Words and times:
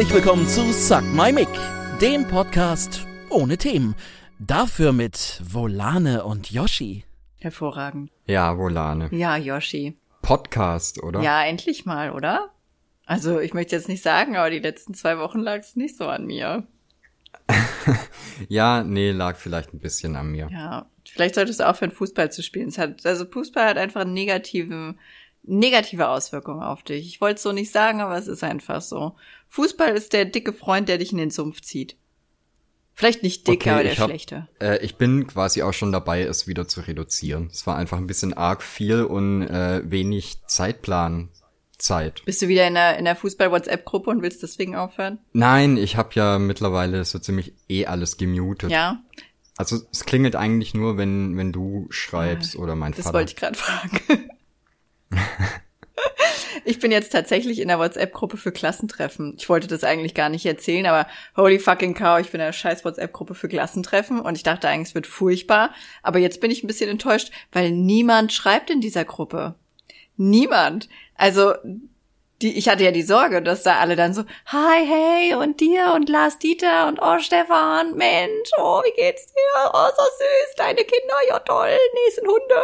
Herzlich 0.00 0.24
willkommen 0.24 0.48
zu 0.48 0.72
Suck 0.72 1.02
My 1.12 1.30
Mic, 1.30 1.50
dem 2.00 2.26
Podcast 2.26 3.06
ohne 3.28 3.58
Themen. 3.58 3.94
Dafür 4.38 4.92
mit 4.92 5.42
Volane 5.44 6.24
und 6.24 6.50
Yoshi. 6.50 7.04
Hervorragend. 7.36 8.10
Ja, 8.24 8.56
Volane. 8.56 9.10
Ja, 9.12 9.36
Yoshi. 9.36 9.98
Podcast, 10.22 11.02
oder? 11.02 11.20
Ja, 11.20 11.44
endlich 11.44 11.84
mal, 11.84 12.12
oder? 12.12 12.48
Also, 13.04 13.40
ich 13.40 13.52
möchte 13.52 13.76
jetzt 13.76 13.90
nicht 13.90 14.02
sagen, 14.02 14.36
aber 14.38 14.48
die 14.48 14.60
letzten 14.60 14.94
zwei 14.94 15.18
Wochen 15.18 15.40
lag 15.40 15.58
es 15.58 15.76
nicht 15.76 15.98
so 15.98 16.06
an 16.06 16.24
mir. 16.24 16.66
ja, 18.48 18.82
nee, 18.82 19.10
lag 19.10 19.36
vielleicht 19.36 19.74
ein 19.74 19.80
bisschen 19.80 20.16
an 20.16 20.30
mir. 20.30 20.48
Ja, 20.50 20.86
vielleicht 21.04 21.34
solltest 21.34 21.60
du 21.60 21.68
aufhören, 21.68 21.92
Fußball 21.92 22.32
zu 22.32 22.42
spielen. 22.42 22.68
Es 22.68 22.78
hat, 22.78 23.04
also 23.04 23.26
Fußball 23.26 23.68
hat 23.68 23.76
einfach 23.76 24.00
einen 24.00 24.14
negativen, 24.14 24.98
negative 25.42 26.08
Auswirkungen 26.08 26.62
auf 26.62 26.82
dich. 26.82 27.06
Ich 27.06 27.20
wollte 27.20 27.36
es 27.36 27.42
so 27.42 27.52
nicht 27.52 27.72
sagen, 27.72 28.00
aber 28.00 28.16
es 28.16 28.28
ist 28.28 28.44
einfach 28.44 28.82
so. 28.82 29.16
Fußball 29.48 29.90
ist 29.90 30.12
der 30.12 30.24
dicke 30.24 30.52
Freund, 30.52 30.88
der 30.88 30.98
dich 30.98 31.12
in 31.12 31.18
den 31.18 31.30
Sumpf 31.30 31.60
zieht. 31.60 31.96
Vielleicht 32.94 33.22
nicht 33.22 33.48
dick, 33.48 33.62
okay, 33.62 33.70
aber 33.70 33.82
der 33.82 33.96
hab, 33.96 34.08
schlechte. 34.08 34.48
Äh, 34.60 34.84
ich 34.84 34.96
bin 34.96 35.26
quasi 35.26 35.62
auch 35.62 35.72
schon 35.72 35.90
dabei, 35.90 36.22
es 36.22 36.46
wieder 36.46 36.68
zu 36.68 36.82
reduzieren. 36.82 37.48
Es 37.50 37.66
war 37.66 37.76
einfach 37.76 37.96
ein 37.96 38.06
bisschen 38.06 38.34
arg 38.34 38.62
viel 38.62 39.04
und 39.04 39.42
äh, 39.42 39.82
wenig 39.90 40.36
Zeitplan. 40.46 41.30
Zeit. 41.80 42.22
Bist 42.26 42.42
du 42.42 42.48
wieder 42.48 42.66
in 42.68 42.74
der, 42.74 42.98
in 42.98 43.06
der 43.06 43.16
Fußball-WhatsApp-Gruppe 43.16 44.10
und 44.10 44.20
willst 44.20 44.42
deswegen 44.42 44.76
aufhören? 44.76 45.18
Nein, 45.32 45.78
ich 45.78 45.96
habe 45.96 46.10
ja 46.12 46.38
mittlerweile 46.38 47.06
so 47.06 47.18
ziemlich 47.18 47.54
eh 47.70 47.86
alles 47.86 48.18
gemutet. 48.18 48.70
Ja. 48.70 49.02
Also 49.56 49.78
es 49.90 50.04
klingelt 50.04 50.36
eigentlich 50.36 50.74
nur, 50.74 50.96
wenn, 50.98 51.36
wenn 51.36 51.52
du 51.52 51.86
schreibst 51.90 52.54
ja, 52.54 52.60
oder 52.60 52.76
mein 52.76 52.92
das 52.92 53.06
Vater. 53.06 53.12
Das 53.12 53.20
wollte 53.20 53.30
ich 53.32 53.36
gerade 53.36 53.58
fragen. 53.58 54.30
ich 56.64 56.78
bin 56.78 56.92
jetzt 56.92 57.10
tatsächlich 57.10 57.60
in 57.60 57.68
der 57.68 57.78
WhatsApp-Gruppe 57.78 58.36
für 58.36 58.52
Klassentreffen. 58.52 59.34
Ich 59.38 59.48
wollte 59.48 59.66
das 59.66 59.84
eigentlich 59.84 60.14
gar 60.14 60.28
nicht 60.28 60.46
erzählen, 60.46 60.86
aber 60.86 61.08
holy 61.36 61.58
fucking 61.58 61.94
cow, 61.94 62.20
ich 62.20 62.30
bin 62.30 62.40
in 62.40 62.46
der 62.46 62.52
scheiß 62.52 62.84
WhatsApp-Gruppe 62.84 63.34
für 63.34 63.48
Klassentreffen 63.48 64.20
und 64.20 64.36
ich 64.36 64.42
dachte 64.42 64.68
eigentlich, 64.68 64.88
es 64.88 64.94
wird 64.94 65.06
furchtbar. 65.06 65.74
Aber 66.02 66.18
jetzt 66.18 66.40
bin 66.40 66.50
ich 66.50 66.62
ein 66.62 66.68
bisschen 66.68 66.90
enttäuscht, 66.90 67.30
weil 67.52 67.70
niemand 67.70 68.32
schreibt 68.32 68.70
in 68.70 68.80
dieser 68.80 69.04
Gruppe. 69.04 69.54
Niemand. 70.16 70.88
Also, 71.14 71.54
die, 72.42 72.56
ich 72.56 72.68
hatte 72.68 72.84
ja 72.84 72.90
die 72.90 73.02
Sorge, 73.02 73.42
dass 73.42 73.62
da 73.62 73.78
alle 73.78 73.96
dann 73.96 74.14
so, 74.14 74.22
hi, 74.46 74.86
hey, 74.86 75.34
und 75.34 75.60
dir 75.60 75.92
und 75.94 76.08
Lars 76.08 76.38
Dieter 76.38 76.88
und 76.88 76.98
oh, 77.02 77.18
Stefan, 77.18 77.96
Mensch, 77.96 78.50
oh, 78.58 78.82
wie 78.84 78.92
geht's 78.92 79.26
dir? 79.26 79.70
Oh, 79.72 79.88
so 79.96 80.02
süß, 80.02 80.54
deine 80.56 80.82
Kinder, 80.84 81.16
ja 81.28 81.38
toll, 81.40 81.76
nächsten 82.06 82.26
Hunde. 82.26 82.62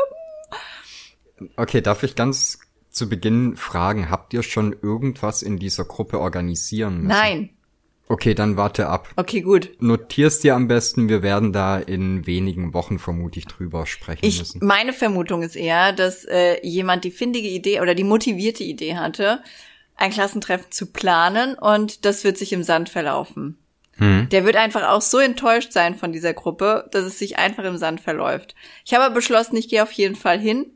Okay, 1.57 1.81
darf 1.81 2.03
ich 2.03 2.15
ganz 2.15 2.59
zu 2.91 3.09
Beginn 3.09 3.57
fragen, 3.57 4.11
habt 4.11 4.33
ihr 4.33 4.43
schon 4.43 4.75
irgendwas 4.83 5.43
in 5.43 5.59
dieser 5.59 5.85
Gruppe 5.85 6.19
organisieren 6.19 7.03
müssen? 7.03 7.09
Nein. 7.09 7.51
Okay, 8.09 8.35
dann 8.35 8.57
warte 8.57 8.87
ab. 8.87 9.09
Okay, 9.17 9.41
gut. 9.41 9.71
Notierst 9.81 10.45
dir 10.45 10.55
am 10.55 10.69
besten, 10.69 11.09
wir 11.09 11.23
werden 11.23 11.53
da 11.53 11.77
in 11.79 12.25
wenigen 12.27 12.73
Wochen 12.73 12.99
vermutlich 12.99 13.47
drüber 13.47 13.85
sprechen 13.85 14.25
ich, 14.25 14.39
müssen. 14.39 14.65
Meine 14.65 14.93
Vermutung 14.93 15.43
ist 15.43 15.57
eher, 15.57 15.93
dass 15.93 16.25
äh, 16.25 16.65
jemand 16.65 17.05
die 17.05 17.11
findige 17.11 17.49
Idee 17.49 17.81
oder 17.81 17.95
die 17.95 18.05
motivierte 18.05 18.63
Idee 18.63 18.97
hatte, 18.97 19.43
ein 19.97 20.13
Klassentreffen 20.13 20.71
zu 20.71 20.87
planen 20.87 21.55
und 21.55 22.05
das 22.05 22.23
wird 22.23 22.39
sich 22.39 22.53
im 22.53 22.63
Sand 22.63 22.91
verlaufen. 22.91 23.59
Hm. 23.97 24.29
Der 24.31 24.45
wird 24.45 24.57
einfach 24.57 24.89
auch 24.89 25.03
so 25.03 25.19
enttäuscht 25.19 25.73
sein 25.73 25.97
von 25.97 26.13
dieser 26.13 26.35
Gruppe, 26.35 26.89
dass 26.93 27.05
es 27.05 27.19
sich 27.19 27.39
einfach 27.39 27.65
im 27.65 27.79
Sand 27.79 28.01
verläuft. 28.01 28.55
Ich 28.85 28.95
habe 28.95 29.13
beschlossen, 29.13 29.57
ich 29.57 29.69
gehe 29.69 29.83
auf 29.83 29.93
jeden 29.93 30.17
Fall 30.17 30.39
hin 30.39 30.76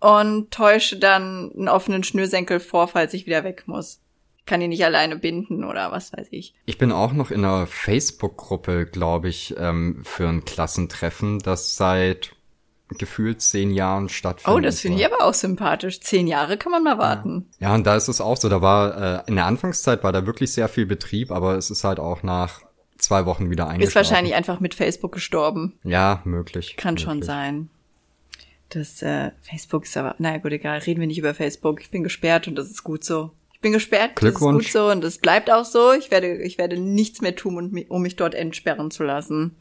und 0.00 0.50
täusche 0.50 0.98
dann 0.98 1.52
einen 1.56 1.68
offenen 1.68 2.04
Schnürsenkel 2.04 2.60
vor, 2.60 2.88
falls 2.88 3.14
ich 3.14 3.26
wieder 3.26 3.44
weg 3.44 3.64
muss. 3.66 4.00
Ich 4.38 4.46
kann 4.46 4.60
ihn 4.60 4.70
nicht 4.70 4.84
alleine 4.84 5.16
binden 5.16 5.64
oder 5.64 5.90
was 5.90 6.12
weiß 6.12 6.28
ich. 6.30 6.54
Ich 6.66 6.78
bin 6.78 6.92
auch 6.92 7.12
noch 7.12 7.30
in 7.30 7.44
einer 7.44 7.66
Facebook-Gruppe, 7.66 8.86
glaube 8.86 9.28
ich, 9.28 9.54
ähm, 9.58 10.02
für 10.04 10.28
ein 10.28 10.44
Klassentreffen, 10.44 11.40
das 11.40 11.76
seit 11.76 12.36
gefühlt 12.98 13.42
zehn 13.42 13.72
Jahren 13.72 14.08
stattfindet. 14.08 14.56
Oh, 14.56 14.60
das 14.60 14.80
finde 14.80 15.00
ich 15.00 15.06
aber 15.06 15.24
auch 15.24 15.34
sympathisch. 15.34 16.00
Zehn 16.00 16.28
Jahre 16.28 16.56
kann 16.56 16.70
man 16.70 16.84
mal 16.84 16.98
warten. 16.98 17.50
Ja, 17.58 17.74
und 17.74 17.84
da 17.84 17.96
ist 17.96 18.08
es 18.08 18.20
auch 18.20 18.36
so. 18.36 18.48
Da 18.48 18.62
war 18.62 19.24
äh, 19.24 19.28
in 19.28 19.34
der 19.34 19.46
Anfangszeit 19.46 20.04
war 20.04 20.12
da 20.12 20.26
wirklich 20.26 20.52
sehr 20.52 20.68
viel 20.68 20.86
Betrieb, 20.86 21.32
aber 21.32 21.56
es 21.56 21.70
ist 21.70 21.82
halt 21.82 21.98
auch 21.98 22.22
nach 22.22 22.60
zwei 22.98 23.26
Wochen 23.26 23.50
wieder 23.50 23.64
eingeschlafen. 23.68 23.88
Ist 23.88 23.96
wahrscheinlich 23.96 24.34
einfach 24.34 24.60
mit 24.60 24.74
Facebook 24.74 25.12
gestorben. 25.12 25.78
Ja, 25.82 26.20
möglich. 26.24 26.76
Kann 26.76 26.94
möglich. 26.94 27.04
schon 27.04 27.22
sein. 27.22 27.70
Das 28.70 29.02
äh, 29.02 29.30
Facebook 29.42 29.84
ist 29.84 29.96
aber, 29.96 30.14
naja 30.18 30.38
gut, 30.38 30.52
egal, 30.52 30.78
reden 30.78 31.00
wir 31.00 31.06
nicht 31.06 31.18
über 31.18 31.34
Facebook. 31.34 31.80
Ich 31.80 31.90
bin 31.90 32.02
gesperrt 32.02 32.48
und 32.48 32.56
das 32.56 32.70
ist 32.70 32.82
gut 32.82 33.04
so. 33.04 33.30
Ich 33.52 33.60
bin 33.60 33.72
gesperrt, 33.72 34.12
das 34.16 34.34
ist 34.34 34.40
gut 34.40 34.66
so 34.66 34.90
und 34.90 35.02
das 35.02 35.18
bleibt 35.18 35.50
auch 35.50 35.64
so. 35.64 35.92
Ich 35.92 36.10
werde, 36.10 36.42
ich 36.42 36.58
werde 36.58 36.78
nichts 36.78 37.20
mehr 37.20 37.34
tun, 37.34 37.84
um 37.88 38.02
mich 38.02 38.16
dort 38.16 38.34
entsperren 38.34 38.90
zu 38.90 39.02
lassen. 39.02 39.56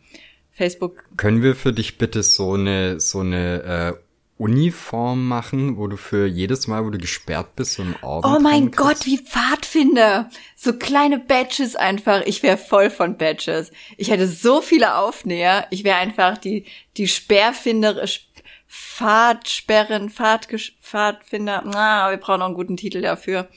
Facebook. 0.51 1.03
Können 1.17 1.43
wir 1.43 1.55
für 1.55 1.73
dich 1.73 1.97
bitte 1.97 2.23
so 2.23 2.53
eine, 2.53 2.99
so 2.99 3.19
eine 3.19 3.63
äh, 3.63 3.93
Uniform 4.37 5.27
machen, 5.27 5.77
wo 5.77 5.87
du 5.87 5.95
für 5.95 6.25
jedes 6.25 6.67
Mal, 6.67 6.85
wo 6.85 6.89
du 6.89 6.97
gesperrt 6.97 7.55
bist, 7.55 7.73
so 7.73 7.83
einen 7.83 7.95
Orden 8.01 8.35
Oh 8.35 8.39
mein 8.39 8.71
Gott, 8.71 9.05
wie 9.05 9.17
Pfadfinder. 9.17 10.29
So 10.57 10.73
kleine 10.73 11.19
Badges 11.19 11.77
einfach. 11.77 12.21
Ich 12.25 12.43
wäre 12.43 12.57
voll 12.57 12.89
von 12.89 13.17
Badges. 13.17 13.71
Ich 13.95 14.11
hätte 14.11 14.27
so 14.27 14.61
viele 14.61 14.97
Aufnäher. 14.97 15.67
Ich 15.69 15.85
wäre 15.85 15.97
einfach 15.97 16.37
die, 16.37 16.65
die 16.97 17.07
Sperrfinder, 17.07 18.05
Pfadsperren, 18.67 20.09
Pfad, 20.09 20.47
Pfadfinder. 20.81 21.63
Na, 21.65 22.09
wir 22.09 22.17
brauchen 22.17 22.39
noch 22.39 22.47
einen 22.47 22.55
guten 22.55 22.77
Titel 22.77 23.01
dafür. 23.01 23.47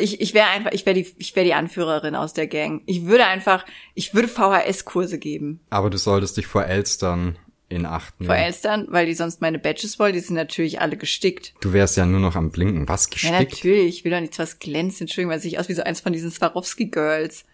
Ich, 0.00 0.20
ich 0.20 0.34
wäre 0.34 0.48
einfach, 0.48 0.72
ich 0.72 0.84
wäre 0.84 0.94
die, 0.94 1.06
ich 1.18 1.34
wäre 1.36 1.46
die 1.46 1.54
Anführerin 1.54 2.14
aus 2.14 2.34
der 2.34 2.46
Gang. 2.46 2.82
Ich 2.86 3.06
würde 3.06 3.26
einfach, 3.26 3.64
ich 3.94 4.12
würde 4.12 4.28
VHS-Kurse 4.28 5.18
geben. 5.18 5.60
Aber 5.70 5.88
du 5.88 5.96
solltest 5.96 6.36
dich 6.36 6.46
vor 6.46 6.64
Elstern 6.64 7.38
in 7.68 7.86
Acht 7.86 8.18
nehmen. 8.18 8.28
Vor 8.28 8.36
Elstern, 8.36 8.86
weil 8.90 9.06
die 9.06 9.14
sonst 9.14 9.40
meine 9.40 9.58
Badges 9.58 9.98
wollen, 9.98 10.14
die 10.14 10.20
sind 10.20 10.36
natürlich 10.36 10.80
alle 10.80 10.96
gestickt. 10.96 11.54
Du 11.60 11.72
wärst 11.72 11.96
ja 11.96 12.06
nur 12.06 12.20
noch 12.20 12.34
am 12.34 12.50
Blinken. 12.50 12.88
Was 12.88 13.10
gestickt? 13.10 13.32
Ja, 13.32 13.40
natürlich. 13.40 13.98
Ich 13.98 14.04
will 14.04 14.12
doch 14.12 14.20
nichts 14.20 14.38
was 14.38 14.58
glänzt. 14.58 15.00
Entschuldigung, 15.00 15.32
weil 15.32 15.46
ich 15.46 15.58
aus 15.58 15.68
wie 15.68 15.74
so 15.74 15.82
eins 15.82 16.00
von 16.00 16.12
diesen 16.12 16.30
Swarovski-Girls. 16.30 17.44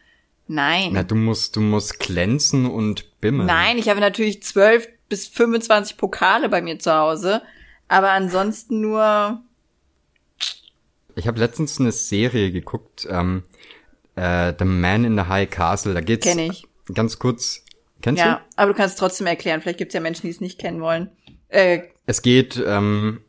Nein. 0.47 0.91
Na, 0.93 1.03
du 1.03 1.15
musst, 1.15 1.57
du 1.57 1.61
musst 1.61 1.99
glänzen 1.99 2.67
und 2.67 3.21
bimmeln. 3.21 3.47
Nein, 3.47 3.79
ich 3.79 3.89
habe 3.89 4.01
natürlich 4.01 4.43
zwölf 4.43 4.89
bis 5.09 5.29
25 5.29 5.97
Pokale 5.97 6.49
bei 6.49 6.63
mir 6.63 6.79
zu 6.79 6.95
Hause. 6.95 7.43
Aber 7.89 8.11
ansonsten 8.11 8.81
nur 8.81 9.43
ich 11.17 11.27
habe 11.27 11.39
letztens 11.39 11.81
eine 11.81 11.93
Serie 11.93 12.51
geguckt, 12.51 13.07
ähm, 13.11 13.45
äh, 14.17 14.53
The 14.59 14.65
Man 14.65 15.05
in 15.05 15.17
the 15.17 15.25
High 15.25 15.49
Castle. 15.49 15.95
Da 15.95 16.01
geht's 16.01 16.27
Kenn 16.27 16.39
ich. 16.39 16.67
ganz 16.93 17.19
kurz. 17.19 17.65
Kennst 18.03 18.21
ja, 18.21 18.37
du? 18.37 18.41
aber 18.57 18.73
du 18.73 18.77
kannst 18.77 18.99
trotzdem 18.99 19.27
erklären. 19.27 19.61
Vielleicht 19.61 19.79
gibt's 19.79 19.95
ja 19.95 20.01
Menschen, 20.01 20.23
die 20.23 20.31
es 20.31 20.41
nicht 20.41 20.59
kennen 20.59 20.81
wollen. 20.81 21.11
Äh, 21.49 21.83
es 22.07 22.23
geht 22.23 22.63
ähm, 22.65 23.21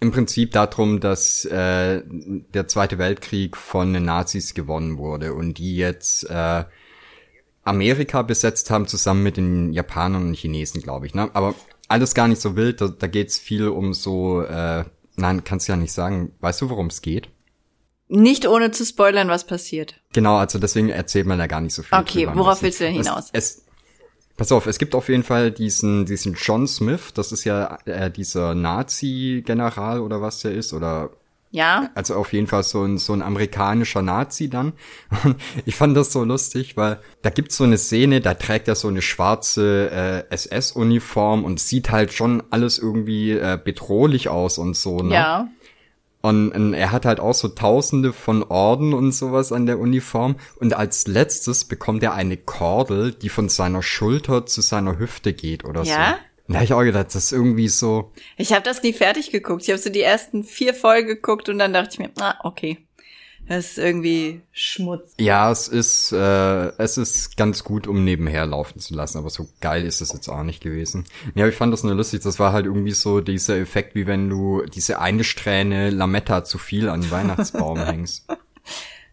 im 0.00 0.12
Prinzip 0.12 0.52
darum, 0.52 1.00
dass 1.00 1.44
äh, 1.44 2.02
der 2.04 2.68
Zweite 2.68 2.98
Weltkrieg 2.98 3.56
von 3.56 3.92
den 3.92 4.04
Nazis 4.04 4.54
gewonnen 4.54 4.98
wurde 4.98 5.34
und 5.34 5.58
die 5.58 5.76
jetzt 5.76 6.28
äh, 6.30 6.64
Amerika 7.64 8.22
besetzt 8.22 8.70
haben, 8.70 8.86
zusammen 8.86 9.22
mit 9.22 9.36
den 9.36 9.72
Japanern 9.72 10.28
und 10.28 10.34
Chinesen, 10.34 10.82
glaube 10.82 11.06
ich. 11.06 11.14
Ne? 11.14 11.30
Aber 11.32 11.54
alles 11.88 12.14
gar 12.14 12.28
nicht 12.28 12.40
so 12.40 12.56
wild. 12.56 12.80
Da, 12.80 12.88
da 12.88 13.06
geht's 13.06 13.38
viel 13.38 13.68
um 13.68 13.94
so 13.94 14.42
äh, 14.42 14.84
Nein, 15.16 15.44
kannst 15.44 15.68
ja 15.68 15.76
nicht 15.76 15.92
sagen. 15.92 16.32
Weißt 16.40 16.60
du, 16.60 16.70
worum 16.70 16.86
es 16.88 17.02
geht? 17.02 17.28
Nicht 18.08 18.46
ohne 18.46 18.70
zu 18.70 18.84
spoilern, 18.84 19.28
was 19.28 19.46
passiert. 19.46 20.00
Genau, 20.12 20.36
also 20.36 20.58
deswegen 20.58 20.88
erzählt 20.88 21.26
man 21.26 21.38
da 21.38 21.46
gar 21.46 21.60
nicht 21.60 21.74
so 21.74 21.82
viel. 21.82 21.96
Okay, 21.96 22.28
worauf 22.32 22.62
willst 22.62 22.80
du 22.80 22.84
denn 22.84 22.94
hinaus? 22.94 23.30
Es, 23.32 23.56
es, 23.56 23.64
pass 24.36 24.52
auf, 24.52 24.66
es 24.66 24.78
gibt 24.78 24.94
auf 24.94 25.08
jeden 25.08 25.22
Fall 25.22 25.50
diesen, 25.50 26.04
diesen 26.04 26.34
John 26.34 26.66
Smith, 26.66 27.12
das 27.14 27.32
ist 27.32 27.44
ja 27.44 27.78
äh, 27.86 28.10
dieser 28.10 28.54
Nazi-General 28.54 30.00
oder 30.00 30.20
was 30.20 30.40
der 30.40 30.52
ist, 30.52 30.72
oder 30.72 31.10
ja. 31.54 31.90
Also 31.94 32.16
auf 32.16 32.32
jeden 32.32 32.48
Fall 32.48 32.64
so 32.64 32.82
ein, 32.82 32.98
so 32.98 33.12
ein 33.12 33.22
amerikanischer 33.22 34.02
Nazi 34.02 34.50
dann. 34.50 34.72
Und 35.22 35.36
ich 35.64 35.76
fand 35.76 35.96
das 35.96 36.12
so 36.12 36.24
lustig, 36.24 36.76
weil 36.76 36.98
da 37.22 37.30
gibt's 37.30 37.56
so 37.56 37.62
eine 37.62 37.78
Szene, 37.78 38.20
da 38.20 38.34
trägt 38.34 38.66
er 38.66 38.74
so 38.74 38.88
eine 38.88 39.00
schwarze 39.00 39.88
äh, 40.28 40.34
SS-Uniform 40.34 41.44
und 41.44 41.60
sieht 41.60 41.92
halt 41.92 42.12
schon 42.12 42.42
alles 42.50 42.80
irgendwie 42.80 43.30
äh, 43.30 43.56
bedrohlich 43.62 44.28
aus 44.28 44.58
und 44.58 44.76
so, 44.76 44.98
ne? 44.98 45.14
Ja. 45.14 45.48
Und, 46.22 46.50
und 46.50 46.74
er 46.74 46.90
hat 46.90 47.04
halt 47.04 47.20
auch 47.20 47.34
so 47.34 47.46
tausende 47.46 48.12
von 48.12 48.42
Orden 48.42 48.92
und 48.92 49.12
sowas 49.12 49.52
an 49.52 49.66
der 49.66 49.78
Uniform. 49.78 50.36
Und 50.56 50.74
als 50.74 51.06
letztes 51.06 51.66
bekommt 51.66 52.02
er 52.02 52.14
eine 52.14 52.36
Kordel, 52.36 53.12
die 53.12 53.28
von 53.28 53.48
seiner 53.48 53.82
Schulter 53.82 54.44
zu 54.44 54.60
seiner 54.60 54.98
Hüfte 54.98 55.34
geht 55.34 55.64
oder 55.64 55.84
ja? 55.84 56.14
so. 56.14 56.16
Da 56.48 56.56
hab 56.56 56.64
ich 56.64 56.72
auch 56.72 56.82
gedacht, 56.82 57.06
das 57.06 57.16
ist 57.16 57.32
irgendwie 57.32 57.68
so. 57.68 58.12
Ich 58.36 58.52
habe 58.52 58.62
das 58.62 58.82
nie 58.82 58.92
fertig 58.92 59.30
geguckt. 59.30 59.62
Ich 59.62 59.70
habe 59.70 59.78
so 59.78 59.90
die 59.90 60.02
ersten 60.02 60.44
vier 60.44 60.74
Folgen 60.74 61.08
geguckt 61.08 61.48
und 61.48 61.58
dann 61.58 61.72
dachte 61.72 61.90
ich 61.92 61.98
mir, 61.98 62.10
ah, 62.20 62.34
okay. 62.44 62.78
Das 63.46 63.72
ist 63.72 63.78
irgendwie 63.78 64.40
Schmutz. 64.52 65.12
Ja, 65.18 65.50
es 65.50 65.68
ist, 65.68 66.12
äh, 66.12 66.68
es 66.78 66.96
ist 66.96 67.36
ganz 67.36 67.62
gut, 67.62 67.86
um 67.86 68.02
nebenher 68.02 68.46
laufen 68.46 68.78
zu 68.78 68.94
lassen, 68.94 69.18
aber 69.18 69.28
so 69.28 69.48
geil 69.60 69.84
ist 69.84 70.00
es 70.00 70.14
jetzt 70.14 70.28
auch 70.28 70.42
nicht 70.42 70.62
gewesen. 70.62 71.04
Ja, 71.34 71.46
ich 71.46 71.54
fand 71.54 71.70
das 71.72 71.82
nur 71.82 71.94
lustig. 71.94 72.22
Das 72.22 72.38
war 72.38 72.52
halt 72.54 72.64
irgendwie 72.64 72.92
so 72.92 73.20
dieser 73.20 73.58
Effekt, 73.58 73.94
wie 73.94 74.06
wenn 74.06 74.30
du 74.30 74.62
diese 74.64 74.98
eine 74.98 75.24
Strähne 75.24 75.90
Lametta 75.90 76.44
zu 76.44 76.56
viel 76.56 76.88
an 76.88 77.02
den 77.02 77.10
Weihnachtsbaum 77.10 77.78
hängst. 77.84 78.26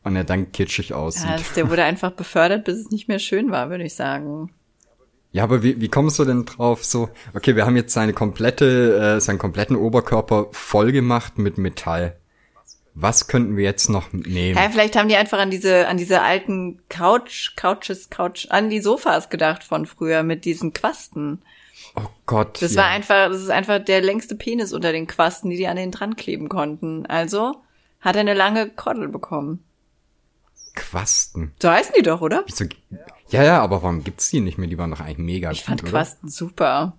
und 0.03 0.15
er 0.15 0.23
dann 0.23 0.51
kitschig 0.53 0.93
aussieht. 0.93 1.29
Ja, 1.29 1.37
der 1.57 1.69
wurde 1.69 1.83
einfach 1.83 2.11
befördert, 2.11 2.63
bis 2.63 2.77
es 2.77 2.89
nicht 2.89 3.09
mehr 3.09 3.19
schön 3.19 3.51
war, 3.51 3.69
würde 3.69 3.83
ich 3.83 3.95
sagen. 3.95 4.49
Ja, 5.31 5.43
aber 5.43 5.63
wie, 5.63 5.79
wie 5.79 5.87
kommst 5.87 6.19
du 6.19 6.25
denn 6.25 6.45
drauf? 6.45 6.83
So, 6.83 7.09
okay, 7.33 7.55
wir 7.55 7.65
haben 7.65 7.77
jetzt 7.77 7.93
seine 7.93 8.13
komplette, 8.13 9.15
äh, 9.17 9.21
seinen 9.21 9.39
kompletten 9.39 9.77
Oberkörper 9.77 10.47
voll 10.51 10.91
gemacht 10.91 11.37
mit 11.37 11.57
Metall. 11.57 12.17
Was 12.93 13.27
könnten 13.27 13.55
wir 13.55 13.63
jetzt 13.63 13.89
noch 13.89 14.11
nehmen? 14.11 14.57
Ja, 14.57 14.69
vielleicht 14.69 14.97
haben 14.97 15.07
die 15.07 15.15
einfach 15.15 15.39
an 15.39 15.49
diese, 15.49 15.87
an 15.87 15.95
diese 15.95 16.21
alten 16.21 16.81
Couch, 16.89 17.55
Couches, 17.55 18.09
Couch, 18.09 18.47
an 18.49 18.69
die 18.69 18.81
Sofas 18.81 19.29
gedacht 19.29 19.63
von 19.63 19.85
früher 19.85 20.23
mit 20.23 20.43
diesen 20.43 20.73
Quasten. 20.73 21.41
Oh 21.95 22.09
Gott. 22.25 22.61
Das 22.61 22.73
ja. 22.73 22.81
war 22.81 22.89
einfach, 22.89 23.29
das 23.29 23.41
ist 23.41 23.49
einfach 23.49 23.79
der 23.79 24.01
längste 24.01 24.35
Penis 24.35 24.73
unter 24.73 24.91
den 24.91 25.07
Quasten, 25.07 25.49
die 25.49 25.57
die 25.57 25.67
an 25.67 25.77
den 25.77 25.91
dran 25.91 26.17
kleben 26.17 26.49
konnten. 26.49 27.05
Also 27.05 27.61
hat 28.01 28.15
er 28.15 28.21
eine 28.21 28.33
lange 28.33 28.69
Kordel 28.69 29.07
bekommen. 29.07 29.63
Quasten. 30.75 31.53
So 31.61 31.69
heißen 31.69 31.93
die 31.97 32.03
doch, 32.03 32.21
oder? 32.21 32.43
Wieso? 32.45 32.65
Ja, 33.31 33.43
ja, 33.43 33.61
aber 33.61 33.81
warum 33.83 34.03
gibt's 34.03 34.29
die 34.29 34.39
nicht 34.41 34.57
mehr? 34.57 34.67
Die 34.67 34.77
waren 34.77 34.91
doch 34.91 34.99
eigentlich 34.99 35.17
mega 35.17 35.51
Ich 35.51 35.63
fand 35.63 35.81
gut, 35.81 35.89
Quasten 35.91 36.29
super. 36.29 36.97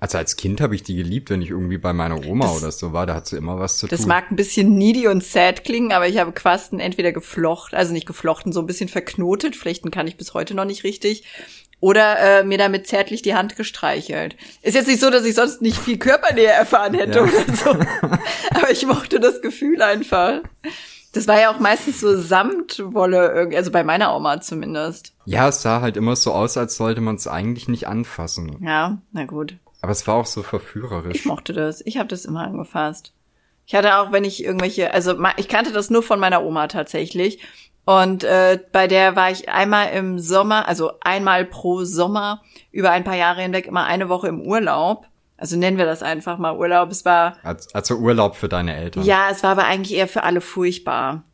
Also 0.00 0.18
als 0.18 0.36
Kind 0.36 0.60
habe 0.60 0.74
ich 0.74 0.82
die 0.82 0.96
geliebt, 0.96 1.30
wenn 1.30 1.42
ich 1.42 1.50
irgendwie 1.50 1.78
bei 1.78 1.92
meiner 1.92 2.26
Oma 2.26 2.46
Das- 2.46 2.58
oder 2.62 2.72
so 2.72 2.92
war, 2.92 3.06
da 3.06 3.14
hat 3.14 3.28
sie 3.28 3.36
immer 3.36 3.58
was 3.60 3.78
zu 3.78 3.86
Das 3.86 4.00
tun. 4.00 4.08
mag 4.08 4.30
ein 4.30 4.36
bisschen 4.36 4.74
needy 4.74 5.06
und 5.06 5.22
sad 5.22 5.62
klingen, 5.64 5.92
aber 5.92 6.08
ich 6.08 6.18
habe 6.18 6.32
Quasten 6.32 6.80
entweder 6.80 7.12
geflochten, 7.12 7.78
also 7.78 7.92
nicht 7.92 8.06
geflochten, 8.06 8.52
so 8.52 8.58
ein 8.60 8.66
bisschen 8.66 8.88
verknotet, 8.88 9.54
flechten 9.54 9.92
kann 9.92 10.08
ich 10.08 10.16
bis 10.16 10.34
heute 10.34 10.54
noch 10.54 10.64
nicht 10.64 10.82
richtig, 10.82 11.22
oder 11.78 12.18
äh, 12.40 12.44
mir 12.44 12.58
damit 12.58 12.88
zärtlich 12.88 13.22
die 13.22 13.34
Hand 13.34 13.54
gestreichelt. 13.56 14.36
Ist 14.62 14.74
jetzt 14.74 14.88
nicht 14.88 15.00
so, 15.00 15.08
dass 15.08 15.24
ich 15.24 15.34
sonst 15.36 15.62
nicht 15.62 15.78
viel 15.78 15.98
Körpernähe 15.98 16.48
erfahren 16.50 16.94
hätte 16.94 17.20
Ja. 17.20 17.22
oder 17.24 17.56
so, 17.56 17.70
aber 18.50 18.70
ich 18.72 18.84
mochte 18.84 19.20
das 19.20 19.40
Gefühl 19.40 19.80
einfach. 19.82 20.40
Das 21.12 21.28
war 21.28 21.38
ja 21.40 21.50
auch 21.54 21.60
meistens 21.60 22.00
so 22.00 22.16
Samtwolle, 22.20 23.32
irgendwie, 23.32 23.56
also 23.58 23.70
bei 23.70 23.84
meiner 23.84 24.16
Oma 24.16 24.40
zumindest. 24.40 25.14
ja, 25.26 25.48
es 25.48 25.62
sah 25.62 25.80
halt 25.80 25.96
immer 25.96 26.16
so 26.16 26.32
aus, 26.32 26.56
als 26.56 26.76
sollte 26.76 27.00
man 27.00 27.16
es 27.16 27.26
eigentlich 27.26 27.68
nicht 27.68 27.86
anfassen. 27.86 28.56
Ja, 28.64 28.98
na 29.12 29.24
gut. 29.26 29.56
Aber 29.82 29.92
es 29.92 30.06
war 30.06 30.14
auch 30.14 30.26
so 30.26 30.40
Ich 30.40 30.46
verführerisch. 30.46 31.24
mochte 31.26 31.52
das. 31.52 31.82
Ich 31.84 31.98
habe 31.98 32.08
das 32.08 32.24
immer 32.24 32.44
angefasst. 32.44 33.12
Ich 33.66 33.74
hatte 33.74 33.96
auch, 33.96 34.10
wenn 34.12 34.24
ich 34.24 34.42
irgendwelche, 34.44 34.92
also 34.92 35.14
ich 35.36 35.48
kannte 35.48 35.72
das 35.72 35.90
nur 35.90 36.02
von 36.02 36.18
meiner 36.18 36.42
Oma 36.44 36.66
tatsächlich. 36.68 37.40
Und 37.84 38.22
äh, 38.24 38.60
bei 38.70 38.86
der 38.86 39.16
war 39.16 39.30
ich 39.30 39.48
einmal 39.48 39.90
im 39.92 40.18
Sommer, 40.20 40.68
also 40.68 40.92
einmal 41.00 41.44
pro 41.44 41.84
Sommer 41.84 42.42
über 42.70 42.90
ein 42.92 43.02
paar 43.04 43.16
Jahre 43.16 43.42
hinweg 43.42 43.66
immer 43.66 43.84
eine 43.84 44.08
Woche 44.08 44.28
im 44.28 44.40
Urlaub. 44.40 45.06
Also 45.42 45.56
nennen 45.56 45.76
wir 45.76 45.86
das 45.86 46.04
einfach 46.04 46.38
mal 46.38 46.56
Urlaub. 46.56 46.92
Es 46.92 47.04
war 47.04 47.36
Als, 47.42 47.74
also 47.74 47.96
Urlaub 47.96 48.36
für 48.36 48.48
deine 48.48 48.76
Eltern. 48.76 49.02
ja, 49.02 49.28
es 49.28 49.42
war 49.42 49.50
aber 49.50 49.64
eigentlich 49.64 49.98
eher 49.98 50.06
für 50.06 50.22
alle 50.22 50.40
furchtbar. 50.40 51.24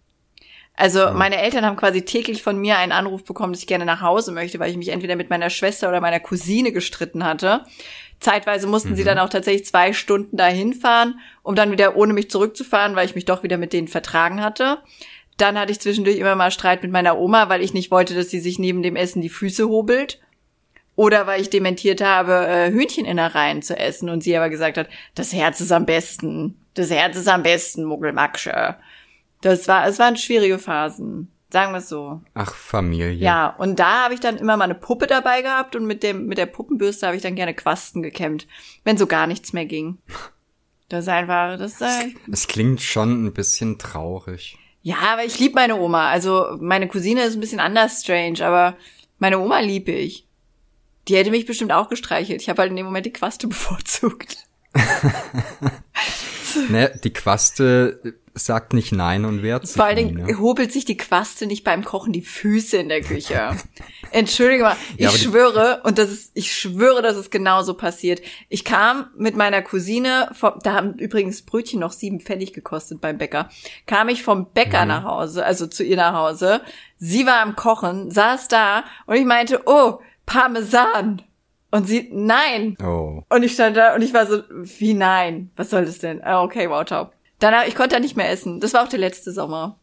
Also 0.75 1.11
meine 1.13 1.37
Eltern 1.37 1.67
haben 1.67 1.77
quasi 1.77 2.07
täglich 2.07 2.43
von 2.43 2.57
mir 2.57 2.79
einen 2.79 2.93
Anruf 2.93 3.23
bekommen, 3.23 3.53
dass 3.53 3.61
ich 3.61 3.67
gerne 3.67 3.85
nach 3.85 4.01
Hause 4.01 4.33
möchte, 4.33 4.59
weil 4.61 4.71
ich 4.71 4.79
mich 4.79 4.89
entweder 4.89 5.15
mit 5.15 5.29
meiner 5.29 5.51
Schwester 5.51 5.91
oder 5.91 6.01
meiner 6.01 6.21
Cousine 6.21 6.73
gestritten 6.73 7.23
hatte. 7.23 7.65
Zeitweise 8.19 8.67
mussten 8.67 8.97
sie 8.97 9.05
dann 9.05 9.19
auch 9.19 9.29
tatsächlich 9.29 9.67
zwei 9.67 9.93
Stunden 9.93 10.39
dahin 10.39 10.73
fahren, 10.73 11.21
um 11.43 11.55
dann 11.55 11.71
wieder 11.71 11.95
ohne 11.95 12.15
mich 12.15 12.31
zurückzufahren, 12.31 12.97
weil 12.97 13.05
ich 13.05 13.15
mich 13.15 13.27
doch 13.27 13.43
wieder 13.43 13.59
mit 13.59 13.75
denen 13.75 13.89
vertragen 13.89 14.43
hatte. 14.43 14.79
Dann 15.37 15.59
hatte 15.59 15.71
ich 15.71 15.81
zwischendurch 15.81 16.17
immer 16.17 16.35
mal 16.35 16.51
Streit 16.51 16.83
mit 16.83 16.93
meiner 16.93 17.19
Oma, 17.19 17.51
weil 17.51 17.61
ich 17.61 17.75
nicht 17.75 17.91
wollte, 17.91 18.15
dass 18.15 18.31
sie 18.31 18.41
sich 18.41 18.59
neben 18.59 18.83
dem 18.83 18.97
Essen 18.97 19.21
die 19.21 19.29
Füße 19.29 19.69
hobelt. 19.69 20.19
Oder 20.99 21.29
weil 21.29 21.41
ich 21.41 21.49
dementiert 21.49 22.01
habe, 22.01 22.49
äh, 22.49 22.73
Hühncheninnereien 22.73 23.63
zu 23.63 23.79
essen 23.79 24.09
und 24.09 24.25
sie 24.25 24.37
aber 24.37 24.51
gesagt 24.51 24.77
hat, 24.77 24.89
das 25.15 25.33
Herz 25.33 25.61
ist 25.61 25.71
am 25.71 25.87
besten. 25.87 26.59
Das 26.75 26.91
Herz 26.91 27.17
ist 27.17 27.29
am 27.29 27.45
besten, 27.45 27.85
Muggelmaksche. 27.85 28.75
Das 29.41 29.69
war, 29.69 29.87
es 29.87 30.01
waren 30.01 30.17
schwierige 30.17 30.59
Phasen. 30.59 31.31
Sagen 31.51 31.71
wir 31.71 31.79
es 31.79 31.89
so. 31.89 32.21
Ach, 32.35 32.53
Familie. 32.53 33.13
Ja, 33.13 33.47
und 33.59 33.79
da 33.79 34.03
habe 34.07 34.15
ich 34.15 34.19
dann 34.19 34.39
immer 34.39 34.57
mal 34.57 34.65
eine 34.65 34.75
Puppe 34.75 35.07
dabei 35.07 35.41
gehabt 35.43 35.77
und 35.77 35.87
mit 35.87 36.03
dem, 36.03 36.27
mit 36.27 36.37
der 36.37 36.47
Puppenbürste 36.47 37.07
habe 37.07 37.17
ich 37.17 37.23
dann 37.23 37.37
gerne 37.37 37.55
Quasten 37.55 38.03
gekämmt, 38.03 38.49
wenn 38.83 38.99
so 38.99 39.07
gar 39.07 39.29
nichts 39.29 39.53
mehr 39.53 39.67
ging. 39.67 39.99
Das 40.91 41.05
ist 41.05 41.09
einfach, 41.11 41.59
das 41.59 41.83
ist, 41.83 42.07
Es 42.33 42.47
klingt 42.49 42.81
schon 42.81 43.27
ein 43.27 43.35
bisschen 43.35 43.77
traurig. 43.79 44.57
ja, 44.81 44.97
aber 45.13 45.23
ich 45.23 45.39
lieb 45.39 45.55
meine 45.55 45.77
Oma. 45.77 46.09
Also 46.09 46.57
meine 46.61 46.89
Cousine 46.89 47.25
ist 47.25 47.35
ein 47.35 47.41
bisschen 47.41 47.61
anders 47.61 48.01
strange, 48.01 48.43
aber 48.43 48.75
meine 49.19 49.39
Oma 49.39 49.61
lieb 49.61 49.89
ich. 49.89 50.28
Die 51.09 51.17
hätte 51.17 51.31
mich 51.31 51.47
bestimmt 51.47 51.73
auch 51.73 51.89
gestreichelt. 51.89 52.43
Ich 52.43 52.49
habe 52.49 52.61
halt 52.63 52.71
in 52.71 52.77
dem 52.77 52.87
Moment 52.87 53.07
die 53.07 53.13
Quaste 53.13 53.47
bevorzugt. 53.49 54.39
Ne, 56.71 56.99
die 57.05 57.13
Quaste 57.13 58.01
sagt 58.35 58.73
nicht 58.73 58.93
nein 58.93 59.25
und 59.25 59.43
wehrt 59.43 59.67
sich 59.67 59.77
Vor 59.77 59.85
allen 59.85 59.97
Dingen 59.97 60.27
ne? 60.27 60.39
hobelt 60.39 60.73
sich 60.73 60.85
die 60.85 60.97
Quaste 60.97 61.47
nicht 61.47 61.63
beim 61.63 61.85
Kochen 61.85 62.13
die 62.13 62.23
Füße 62.23 62.77
in 62.79 62.89
der 62.89 63.03
Küche. 63.03 63.51
Entschuldige 64.13 64.63
mal, 64.63 64.77
ich 64.97 65.05
Ja, 65.05 65.11
schwöre, 65.11 65.83
und 65.85 65.99
das 65.99 66.11
ist, 66.11 66.31
ich 66.35 66.55
schwöre, 66.55 67.03
dass 67.03 67.17
es 67.17 67.31
genauso 67.31 67.75
passiert. 67.75 68.23
Ich 68.49 68.65
kam 68.65 69.09
mit 69.17 69.37
meiner 69.37 69.61
Cousine, 69.61 70.31
vom, 70.33 70.55
da 70.63 70.73
haben 70.73 70.95
übrigens 70.95 71.43
Brötchen 71.43 71.81
noch 71.81 71.93
sieben 71.93 72.21
Pfennig 72.21 72.53
gekostet 72.55 73.01
beim 73.01 73.19
Bäcker, 73.19 73.51
kam 73.87 74.09
ich 74.09 74.23
vom 74.23 74.51
Bäcker 74.53 74.83
Mhm. 74.83 74.89
nach 74.89 75.05
Hause, 75.05 75.45
also 75.45 75.67
zu 75.67 75.85
ihr 75.85 75.97
nach 75.97 76.15
Hause. 76.15 76.63
Sie 76.97 77.27
war 77.27 77.41
am 77.41 77.57
Kochen, 77.57 78.11
saß 78.11 78.49
da 78.49 78.85
und 79.07 79.17
ich 79.17 79.27
meinte, 79.27 79.63
oh, 79.67 80.01
Parmesan. 80.29 81.23
Und 81.71 81.87
sie, 81.87 82.09
nein. 82.13 82.77
Oh. 82.83 83.23
Und 83.29 83.43
ich 83.43 83.53
stand 83.53 83.77
da 83.77 83.95
und 83.95 84.03
ich 84.03 84.15
war 84.15 84.27
so, 84.27 84.43
wie 84.79 84.95
nein? 84.95 85.51
Was 85.57 85.71
soll 85.71 85.85
das 85.85 85.99
denn? 85.99 86.23
Ah, 86.23 86.43
okay, 86.43 86.71
wow, 86.71 86.85
top. 86.85 87.13
Danach, 87.41 87.67
ich 87.67 87.75
konnte 87.75 87.97
da 87.97 88.01
nicht 88.01 88.17
mehr 88.17 88.31
essen. 88.31 88.61
Das 88.61 88.73
war 88.73 88.85
auch 88.85 88.89
der 88.89 88.99
letzte 88.99 89.33
Sommer. 89.33 89.79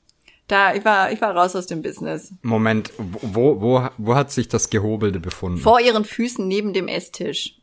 Da, 0.48 0.74
ich 0.76 0.86
war, 0.86 1.12
ich 1.12 1.22
war 1.22 1.36
raus 1.36 1.56
aus 1.56 1.68
dem 1.68 1.82
Business. 1.82 2.34
Moment, 2.42 2.92
wo, 2.98 3.62
wo, 3.62 3.88
wo 3.98 4.16
hat 4.16 4.32
sich 4.32 4.48
das 4.48 4.70
Gehobelte 4.70 5.20
befunden? 5.20 5.60
Vor 5.60 5.80
ihren 5.80 6.06
Füßen 6.06 6.48
neben 6.48 6.74
dem 6.74 6.88
Esstisch. 6.88 7.58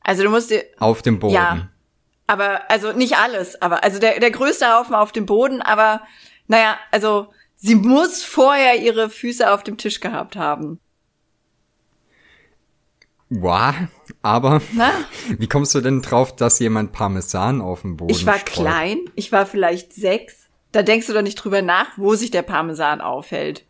Also 0.00 0.22
du 0.22 0.30
musst 0.30 0.50
dir, 0.50 0.64
Auf 0.78 1.02
dem 1.02 1.18
Boden. 1.18 1.34
Ja. 1.34 1.68
aber, 2.26 2.70
also 2.70 2.92
nicht 2.92 3.16
alles, 3.16 3.60
aber, 3.62 3.84
also 3.84 3.98
der, 3.98 4.20
der 4.20 4.30
größte 4.30 4.66
Haufen 4.72 4.94
auf 4.94 5.12
dem 5.12 5.26
Boden, 5.26 5.62
aber, 5.62 6.02
naja, 6.46 6.76
also, 6.90 7.28
sie 7.56 7.74
muss 7.74 8.22
vorher 8.22 8.80
ihre 8.80 9.08
Füße 9.08 9.50
auf 9.50 9.62
dem 9.62 9.76
Tisch 9.76 10.00
gehabt 10.00 10.36
haben. 10.36 10.80
Wow, 13.30 13.74
aber 14.22 14.60
Na? 14.72 14.92
wie 15.38 15.48
kommst 15.48 15.74
du 15.74 15.80
denn 15.80 16.02
drauf, 16.02 16.36
dass 16.36 16.58
jemand 16.58 16.92
Parmesan 16.92 17.60
auf 17.60 17.80
dem 17.82 17.96
Boden 17.96 18.10
Ich 18.10 18.26
war 18.26 18.38
streut? 18.38 18.52
klein, 18.52 18.98
ich 19.14 19.32
war 19.32 19.46
vielleicht 19.46 19.92
sechs. 19.92 20.48
Da 20.72 20.82
denkst 20.82 21.06
du 21.06 21.12
doch 21.12 21.22
nicht 21.22 21.36
drüber 21.36 21.62
nach, 21.62 21.96
wo 21.96 22.14
sich 22.14 22.30
der 22.30 22.42
Parmesan 22.42 23.00
aufhält. 23.00 23.64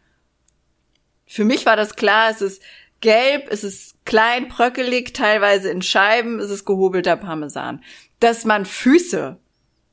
Für 1.27 1.45
mich 1.45 1.67
war 1.67 1.77
das 1.77 1.97
klar, 1.97 2.31
es 2.31 2.41
ist 2.43 2.63
gelb, 3.01 3.49
es 3.51 3.65
ist 3.65 4.05
klein, 4.05 4.49
bröckelig, 4.49 5.13
teilweise 5.13 5.71
in 5.71 5.83
Scheiben, 5.83 6.41
es 6.41 6.51
ist 6.51 6.65
gehobelter 6.65 7.17
Parmesan. 7.17 7.83
Dass 8.21 8.45
man 8.45 8.67
Füße 8.67 9.39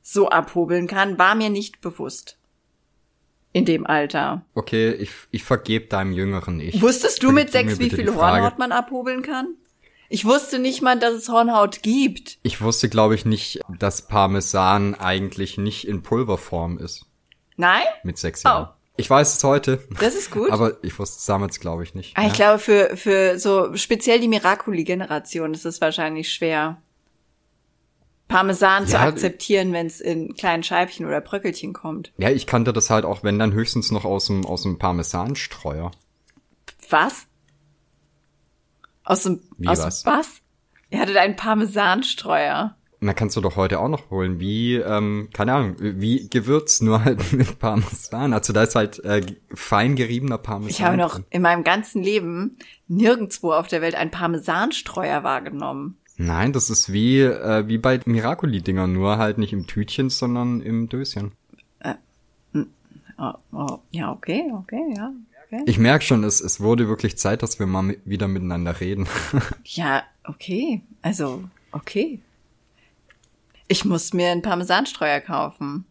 so 0.02 0.28
abhobeln 0.28 0.86
kann, 0.86 1.18
war 1.18 1.34
mir 1.34 1.50
nicht 1.50 1.80
bewusst. 1.80 2.38
In 3.52 3.64
dem 3.66 3.86
Alter. 3.86 4.42
Okay, 4.54 4.92
ich, 4.92 5.10
ich 5.30 5.44
vergebe 5.44 5.86
deinem 5.86 6.12
jüngeren 6.12 6.58
Ich. 6.60 6.80
Wusstest 6.80 7.22
du 7.22 7.32
mit 7.32 7.52
sechs, 7.52 7.78
wie 7.78 7.90
viel. 7.90 8.14
Hornhaut 8.14 8.58
man 8.58 8.72
abhobeln 8.72 9.22
kann? 9.22 9.54
Ich 10.08 10.24
wusste 10.24 10.58
nicht 10.58 10.82
mal, 10.82 10.98
dass 10.98 11.14
es 11.14 11.28
Hornhaut 11.28 11.82
gibt. 11.82 12.38
Ich 12.42 12.60
wusste, 12.60 12.88
glaube 12.88 13.14
ich, 13.14 13.24
nicht, 13.24 13.60
dass 13.78 14.08
Parmesan 14.08 14.94
eigentlich 14.94 15.58
nicht 15.58 15.86
in 15.86 16.02
Pulverform 16.02 16.78
ist. 16.78 17.06
Nein? 17.56 17.82
Mit 18.02 18.18
sechs 18.18 18.42
Jahren. 18.42 18.68
Ich 18.96 19.08
weiß 19.08 19.36
es 19.36 19.42
heute. 19.44 19.82
Das 20.00 20.14
ist 20.14 20.30
gut. 20.30 20.50
Aber 20.50 20.76
ich 20.82 20.98
wusste 20.98 21.18
es 21.18 21.24
damals, 21.24 21.60
glaube 21.60 21.82
ich, 21.82 21.94
nicht. 21.94 22.16
Ah, 22.16 22.26
Ich 22.26 22.34
glaube, 22.34 22.58
für, 22.58 22.94
für 22.96 23.38
so 23.38 23.74
speziell 23.74 24.20
die 24.20 24.28
Miraculi-Generation 24.28 25.54
ist 25.54 25.64
es 25.64 25.80
wahrscheinlich 25.80 26.30
schwer, 26.32 26.80
Parmesan 28.32 28.86
zu 28.86 28.94
Ja, 28.94 29.02
akzeptieren, 29.02 29.72
wenn 29.72 29.86
es 29.86 30.00
in 30.00 30.34
kleinen 30.34 30.62
Scheibchen 30.62 31.06
oder 31.06 31.20
Bröckelchen 31.20 31.72
kommt. 31.74 32.12
Ja, 32.16 32.30
ich 32.30 32.46
kannte 32.46 32.72
das 32.72 32.88
halt 32.88 33.04
auch, 33.04 33.22
wenn 33.22 33.38
dann 33.38 33.52
höchstens 33.52 33.90
noch 33.90 34.06
aus 34.06 34.26
dem, 34.26 34.46
aus 34.46 34.62
dem 34.62 34.78
Parmesanstreuer. 34.78 35.90
Was? 36.88 37.26
Aus 39.04 39.24
dem, 39.24 39.40
Wie 39.58 39.68
aus 39.68 39.80
was? 39.80 40.02
Dem, 40.02 40.12
was? 40.12 40.28
Ihr 40.90 41.00
hattet 41.00 41.16
einen 41.18 41.36
Parmesanstreuer. 41.36 42.74
Dann 43.00 43.16
kannst 43.16 43.36
du 43.36 43.40
doch 43.40 43.56
heute 43.56 43.80
auch 43.80 43.88
noch 43.88 44.10
holen, 44.10 44.38
wie, 44.38 44.76
ähm, 44.76 45.28
keine 45.32 45.52
Ahnung, 45.54 45.76
wie 45.78 46.28
Gewürz, 46.28 46.80
nur 46.80 47.04
halt 47.04 47.32
mit 47.34 47.58
Parmesan. 47.58 48.32
Also 48.32 48.52
da 48.52 48.62
ist 48.62 48.76
halt 48.76 49.04
äh, 49.04 49.22
fein 49.52 49.96
geriebener 49.96 50.38
Parmesan. 50.38 50.70
Ich 50.70 50.82
habe 50.82 50.96
noch 50.96 51.16
drin. 51.16 51.24
in 51.30 51.42
meinem 51.42 51.64
ganzen 51.64 52.02
Leben 52.02 52.56
nirgendwo 52.88 53.52
auf 53.52 53.66
der 53.66 53.82
Welt 53.82 53.94
einen 53.96 54.12
Parmesanstreuer 54.12 55.22
wahrgenommen. 55.24 55.98
Nein, 56.22 56.52
das 56.52 56.70
ist 56.70 56.92
wie, 56.92 57.20
äh, 57.20 57.66
wie 57.66 57.78
bei 57.78 58.00
Miracoli-Dingern, 58.04 58.92
nur 58.92 59.18
halt 59.18 59.38
nicht 59.38 59.52
im 59.52 59.66
Tütchen, 59.66 60.08
sondern 60.08 60.60
im 60.60 60.88
Döschen. 60.88 61.32
Oh, 63.18 63.34
oh, 63.52 63.78
ja, 63.90 64.10
okay, 64.10 64.50
okay, 64.52 64.94
ja. 64.96 65.12
Okay. 65.46 65.62
Ich 65.66 65.78
merke 65.78 66.04
schon, 66.04 66.24
es, 66.24 66.40
es 66.40 66.60
wurde 66.60 66.88
wirklich 66.88 67.18
Zeit, 67.18 67.42
dass 67.42 67.58
wir 67.58 67.66
mal 67.66 67.82
mi 67.82 67.98
wieder 68.04 68.26
miteinander 68.26 68.80
reden. 68.80 69.06
Ja, 69.64 70.02
okay. 70.24 70.80
Also, 71.02 71.44
okay. 71.70 72.20
Ich 73.68 73.84
muss 73.84 74.12
mir 74.12 74.30
einen 74.30 74.42
Parmesanstreuer 74.42 75.20
kaufen. 75.20 75.84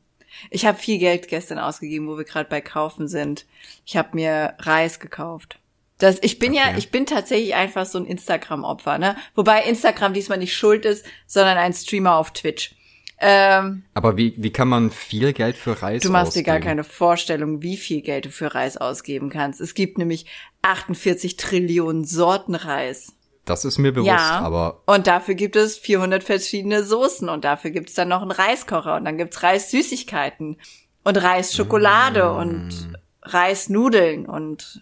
Ich 0.49 0.65
habe 0.65 0.77
viel 0.77 0.97
Geld 0.97 1.27
gestern 1.27 1.59
ausgegeben, 1.59 2.07
wo 2.07 2.17
wir 2.17 2.25
gerade 2.25 2.49
bei 2.49 2.59
Kaufen 2.59 3.07
sind. 3.07 3.45
Ich 3.85 3.95
habe 3.95 4.09
mir 4.13 4.55
Reis 4.59 4.99
gekauft. 4.99 5.60
Das, 6.01 6.17
ich 6.23 6.39
bin 6.39 6.53
okay. 6.53 6.61
ja, 6.71 6.77
ich 6.77 6.89
bin 6.89 7.05
tatsächlich 7.05 7.53
einfach 7.53 7.85
so 7.85 7.99
ein 7.99 8.07
Instagram-Opfer, 8.07 8.97
ne? 8.97 9.15
Wobei 9.35 9.61
Instagram 9.63 10.15
diesmal 10.15 10.39
nicht 10.39 10.57
schuld 10.57 10.83
ist, 10.83 11.05
sondern 11.27 11.59
ein 11.59 11.73
Streamer 11.73 12.15
auf 12.15 12.31
Twitch. 12.31 12.75
Ähm, 13.19 13.83
Aber 13.93 14.17
wie, 14.17 14.33
wie 14.35 14.51
kann 14.51 14.67
man 14.67 14.89
viel 14.89 15.31
Geld 15.31 15.55
für 15.55 15.79
Reis 15.79 16.01
Du 16.01 16.09
machst 16.09 16.29
ausgeben? 16.29 16.43
dir 16.43 16.51
gar 16.53 16.59
keine 16.59 16.83
Vorstellung, 16.83 17.61
wie 17.61 17.77
viel 17.77 18.01
Geld 18.01 18.25
du 18.25 18.29
für 18.31 18.55
Reis 18.55 18.77
ausgeben 18.77 19.29
kannst. 19.29 19.61
Es 19.61 19.75
gibt 19.75 19.99
nämlich 19.99 20.25
48 20.63 21.37
Trillionen 21.37 22.03
Sorten 22.03 22.55
Reis. 22.55 23.13
Das 23.45 23.63
ist 23.63 23.77
mir 23.77 23.91
bewusst, 23.91 24.07
ja, 24.07 24.39
aber. 24.39 24.81
Und 24.87 25.05
dafür 25.05 25.35
gibt 25.35 25.55
es 25.55 25.77
400 25.77 26.23
verschiedene 26.23 26.83
Soßen 26.83 27.29
und 27.29 27.43
dafür 27.43 27.69
gibt 27.69 27.89
es 27.89 27.95
dann 27.95 28.07
noch 28.07 28.23
einen 28.23 28.31
Reiskocher 28.31 28.95
und 28.95 29.05
dann 29.05 29.19
gibt's 29.19 29.43
Reissüßigkeiten 29.43 30.57
und 31.03 31.17
Reisschokolade 31.17 32.23
mm. 32.23 32.37
und 32.37 32.93
Reisnudeln 33.21 34.25
und 34.25 34.81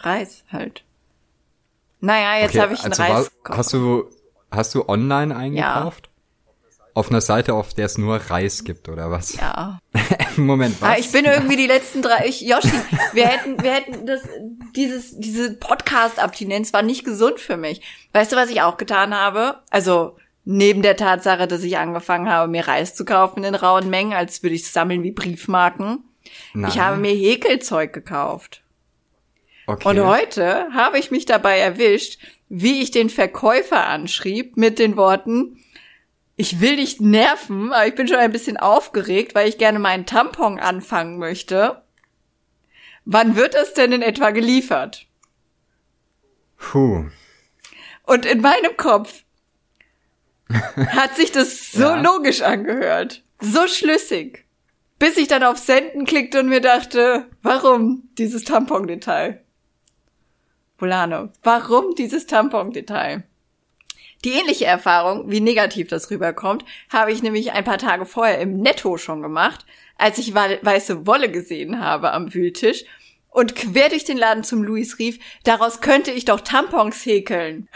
Reis 0.00 0.44
halt. 0.50 0.84
Naja, 2.00 2.40
jetzt 2.40 2.50
okay, 2.50 2.60
habe 2.60 2.74
ich 2.74 2.82
einen 2.82 2.92
also 2.92 3.02
Reiskocher. 3.02 3.56
Hast 3.56 3.72
du, 3.72 4.10
hast 4.50 4.74
du 4.74 4.88
online 4.88 5.36
eingekauft? 5.36 6.06
Ja. 6.06 6.10
Auf 6.92 7.10
einer 7.10 7.20
Seite, 7.20 7.54
auf 7.54 7.72
der 7.72 7.86
es 7.86 7.98
nur 7.98 8.16
Reis 8.16 8.64
gibt, 8.64 8.88
oder 8.88 9.10
was? 9.10 9.36
Ja. 9.36 9.78
Moment, 10.36 10.80
was? 10.80 10.88
Ah, 10.88 10.96
ich 10.98 11.12
bin 11.12 11.24
irgendwie 11.24 11.56
die 11.56 11.66
letzten 11.66 12.02
drei. 12.02 12.26
Ich, 12.26 12.40
Yoshi, 12.40 12.72
wir 13.12 13.28
hätten, 13.28 13.62
wir 13.62 13.72
hätten 13.72 14.06
das, 14.06 14.22
dieses, 14.74 15.16
diese 15.18 15.54
Podcast-Abstinenz 15.54 16.72
war 16.72 16.82
nicht 16.82 17.04
gesund 17.04 17.38
für 17.38 17.56
mich. 17.56 17.80
Weißt 18.12 18.32
du, 18.32 18.36
was 18.36 18.50
ich 18.50 18.62
auch 18.62 18.76
getan 18.76 19.14
habe? 19.14 19.60
Also, 19.70 20.16
neben 20.44 20.82
der 20.82 20.96
Tatsache, 20.96 21.46
dass 21.46 21.62
ich 21.62 21.78
angefangen 21.78 22.28
habe, 22.28 22.50
mir 22.50 22.66
Reis 22.66 22.96
zu 22.96 23.04
kaufen 23.04 23.44
in 23.44 23.54
rauen 23.54 23.88
Mengen, 23.88 24.12
als 24.12 24.42
würde 24.42 24.56
ich 24.56 24.62
es 24.62 24.72
sammeln 24.72 25.02
wie 25.04 25.12
Briefmarken. 25.12 26.04
Nein. 26.54 26.70
Ich 26.70 26.78
habe 26.80 26.96
mir 26.96 27.12
Häkelzeug 27.12 27.92
gekauft. 27.92 28.62
Okay. 29.70 29.88
Und 29.88 30.00
heute 30.04 30.66
habe 30.74 30.98
ich 30.98 31.12
mich 31.12 31.26
dabei 31.26 31.58
erwischt, 31.58 32.18
wie 32.48 32.82
ich 32.82 32.90
den 32.90 33.08
Verkäufer 33.08 33.86
anschrieb 33.86 34.56
mit 34.56 34.80
den 34.80 34.96
Worten, 34.96 35.62
ich 36.34 36.60
will 36.60 36.76
dich 36.76 37.00
nerven, 37.00 37.72
aber 37.72 37.86
ich 37.86 37.94
bin 37.94 38.08
schon 38.08 38.16
ein 38.16 38.32
bisschen 38.32 38.56
aufgeregt, 38.56 39.36
weil 39.36 39.48
ich 39.48 39.58
gerne 39.58 39.78
meinen 39.78 40.06
Tampon 40.06 40.58
anfangen 40.58 41.18
möchte. 41.18 41.82
Wann 43.04 43.36
wird 43.36 43.54
es 43.54 43.74
denn 43.74 43.92
in 43.92 44.02
etwa 44.02 44.30
geliefert? 44.30 45.06
Puh. 46.56 47.04
Und 48.06 48.26
in 48.26 48.40
meinem 48.40 48.76
Kopf 48.76 49.22
hat 50.48 51.14
sich 51.14 51.30
das 51.30 51.70
so 51.70 51.82
ja. 51.82 52.00
logisch 52.00 52.42
angehört, 52.42 53.22
so 53.38 53.68
schlüssig, 53.68 54.46
bis 54.98 55.16
ich 55.16 55.28
dann 55.28 55.44
auf 55.44 55.58
Senden 55.58 56.06
klickte 56.06 56.40
und 56.40 56.48
mir 56.48 56.60
dachte, 56.60 57.26
warum 57.42 58.08
dieses 58.18 58.42
Tampon-Detail? 58.42 59.44
Volano, 60.80 61.28
warum 61.42 61.94
dieses 61.94 62.26
Tampon-Detail? 62.26 63.24
Die 64.24 64.32
ähnliche 64.32 64.66
Erfahrung, 64.66 65.30
wie 65.30 65.40
negativ 65.40 65.88
das 65.88 66.10
rüberkommt, 66.10 66.64
habe 66.90 67.12
ich 67.12 67.22
nämlich 67.22 67.52
ein 67.52 67.64
paar 67.64 67.78
Tage 67.78 68.04
vorher 68.04 68.38
im 68.40 68.58
Netto 68.58 68.98
schon 68.98 69.22
gemacht, 69.22 69.64
als 69.96 70.18
ich 70.18 70.34
weiße 70.34 71.06
Wolle 71.06 71.30
gesehen 71.30 71.80
habe 71.80 72.12
am 72.12 72.32
Wühltisch 72.34 72.84
und 73.30 73.54
quer 73.54 73.88
durch 73.88 74.04
den 74.04 74.18
Laden 74.18 74.44
zum 74.44 74.62
Louis 74.62 74.98
rief, 74.98 75.18
daraus 75.44 75.80
könnte 75.80 76.10
ich 76.10 76.24
doch 76.24 76.40
Tampons 76.40 77.04
häkeln. 77.06 77.68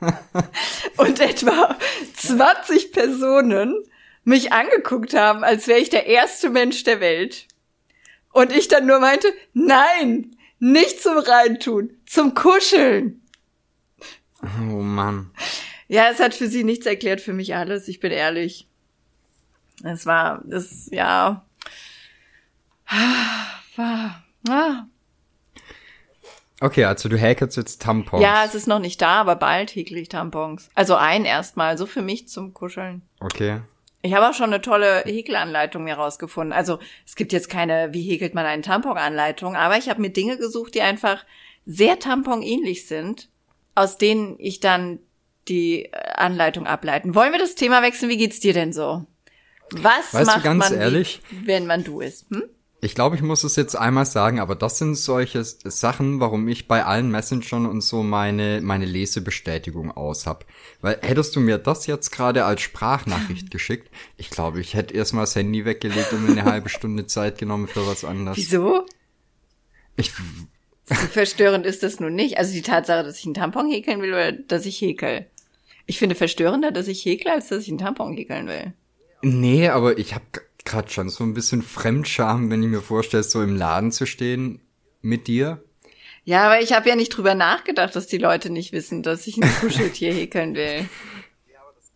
und 0.96 1.20
etwa 1.20 1.76
20 2.16 2.92
Personen 2.92 3.74
mich 4.24 4.52
angeguckt 4.52 5.14
haben, 5.14 5.44
als 5.44 5.66
wäre 5.66 5.80
ich 5.80 5.90
der 5.90 6.06
erste 6.06 6.50
Mensch 6.50 6.84
der 6.84 7.00
Welt. 7.00 7.46
Und 8.32 8.52
ich 8.52 8.68
dann 8.68 8.86
nur 8.86 9.00
meinte, 9.00 9.32
nein, 9.54 10.36
nicht 10.60 11.02
zum 11.02 11.18
Reintun, 11.18 11.90
zum 12.06 12.34
Kuscheln. 12.34 13.22
Oh 14.42 14.80
Mann. 14.80 15.30
Ja, 15.88 16.08
es 16.10 16.20
hat 16.20 16.34
für 16.34 16.46
sie 16.46 16.62
nichts 16.62 16.86
erklärt, 16.86 17.20
für 17.20 17.32
mich 17.32 17.56
alles. 17.56 17.88
Ich 17.88 17.98
bin 17.98 18.12
ehrlich. 18.12 18.68
Es 19.82 20.06
war, 20.06 20.42
das, 20.44 20.88
ja. 20.92 21.44
War, 23.76 24.22
ah. 24.48 24.86
Okay, 26.60 26.84
also 26.84 27.08
du 27.08 27.16
häkelst 27.16 27.56
jetzt 27.56 27.80
Tampons. 27.80 28.22
Ja, 28.22 28.44
es 28.44 28.54
ist 28.54 28.68
noch 28.68 28.78
nicht 28.78 29.00
da, 29.00 29.20
aber 29.20 29.36
bald 29.36 29.74
häkel 29.74 29.96
ich 29.96 30.10
Tampons. 30.10 30.68
Also 30.74 30.94
ein 30.94 31.24
erstmal, 31.24 31.78
so 31.78 31.86
für 31.86 32.02
mich 32.02 32.28
zum 32.28 32.52
Kuscheln. 32.52 33.02
Okay. 33.20 33.62
Ich 34.02 34.14
habe 34.14 34.28
auch 34.28 34.34
schon 34.34 34.52
eine 34.52 34.62
tolle 34.62 35.02
Häkelanleitung 35.04 35.84
mir 35.84 35.94
rausgefunden. 35.94 36.52
Also 36.52 36.78
es 37.06 37.16
gibt 37.16 37.32
jetzt 37.32 37.50
keine, 37.50 37.92
wie 37.92 38.08
häkelt 38.08 38.34
man 38.34 38.46
einen 38.46 38.62
Tampon-Anleitung, 38.62 39.56
aber 39.56 39.76
ich 39.76 39.88
habe 39.88 40.00
mir 40.00 40.10
Dinge 40.10 40.38
gesucht, 40.38 40.74
die 40.74 40.82
einfach 40.82 41.24
sehr 41.66 41.98
Tampon-ähnlich 41.98 42.86
sind 42.86 43.28
aus 43.74 43.98
denen 43.98 44.36
ich 44.38 44.60
dann 44.60 44.98
die 45.48 45.86
äh, 45.86 45.90
Anleitung 46.14 46.66
ableiten. 46.66 47.14
Wollen 47.14 47.32
wir 47.32 47.38
das 47.38 47.54
Thema 47.54 47.82
wechseln? 47.82 48.10
Wie 48.10 48.18
geht's 48.18 48.40
dir 48.40 48.52
denn 48.52 48.72
so? 48.72 49.06
Was 49.70 50.12
weißt 50.12 50.26
macht 50.26 50.44
man, 50.44 50.74
ehrlich, 50.74 51.20
wenn 51.44 51.66
man 51.66 51.84
du 51.84 52.00
ist? 52.00 52.28
Hm? 52.30 52.44
Ich 52.82 52.94
glaube, 52.94 53.14
ich 53.16 53.22
muss 53.22 53.44
es 53.44 53.56
jetzt 53.56 53.76
einmal 53.76 54.06
sagen, 54.06 54.40
aber 54.40 54.54
das 54.54 54.78
sind 54.78 54.94
solche 54.94 55.44
Sachen, 55.44 56.18
warum 56.18 56.48
ich 56.48 56.66
bei 56.66 56.84
allen 56.84 57.10
Messengern 57.10 57.66
und 57.66 57.82
so 57.82 58.02
meine, 58.02 58.60
meine 58.62 58.86
Lesebestätigung 58.86 59.90
aus 59.92 60.26
hab. 60.26 60.46
Weil 60.80 60.98
hättest 61.02 61.36
du 61.36 61.40
mir 61.40 61.58
das 61.58 61.86
jetzt 61.86 62.10
gerade 62.10 62.46
als 62.46 62.62
Sprachnachricht 62.62 63.50
geschickt, 63.50 63.90
ich 64.16 64.30
glaube, 64.30 64.60
ich 64.60 64.72
hätte 64.72 64.94
erstmal 64.94 65.24
das 65.24 65.36
Handy 65.36 65.66
weggelegt 65.66 66.12
und 66.12 66.24
mir 66.24 66.32
eine 66.32 66.50
halbe 66.50 66.70
Stunde 66.70 67.06
Zeit 67.06 67.36
genommen 67.36 67.68
für 67.68 67.86
was 67.86 68.04
anderes. 68.04 68.38
Wieso? 68.38 68.86
Ich 69.96 70.12
so 70.12 70.94
verstörend 70.94 71.66
ist 71.66 71.82
das 71.82 72.00
nun 72.00 72.14
nicht. 72.14 72.38
Also 72.38 72.52
die 72.52 72.62
Tatsache, 72.62 73.04
dass 73.04 73.18
ich 73.18 73.24
einen 73.24 73.34
Tampon 73.34 73.70
häkeln 73.70 74.02
will 74.02 74.12
oder 74.12 74.32
dass 74.32 74.66
ich 74.66 74.80
häkel. 74.80 75.26
Ich 75.86 75.98
finde 75.98 76.14
verstörender, 76.14 76.72
dass 76.72 76.88
ich 76.88 77.04
häkle, 77.04 77.32
als 77.32 77.48
dass 77.48 77.62
ich 77.62 77.68
einen 77.68 77.78
Tampon 77.78 78.16
häkeln 78.16 78.46
will. 78.46 78.72
Nee, 79.22 79.68
aber 79.68 79.98
ich 79.98 80.14
habe 80.14 80.24
gerade 80.64 80.90
schon 80.90 81.08
so 81.08 81.24
ein 81.24 81.34
bisschen 81.34 81.62
Fremdscham, 81.62 82.50
wenn 82.50 82.62
ich 82.62 82.68
mir 82.68 82.80
vorstelle, 82.80 83.22
so 83.22 83.42
im 83.42 83.56
Laden 83.56 83.92
zu 83.92 84.06
stehen 84.06 84.60
mit 85.02 85.26
dir. 85.26 85.62
Ja, 86.24 86.44
aber 86.44 86.60
ich 86.60 86.72
habe 86.72 86.88
ja 86.88 86.96
nicht 86.96 87.10
drüber 87.10 87.34
nachgedacht, 87.34 87.96
dass 87.96 88.06
die 88.06 88.18
Leute 88.18 88.50
nicht 88.50 88.72
wissen, 88.72 89.02
dass 89.02 89.26
ich 89.26 89.38
ein 89.38 89.50
Kuscheltier 89.60 90.12
häkeln 90.12 90.54
will. 90.54 90.88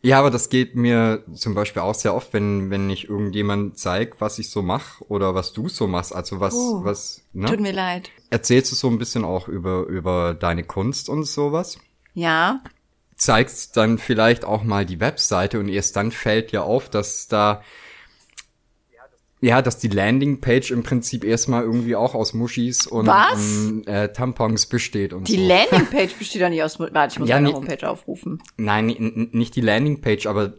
Ja, 0.05 0.19
aber 0.19 0.31
das 0.31 0.51
geht 0.51 0.77
mir 0.77 1.25
zum 1.33 1.55
Beispiel 1.55 1.81
auch 1.81 1.95
sehr 1.95 2.15
oft, 2.15 2.35
wenn, 2.35 2.69
wenn 2.69 2.91
ich 2.91 3.09
irgendjemand 3.09 3.79
zeig, 3.79 4.21
was 4.21 4.39
ich 4.39 4.51
so 4.51 4.61
mache 4.61 5.03
oder 5.09 5.35
was 5.35 5.55
du 5.55 5.71
so 5.71 5.87
machst. 5.87 6.15
Also 6.15 6.41
was, 6.41 6.53
oh, 6.53 6.85
was, 6.85 7.23
ne? 7.33 7.47
Tut 7.47 7.61
mir 7.61 7.73
leid. 7.73 8.11
Erzählst 8.29 8.71
du 8.71 8.77
so 8.77 8.89
ein 8.89 8.99
bisschen 8.99 9.25
auch 9.25 9.49
über, 9.49 9.87
über 9.87 10.35
deine 10.35 10.63
Kunst 10.63 11.09
und 11.09 11.25
sowas? 11.25 11.79
Ja. 12.13 12.61
Zeigst 13.17 13.79
dann 13.79 13.97
vielleicht 13.97 14.45
auch 14.45 14.63
mal 14.63 14.85
die 14.85 15.01
Webseite 15.01 15.59
und 15.59 15.71
erst 15.71 15.97
dann 15.97 16.11
fällt 16.11 16.53
ja 16.53 16.61
auf, 16.61 16.91
dass 16.91 17.27
da 17.27 17.63
ja, 19.45 19.61
dass 19.61 19.79
die 19.79 19.89
Landingpage 19.89 20.71
im 20.71 20.83
Prinzip 20.83 21.23
erstmal 21.23 21.63
irgendwie 21.63 21.97
auch 21.97 22.15
aus 22.15 22.33
Muschis 22.33 22.87
und, 22.87 23.09
und 23.09 23.87
äh, 23.87 24.13
Tampons 24.13 24.67
besteht 24.67 25.13
und 25.13 25.29
die 25.29 25.33
so. 25.33 25.39
Die 25.39 25.47
Landingpage 25.47 26.15
besteht 26.15 26.43
doch 26.43 26.49
nicht 26.49 26.63
aus. 26.63 26.81
Warte, 26.81 27.13
ich 27.13 27.19
muss 27.19 27.29
ja, 27.29 27.41
meine 27.41 27.55
Homepage 27.55 27.89
aufrufen. 27.89 28.43
Nein, 28.57 29.29
nicht 29.33 29.55
die 29.55 29.61
Landingpage, 29.61 30.27
aber 30.27 30.55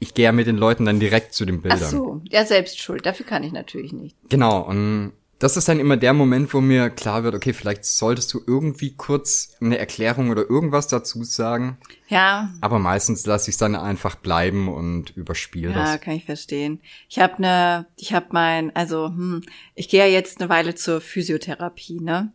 ich 0.00 0.14
gehe 0.14 0.24
ja 0.24 0.32
mit 0.32 0.48
den 0.48 0.56
Leuten 0.56 0.84
dann 0.84 0.98
direkt 0.98 1.32
zu 1.32 1.44
den 1.44 1.62
Bildern. 1.62 1.80
Ach 1.80 1.88
so, 1.88 2.20
ja, 2.28 2.44
selbst 2.44 2.80
schuld. 2.80 3.06
Dafür 3.06 3.24
kann 3.24 3.44
ich 3.44 3.52
natürlich 3.52 3.92
nicht. 3.92 4.16
Genau, 4.28 4.62
und 4.62 5.12
das 5.44 5.58
ist 5.58 5.68
dann 5.68 5.78
immer 5.78 5.98
der 5.98 6.14
Moment, 6.14 6.54
wo 6.54 6.62
mir 6.62 6.88
klar 6.88 7.22
wird, 7.22 7.34
okay, 7.34 7.52
vielleicht 7.52 7.84
solltest 7.84 8.32
du 8.32 8.40
irgendwie 8.46 8.96
kurz 8.96 9.54
eine 9.60 9.76
Erklärung 9.76 10.30
oder 10.30 10.48
irgendwas 10.48 10.88
dazu 10.88 11.22
sagen. 11.22 11.76
Ja. 12.08 12.48
Aber 12.62 12.78
meistens 12.78 13.26
lasse 13.26 13.50
ich 13.50 13.56
es 13.56 13.58
dann 13.58 13.76
einfach 13.76 14.14
bleiben 14.14 14.72
und 14.72 15.14
überspiele 15.14 15.72
ja, 15.72 15.76
das. 15.76 15.90
Ja, 15.90 15.98
kann 15.98 16.14
ich 16.14 16.24
verstehen. 16.24 16.80
Ich 17.10 17.18
habe 17.18 17.36
eine, 17.36 17.84
ich 17.96 18.14
habe 18.14 18.28
mein, 18.30 18.74
also 18.74 19.08
hm, 19.08 19.42
ich 19.74 19.90
gehe 19.90 20.00
ja 20.00 20.06
jetzt 20.06 20.40
eine 20.40 20.48
Weile 20.48 20.76
zur 20.76 21.02
Physiotherapie, 21.02 22.00
ne? 22.00 22.32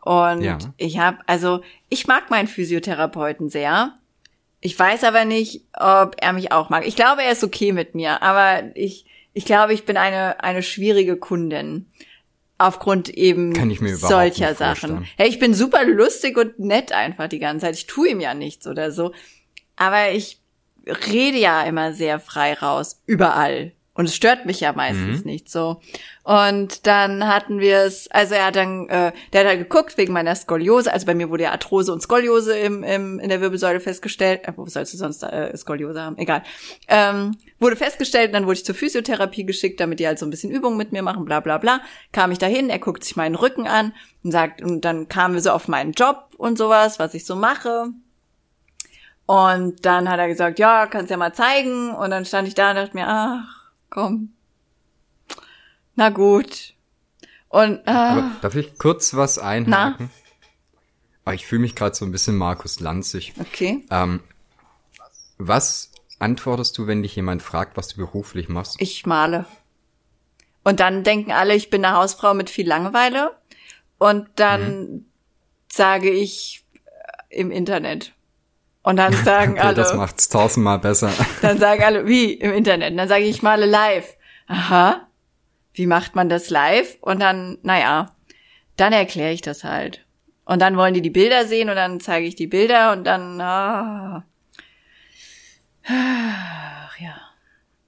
Und 0.00 0.40
ja. 0.40 0.56
ich 0.78 0.98
habe, 0.98 1.18
also 1.26 1.60
ich 1.90 2.06
mag 2.06 2.30
meinen 2.30 2.48
Physiotherapeuten 2.48 3.50
sehr. 3.50 3.96
Ich 4.62 4.78
weiß 4.78 5.04
aber 5.04 5.26
nicht, 5.26 5.66
ob 5.74 6.16
er 6.18 6.32
mich 6.32 6.52
auch 6.52 6.70
mag. 6.70 6.86
Ich 6.86 6.96
glaube, 6.96 7.22
er 7.22 7.32
ist 7.32 7.44
okay 7.44 7.72
mit 7.72 7.94
mir, 7.94 8.22
aber 8.22 8.74
ich, 8.76 9.04
ich 9.34 9.44
glaube, 9.44 9.74
ich 9.74 9.84
bin 9.84 9.98
eine 9.98 10.42
eine 10.42 10.62
schwierige 10.62 11.18
Kundin 11.18 11.84
aufgrund 12.60 13.08
eben 13.08 13.54
solcher 13.96 14.54
Sachen. 14.54 15.06
Hey, 15.16 15.28
ich 15.28 15.38
bin 15.38 15.54
super 15.54 15.84
lustig 15.84 16.36
und 16.36 16.58
nett 16.58 16.92
einfach 16.92 17.28
die 17.28 17.38
ganze 17.38 17.66
Zeit. 17.66 17.74
Ich 17.74 17.86
tue 17.86 18.10
ihm 18.10 18.20
ja 18.20 18.34
nichts 18.34 18.66
oder 18.66 18.92
so. 18.92 19.12
Aber 19.76 20.10
ich 20.12 20.40
rede 20.86 21.38
ja 21.38 21.62
immer 21.62 21.94
sehr 21.94 22.20
frei 22.20 22.52
raus, 22.54 23.02
überall. 23.06 23.72
Und 24.00 24.06
es 24.06 24.16
stört 24.16 24.46
mich 24.46 24.60
ja 24.60 24.72
meistens 24.72 25.18
mhm. 25.18 25.30
nicht 25.30 25.50
so. 25.50 25.82
Und 26.22 26.86
dann 26.86 27.28
hatten 27.28 27.60
wir 27.60 27.80
es, 27.80 28.10
also 28.10 28.34
er 28.34 28.46
hat 28.46 28.56
dann, 28.56 28.88
äh, 28.88 29.12
der 29.34 29.40
hat 29.40 29.46
halt 29.46 29.58
geguckt 29.58 29.98
wegen 29.98 30.14
meiner 30.14 30.34
Skoliose, 30.34 30.90
also 30.90 31.04
bei 31.04 31.14
mir 31.14 31.28
wurde 31.28 31.42
ja 31.42 31.50
Arthrose 31.50 31.92
und 31.92 32.00
Skoliose 32.00 32.56
im, 32.56 32.82
im, 32.82 33.20
in 33.20 33.28
der 33.28 33.42
Wirbelsäule 33.42 33.78
festgestellt. 33.78 34.48
Äh, 34.48 34.54
wo 34.56 34.64
sollst 34.64 34.94
du 34.94 34.96
sonst 34.96 35.22
äh, 35.22 35.54
Skoliose 35.54 36.00
haben? 36.00 36.16
Egal. 36.16 36.44
Ähm, 36.88 37.36
wurde 37.58 37.76
festgestellt, 37.76 38.32
dann 38.32 38.46
wurde 38.46 38.54
ich 38.54 38.64
zur 38.64 38.74
Physiotherapie 38.74 39.44
geschickt, 39.44 39.80
damit 39.80 40.00
die 40.00 40.06
halt 40.06 40.18
so 40.18 40.24
ein 40.24 40.30
bisschen 40.30 40.50
Übungen 40.50 40.78
mit 40.78 40.92
mir 40.92 41.02
machen, 41.02 41.26
bla 41.26 41.40
bla 41.40 41.58
bla. 41.58 41.82
Kam 42.10 42.32
ich 42.32 42.38
dahin, 42.38 42.70
er 42.70 42.78
guckt 42.78 43.04
sich 43.04 43.16
meinen 43.16 43.34
Rücken 43.34 43.66
an 43.66 43.92
und 44.24 44.32
sagt, 44.32 44.62
und 44.62 44.82
dann 44.86 45.08
kamen 45.08 45.34
wir 45.34 45.42
so 45.42 45.50
auf 45.50 45.68
meinen 45.68 45.92
Job 45.92 46.30
und 46.38 46.56
sowas, 46.56 46.98
was 46.98 47.12
ich 47.12 47.26
so 47.26 47.36
mache. 47.36 47.88
Und 49.26 49.84
dann 49.84 50.08
hat 50.08 50.18
er 50.18 50.28
gesagt, 50.28 50.58
ja, 50.58 50.86
kannst 50.86 51.10
ja 51.10 51.18
mal 51.18 51.34
zeigen. 51.34 51.94
Und 51.94 52.08
dann 52.08 52.24
stand 52.24 52.48
ich 52.48 52.54
da 52.54 52.70
und 52.70 52.76
dachte 52.76 52.96
mir, 52.96 53.06
ach, 53.06 53.59
komm. 53.90 54.32
Na 55.96 56.08
gut. 56.08 56.74
Und 57.48 57.86
ah, 57.86 58.30
darf 58.40 58.54
ich 58.54 58.78
kurz 58.78 59.14
was 59.14 59.38
einhaken? 59.38 60.10
Na? 60.10 60.20
Ah, 61.24 61.34
ich 61.34 61.46
fühle 61.46 61.62
mich 61.62 61.74
gerade 61.74 61.94
so 61.94 62.04
ein 62.04 62.12
bisschen 62.12 62.36
Markus 62.36 62.80
Lanzig. 62.80 63.34
Okay. 63.38 63.84
Ähm, 63.90 64.20
was 65.36 65.90
antwortest 66.18 66.78
du, 66.78 66.86
wenn 66.86 67.02
dich 67.02 67.16
jemand 67.16 67.42
fragt, 67.42 67.76
was 67.76 67.88
du 67.88 67.96
beruflich 67.96 68.48
machst? 68.48 68.80
Ich 68.80 69.04
male. 69.04 69.44
Und 70.62 70.80
dann 70.80 71.04
denken 71.04 71.32
alle, 71.32 71.54
ich 71.54 71.70
bin 71.70 71.84
eine 71.84 71.96
Hausfrau 71.96 72.34
mit 72.34 72.50
viel 72.50 72.66
Langeweile. 72.66 73.36
Und 73.98 74.28
dann 74.36 74.80
mhm. 74.80 75.04
sage 75.70 76.10
ich 76.10 76.64
äh, 76.74 77.40
im 77.40 77.50
Internet. 77.50 78.12
Und 78.82 78.96
dann 78.96 79.12
sagen 79.12 79.52
okay, 79.52 79.60
alle. 79.60 79.74
Das 79.74 79.94
macht's 79.94 80.28
tausendmal 80.28 80.78
besser. 80.78 81.12
Dann 81.42 81.58
sagen 81.58 81.82
alle, 81.82 82.06
wie 82.06 82.32
im 82.32 82.52
Internet. 82.52 82.92
Und 82.92 82.96
dann 82.96 83.08
sage 83.08 83.24
ich, 83.24 83.30
ich 83.30 83.42
male 83.42 83.66
live. 83.66 84.16
Aha. 84.46 85.06
Wie 85.74 85.86
macht 85.86 86.14
man 86.16 86.28
das 86.28 86.50
live? 86.50 86.96
Und 87.00 87.20
dann, 87.20 87.58
naja, 87.62 88.16
dann 88.76 88.92
erkläre 88.92 89.32
ich 89.32 89.42
das 89.42 89.64
halt. 89.64 90.04
Und 90.44 90.60
dann 90.60 90.76
wollen 90.76 90.94
die 90.94 91.02
die 91.02 91.10
Bilder 91.10 91.46
sehen 91.46 91.68
und 91.68 91.76
dann 91.76 92.00
zeige 92.00 92.26
ich 92.26 92.34
die 92.34 92.46
Bilder 92.46 92.92
und 92.92 93.04
dann, 93.04 93.40
ah. 93.40 94.24
Ach, 95.86 96.98
ja. 96.98 97.20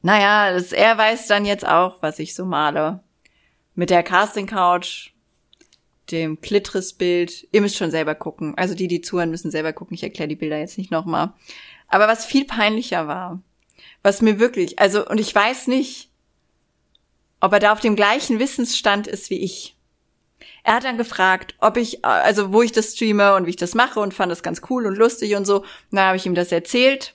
Naja, 0.02 0.52
das, 0.52 0.72
er 0.72 0.96
weiß 0.96 1.26
dann 1.26 1.44
jetzt 1.44 1.66
auch, 1.66 2.02
was 2.02 2.18
ich 2.18 2.34
so 2.34 2.44
male. 2.44 3.00
Mit 3.74 3.90
der 3.90 4.02
Casting 4.02 4.46
Couch 4.46 5.11
dem 6.12 6.40
Klitris-Bild. 6.40 7.48
Ihr 7.50 7.60
müsst 7.60 7.76
schon 7.76 7.90
selber 7.90 8.14
gucken. 8.14 8.56
Also 8.56 8.74
die, 8.74 8.88
die 8.88 9.00
zuhören, 9.00 9.30
müssen 9.30 9.50
selber 9.50 9.72
gucken. 9.72 9.94
Ich 9.94 10.02
erkläre 10.02 10.28
die 10.28 10.36
Bilder 10.36 10.58
jetzt 10.58 10.78
nicht 10.78 10.90
nochmal. 10.90 11.32
Aber 11.88 12.06
was 12.08 12.24
viel 12.24 12.44
peinlicher 12.44 13.08
war, 13.08 13.42
was 14.02 14.22
mir 14.22 14.38
wirklich, 14.38 14.78
also, 14.78 15.06
und 15.06 15.18
ich 15.18 15.34
weiß 15.34 15.66
nicht, 15.66 16.10
ob 17.40 17.52
er 17.52 17.58
da 17.58 17.72
auf 17.72 17.80
dem 17.80 17.96
gleichen 17.96 18.38
Wissensstand 18.38 19.06
ist 19.06 19.30
wie 19.30 19.42
ich. 19.42 19.76
Er 20.64 20.74
hat 20.74 20.84
dann 20.84 20.96
gefragt, 20.96 21.54
ob 21.58 21.76
ich, 21.76 22.04
also 22.04 22.52
wo 22.52 22.62
ich 22.62 22.72
das 22.72 22.92
streame 22.92 23.34
und 23.34 23.46
wie 23.46 23.50
ich 23.50 23.56
das 23.56 23.74
mache 23.74 23.98
und 23.98 24.14
fand 24.14 24.30
das 24.30 24.44
ganz 24.44 24.62
cool 24.70 24.86
und 24.86 24.96
lustig 24.96 25.34
und 25.34 25.44
so. 25.44 25.60
Und 25.60 25.66
dann 25.90 26.06
habe 26.06 26.16
ich 26.16 26.26
ihm 26.26 26.36
das 26.36 26.52
erzählt. 26.52 27.14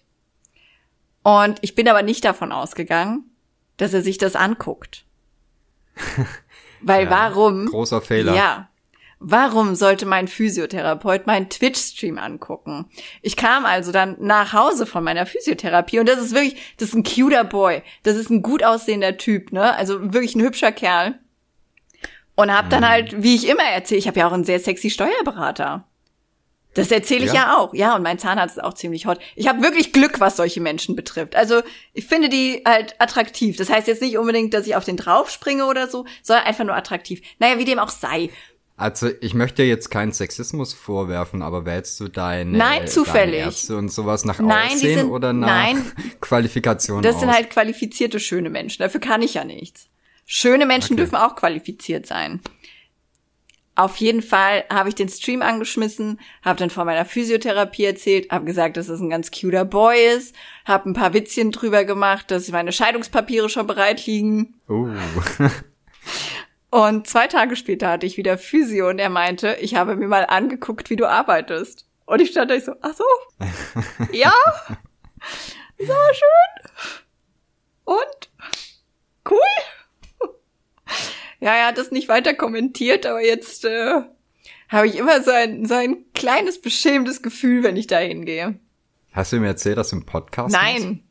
Und 1.24 1.60
ich 1.62 1.76
bin 1.76 1.88
aber 1.88 2.04
nicht 2.04 2.26
davon 2.26 2.52
ausgegangen, 2.52 3.30
dass 3.78 3.94
er 3.94 4.02
sich 4.02 4.18
das 4.18 4.36
anguckt. 4.36 5.06
Weil 6.82 7.06
ja, 7.06 7.10
warum? 7.10 7.66
Großer 7.68 8.02
Fehler. 8.02 8.36
Ja. 8.36 8.70
Warum 9.20 9.74
sollte 9.74 10.06
mein 10.06 10.28
Physiotherapeut 10.28 11.26
meinen 11.26 11.50
Twitch-Stream 11.50 12.20
angucken? 12.20 12.86
Ich 13.24 13.36
kam 13.36 13.66
also 13.66 13.92
dann 13.92 14.16
nach 14.20 14.54
Hause 14.54 14.86
von 14.86 15.04
meiner 15.04 15.26
Physiotherapie 15.26 16.00
und 16.00 16.08
das 16.08 16.20
ist 16.20 16.36
wirklich, 16.36 16.56
das 16.78 16.90
ist 16.90 16.96
ein 16.96 17.04
cuter 17.04 17.44
Boy. 17.44 17.82
Das 18.04 18.16
ist 18.16 18.30
ein 18.30 18.44
gut 18.44 18.64
aussehender 18.64 19.18
Typ, 19.18 19.52
ne? 19.52 19.76
Also 19.76 20.14
wirklich 20.14 20.36
ein 20.36 20.42
hübscher 20.42 20.72
Kerl. 20.72 21.18
Und 22.36 22.56
hab 22.56 22.70
dann 22.70 22.82
mhm. 22.82 22.90
halt, 22.90 23.24
wie 23.24 23.34
ich 23.34 23.48
immer 23.48 23.64
erzähle, 23.64 23.98
ich 23.98 24.08
habe 24.08 24.20
ja 24.20 24.28
auch 24.28 24.34
einen 24.34 24.44
sehr 24.44 24.60
sexy 24.60 24.92
Steuerberater. 24.92 25.86
Das 26.76 26.92
erzähle 26.92 27.26
ich 27.26 27.34
ja. 27.34 27.42
ja. 27.42 27.58
auch. 27.58 27.74
Ja, 27.74 27.96
und 27.96 28.04
mein 28.04 28.20
Zahnarzt 28.20 28.58
ist 28.58 28.64
auch 28.64 28.76
ziemlich 28.76 29.08
hot. 29.08 29.18
Ich 29.36 29.48
habe 29.48 29.64
wirklich 29.64 29.94
Glück, 29.94 30.20
was 30.20 30.38
solche 30.38 30.62
Menschen 30.62 30.96
betrifft. 30.96 31.36
Also 31.36 31.64
ich 31.94 32.06
finde 32.06 32.30
die 32.30 32.62
halt 32.64 32.94
attraktiv. 33.00 33.58
Das 33.58 33.72
heißt 33.72 33.88
jetzt 33.88 34.04
nicht 34.04 34.20
unbedingt, 34.20 34.54
dass 34.54 34.68
ich 34.68 34.76
auf 34.76 34.86
den 34.86 34.96
draufspringe 34.96 35.66
oder 35.66 35.88
so, 35.88 36.06
sondern 36.22 36.46
einfach 36.46 36.66
nur 36.66 36.76
attraktiv. 36.76 37.22
Naja, 37.40 37.58
wie 37.58 37.66
dem 37.66 37.80
auch 37.80 37.90
sei. 37.90 38.30
Also 38.80 39.10
ich 39.22 39.34
möchte 39.34 39.64
jetzt 39.64 39.90
keinen 39.90 40.12
Sexismus 40.12 40.76
vorwerfen, 40.76 41.42
aber 41.42 41.66
wählst 41.66 42.00
du 42.00 42.10
deine, 42.10 42.56
nein, 42.56 42.88
zufällig. 42.88 43.40
Deine 43.40 43.46
Ärzte 43.48 43.76
und 43.76 43.90
sowas 43.90 44.24
nach 44.24 44.40
nein, 44.40 44.74
Aussehen 44.74 45.00
sind, 45.00 45.10
oder 45.10 45.34
nach 45.34 45.48
nein, 45.48 45.92
Qualifikation 46.22 47.02
Das 47.02 47.16
aus? 47.16 47.22
sind 47.22 47.34
halt 47.34 47.50
qualifizierte, 47.50 48.20
schöne 48.20 48.52
Menschen. 48.52 48.84
Dafür 48.84 49.02
kann 49.02 49.24
ich 49.24 49.34
ja 49.34 49.44
nichts. 49.44 49.88
Schöne 50.28 50.68
Menschen 50.68 50.94
okay. 50.94 51.02
dürfen 51.02 51.16
auch 51.16 51.36
qualifiziert 51.36 52.06
sein. 52.06 52.40
Auf 53.74 53.96
jeden 53.98 54.22
Fall 54.22 54.64
habe 54.70 54.90
ich 54.90 54.96
den 54.96 55.10
Stream 55.10 55.42
angeschmissen, 55.42 56.20
habe 56.44 56.60
dann 56.60 56.70
von 56.70 56.86
meiner 56.86 57.06
Physiotherapie 57.06 57.86
erzählt, 57.86 58.32
habe 58.32 58.46
gesagt, 58.46 58.78
dass 58.78 58.90
es 58.90 59.00
ein 59.00 59.10
ganz 59.10 59.32
cuter 59.32 59.66
Boy 59.66 59.98
ist, 60.18 60.36
habe 60.66 60.90
ein 60.90 60.94
paar 60.94 61.14
Witzchen 61.14 61.52
drüber 61.52 61.84
gemacht, 61.84 62.30
dass 62.30 62.50
meine 62.50 62.72
Scheidungspapiere 62.72 63.50
schon 63.50 63.66
bereit 63.66 64.06
liegen. 64.06 64.56
Oh. 64.68 64.88
Und 66.70 67.08
zwei 67.08 67.28
Tage 67.28 67.56
später 67.56 67.90
hatte 67.90 68.06
ich 68.06 68.18
wieder 68.18 68.38
Physio 68.38 68.90
und 68.90 69.00
er 69.00 69.10
meinte, 69.10 69.58
ich 69.62 69.76
habe 69.76 69.96
mir 69.96 70.08
mal 70.08 70.26
angeguckt, 70.26 70.90
wie 70.90 70.98
du 70.98 71.10
arbeitest. 71.10 71.88
Und 72.06 72.22
ich 72.22 72.32
stand 72.32 72.52
da 72.52 72.60
so, 72.60 72.74
ach 72.82 72.94
so, 72.94 73.04
ja, 74.12 74.34
so 75.78 75.86
schön. 75.86 76.72
Und 77.86 78.30
cool. 79.30 79.38
Ja, 81.40 81.54
er 81.54 81.68
hat 81.68 81.78
das 81.78 81.92
nicht 81.92 82.10
weiter 82.10 82.34
kommentiert, 82.34 83.06
aber 83.06 83.24
jetzt 83.24 83.64
äh, 83.66 84.02
habe 84.70 84.88
ich 84.88 84.96
immer 84.96 85.22
so 85.22 85.32
ein, 85.32 85.66
so 85.66 85.76
ein 85.76 86.06
kleines 86.14 86.60
beschämtes 86.62 87.22
Gefühl, 87.22 87.64
wenn 87.64 87.78
ich 87.78 87.88
da 87.88 88.00
hingehe. 88.00 88.60
Hast 89.14 89.34
du 89.34 89.38
mir 89.38 89.48
erzählt, 89.48 89.78
dass 89.78 89.90
du 89.90 89.98
im 89.98 90.06
Podcast 90.06 90.54
Nein. 90.54 91.04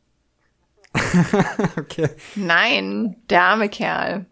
okay. 1.77 2.09
Nein, 2.35 3.15
der 3.29 3.43
arme 3.43 3.69
Kerl. 3.69 4.25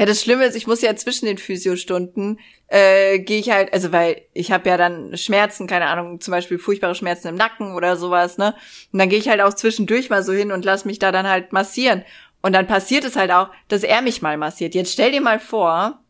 Ja, 0.00 0.06
das 0.06 0.22
Schlimme 0.22 0.46
ist, 0.46 0.56
ich 0.56 0.66
muss 0.66 0.80
ja 0.80 0.96
zwischen 0.96 1.26
den 1.26 1.36
Physiostunden 1.36 2.40
äh, 2.68 3.18
gehe 3.18 3.38
ich 3.38 3.50
halt, 3.50 3.70
also 3.74 3.92
weil 3.92 4.22
ich 4.32 4.50
habe 4.50 4.66
ja 4.66 4.78
dann 4.78 5.14
Schmerzen, 5.18 5.66
keine 5.66 5.88
Ahnung, 5.88 6.22
zum 6.22 6.32
Beispiel 6.32 6.58
furchtbare 6.58 6.94
Schmerzen 6.94 7.28
im 7.28 7.34
Nacken 7.34 7.74
oder 7.74 7.98
sowas, 7.98 8.38
ne? 8.38 8.54
Und 8.92 8.98
dann 8.98 9.10
gehe 9.10 9.18
ich 9.18 9.28
halt 9.28 9.42
auch 9.42 9.52
zwischendurch 9.52 10.08
mal 10.08 10.22
so 10.22 10.32
hin 10.32 10.52
und 10.52 10.64
lass 10.64 10.86
mich 10.86 10.98
da 10.98 11.12
dann 11.12 11.28
halt 11.28 11.52
massieren. 11.52 12.02
Und 12.40 12.54
dann 12.54 12.66
passiert 12.66 13.04
es 13.04 13.16
halt 13.16 13.30
auch, 13.30 13.50
dass 13.68 13.82
er 13.82 14.00
mich 14.00 14.22
mal 14.22 14.38
massiert. 14.38 14.74
Jetzt 14.74 14.94
stell 14.94 15.12
dir 15.12 15.20
mal 15.20 15.38
vor, 15.38 16.00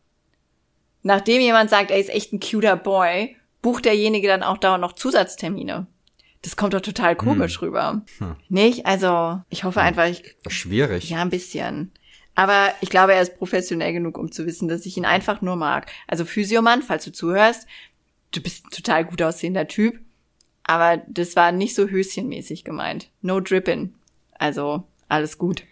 nachdem 1.03 1.41
jemand 1.41 1.69
sagt, 1.69 1.91
er 1.91 1.99
ist 1.99 2.11
echt 2.11 2.31
ein 2.31 2.39
cuter 2.39 2.77
Boy, 2.77 3.35
bucht 3.61 3.83
derjenige 3.83 4.29
dann 4.29 4.41
auch 4.41 4.57
dauernd 4.57 4.79
noch 4.79 4.93
Zusatztermine. 4.93 5.87
Das 6.43 6.55
kommt 6.55 6.73
doch 6.73 6.81
total 6.81 7.17
komisch 7.17 7.59
hm. 7.59 7.67
rüber. 7.67 8.01
Hm. 8.19 8.35
Nicht? 8.47 8.85
Also, 8.85 9.41
ich 9.49 9.65
hoffe 9.65 9.81
hm. 9.81 9.87
einfach, 9.87 10.05
ich. 10.05 10.23
Schwierig. 10.47 11.09
Ja, 11.09 11.21
ein 11.21 11.29
bisschen. 11.29 11.91
Aber 12.35 12.73
ich 12.81 12.89
glaube, 12.89 13.13
er 13.13 13.21
ist 13.21 13.37
professionell 13.37 13.93
genug, 13.93 14.17
um 14.17 14.31
zu 14.31 14.45
wissen, 14.45 14.67
dass 14.67 14.85
ich 14.85 14.97
ihn 14.97 15.05
einfach 15.05 15.41
nur 15.41 15.55
mag. 15.55 15.91
Also 16.07 16.25
Physiomann, 16.25 16.81
falls 16.81 17.03
du 17.03 17.11
zuhörst, 17.11 17.67
du 18.31 18.41
bist 18.41 18.65
ein 18.65 18.71
total 18.71 19.05
gut 19.05 19.21
aussehender 19.21 19.67
Typ. 19.67 19.99
Aber 20.63 20.97
das 21.07 21.35
war 21.35 21.51
nicht 21.51 21.75
so 21.75 21.87
höschenmäßig 21.87 22.63
gemeint. 22.63 23.09
No 23.21 23.39
drippin. 23.39 23.95
Also 24.33 24.83
alles 25.09 25.37
gut. 25.37 25.63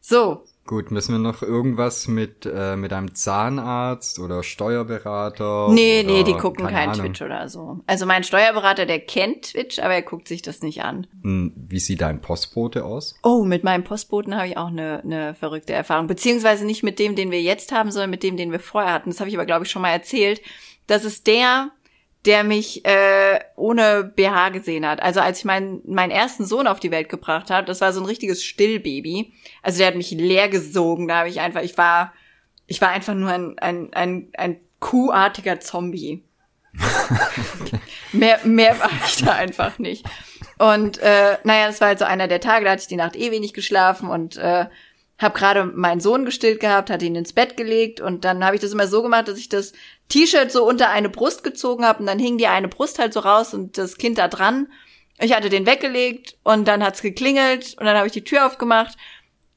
So, 0.00 0.44
Gut, 0.66 0.90
müssen 0.90 1.12
wir 1.12 1.18
noch 1.20 1.42
irgendwas 1.42 2.08
mit, 2.08 2.44
äh, 2.44 2.76
mit 2.76 2.92
einem 2.92 3.14
Zahnarzt 3.14 4.18
oder 4.18 4.42
Steuerberater? 4.42 5.68
Nee, 5.70 6.00
oder, 6.00 6.12
nee, 6.12 6.24
die 6.24 6.34
gucken 6.34 6.66
keinen 6.66 6.92
Twitch 6.92 7.22
oder 7.22 7.48
so. 7.48 7.80
Also 7.86 8.04
mein 8.04 8.24
Steuerberater, 8.24 8.84
der 8.84 8.98
kennt 8.98 9.52
Twitch, 9.52 9.78
aber 9.78 9.94
er 9.94 10.02
guckt 10.02 10.26
sich 10.26 10.42
das 10.42 10.62
nicht 10.62 10.82
an. 10.82 11.06
Hm, 11.22 11.52
wie 11.56 11.78
sieht 11.78 12.00
dein 12.00 12.20
Postbote 12.20 12.84
aus? 12.84 13.14
Oh, 13.22 13.44
mit 13.44 13.62
meinem 13.62 13.84
Postboten 13.84 14.36
habe 14.36 14.48
ich 14.48 14.56
auch 14.56 14.66
eine, 14.66 15.02
eine 15.04 15.34
verrückte 15.34 15.72
Erfahrung. 15.72 16.08
Beziehungsweise 16.08 16.66
nicht 16.66 16.82
mit 16.82 16.98
dem, 16.98 17.14
den 17.14 17.30
wir 17.30 17.40
jetzt 17.40 17.70
haben, 17.70 17.92
sondern 17.92 18.10
mit 18.10 18.24
dem, 18.24 18.36
den 18.36 18.50
wir 18.50 18.60
vorher 18.60 18.92
hatten. 18.92 19.10
Das 19.10 19.20
habe 19.20 19.30
ich 19.30 19.36
aber, 19.36 19.46
glaube 19.46 19.64
ich, 19.66 19.70
schon 19.70 19.82
mal 19.82 19.90
erzählt. 19.90 20.42
Das 20.88 21.04
ist 21.04 21.28
der, 21.28 21.70
der 22.26 22.44
mich 22.44 22.84
äh, 22.84 23.38
ohne 23.54 24.04
BH 24.04 24.50
gesehen 24.50 24.86
hat. 24.86 25.00
Also 25.00 25.20
als 25.20 25.38
ich 25.38 25.44
meinen 25.44 25.80
meinen 25.86 26.10
ersten 26.10 26.44
Sohn 26.44 26.66
auf 26.66 26.80
die 26.80 26.90
Welt 26.90 27.08
gebracht 27.08 27.50
habe, 27.50 27.66
das 27.66 27.80
war 27.80 27.92
so 27.92 28.00
ein 28.00 28.06
richtiges 28.06 28.44
Stillbaby. 28.44 29.32
Also 29.62 29.78
der 29.78 29.88
hat 29.88 29.94
mich 29.94 30.10
leer 30.10 30.48
gesogen. 30.48 31.08
Da 31.08 31.18
habe 31.18 31.28
ich 31.28 31.40
einfach, 31.40 31.62
ich 31.62 31.78
war, 31.78 32.12
ich 32.66 32.80
war 32.80 32.88
einfach 32.88 33.14
nur 33.14 33.30
ein 33.30 33.58
ein 33.58 33.92
ein, 33.94 34.28
ein 34.36 34.60
kuhartiger 34.80 35.60
Zombie. 35.60 36.24
mehr 38.12 38.40
mehr 38.44 38.78
war 38.80 38.90
ich 39.06 39.24
da 39.24 39.32
einfach 39.32 39.78
nicht. 39.78 40.04
Und 40.58 40.98
äh, 40.98 41.36
naja, 41.44 41.68
das 41.68 41.80
war 41.80 41.88
halt 41.88 41.98
so 41.98 42.04
einer 42.04 42.28
der 42.28 42.40
Tage, 42.40 42.64
da 42.64 42.72
hatte 42.72 42.82
ich 42.82 42.88
die 42.88 42.96
Nacht 42.96 43.14
eh 43.14 43.30
wenig 43.30 43.54
geschlafen 43.54 44.08
und 44.08 44.36
äh, 44.36 44.66
habe 45.18 45.38
gerade 45.38 45.64
meinen 45.64 46.00
Sohn 46.00 46.24
gestillt 46.24 46.60
gehabt, 46.60 46.90
hatte 46.90 47.06
ihn 47.06 47.14
ins 47.14 47.32
Bett 47.32 47.56
gelegt 47.56 48.00
und 48.00 48.24
dann 48.24 48.44
habe 48.44 48.56
ich 48.56 48.62
das 48.62 48.72
immer 48.72 48.86
so 48.86 49.02
gemacht, 49.02 49.28
dass 49.28 49.38
ich 49.38 49.48
das 49.48 49.72
T-Shirt 50.08 50.52
so 50.52 50.66
unter 50.66 50.90
eine 50.90 51.08
Brust 51.08 51.42
gezogen 51.42 51.84
habe 51.84 52.00
und 52.00 52.06
dann 52.06 52.18
hing 52.18 52.38
die 52.38 52.46
eine 52.46 52.68
Brust 52.68 52.98
halt 52.98 53.12
so 53.12 53.20
raus 53.20 53.54
und 53.54 53.78
das 53.78 53.96
Kind 53.96 54.18
da 54.18 54.28
dran. 54.28 54.68
Ich 55.18 55.34
hatte 55.34 55.48
den 55.48 55.66
weggelegt 55.66 56.36
und 56.42 56.68
dann 56.68 56.84
hat's 56.84 57.00
geklingelt 57.00 57.76
und 57.78 57.86
dann 57.86 57.96
habe 57.96 58.06
ich 58.06 58.12
die 58.12 58.24
Tür 58.24 58.46
aufgemacht 58.46 58.96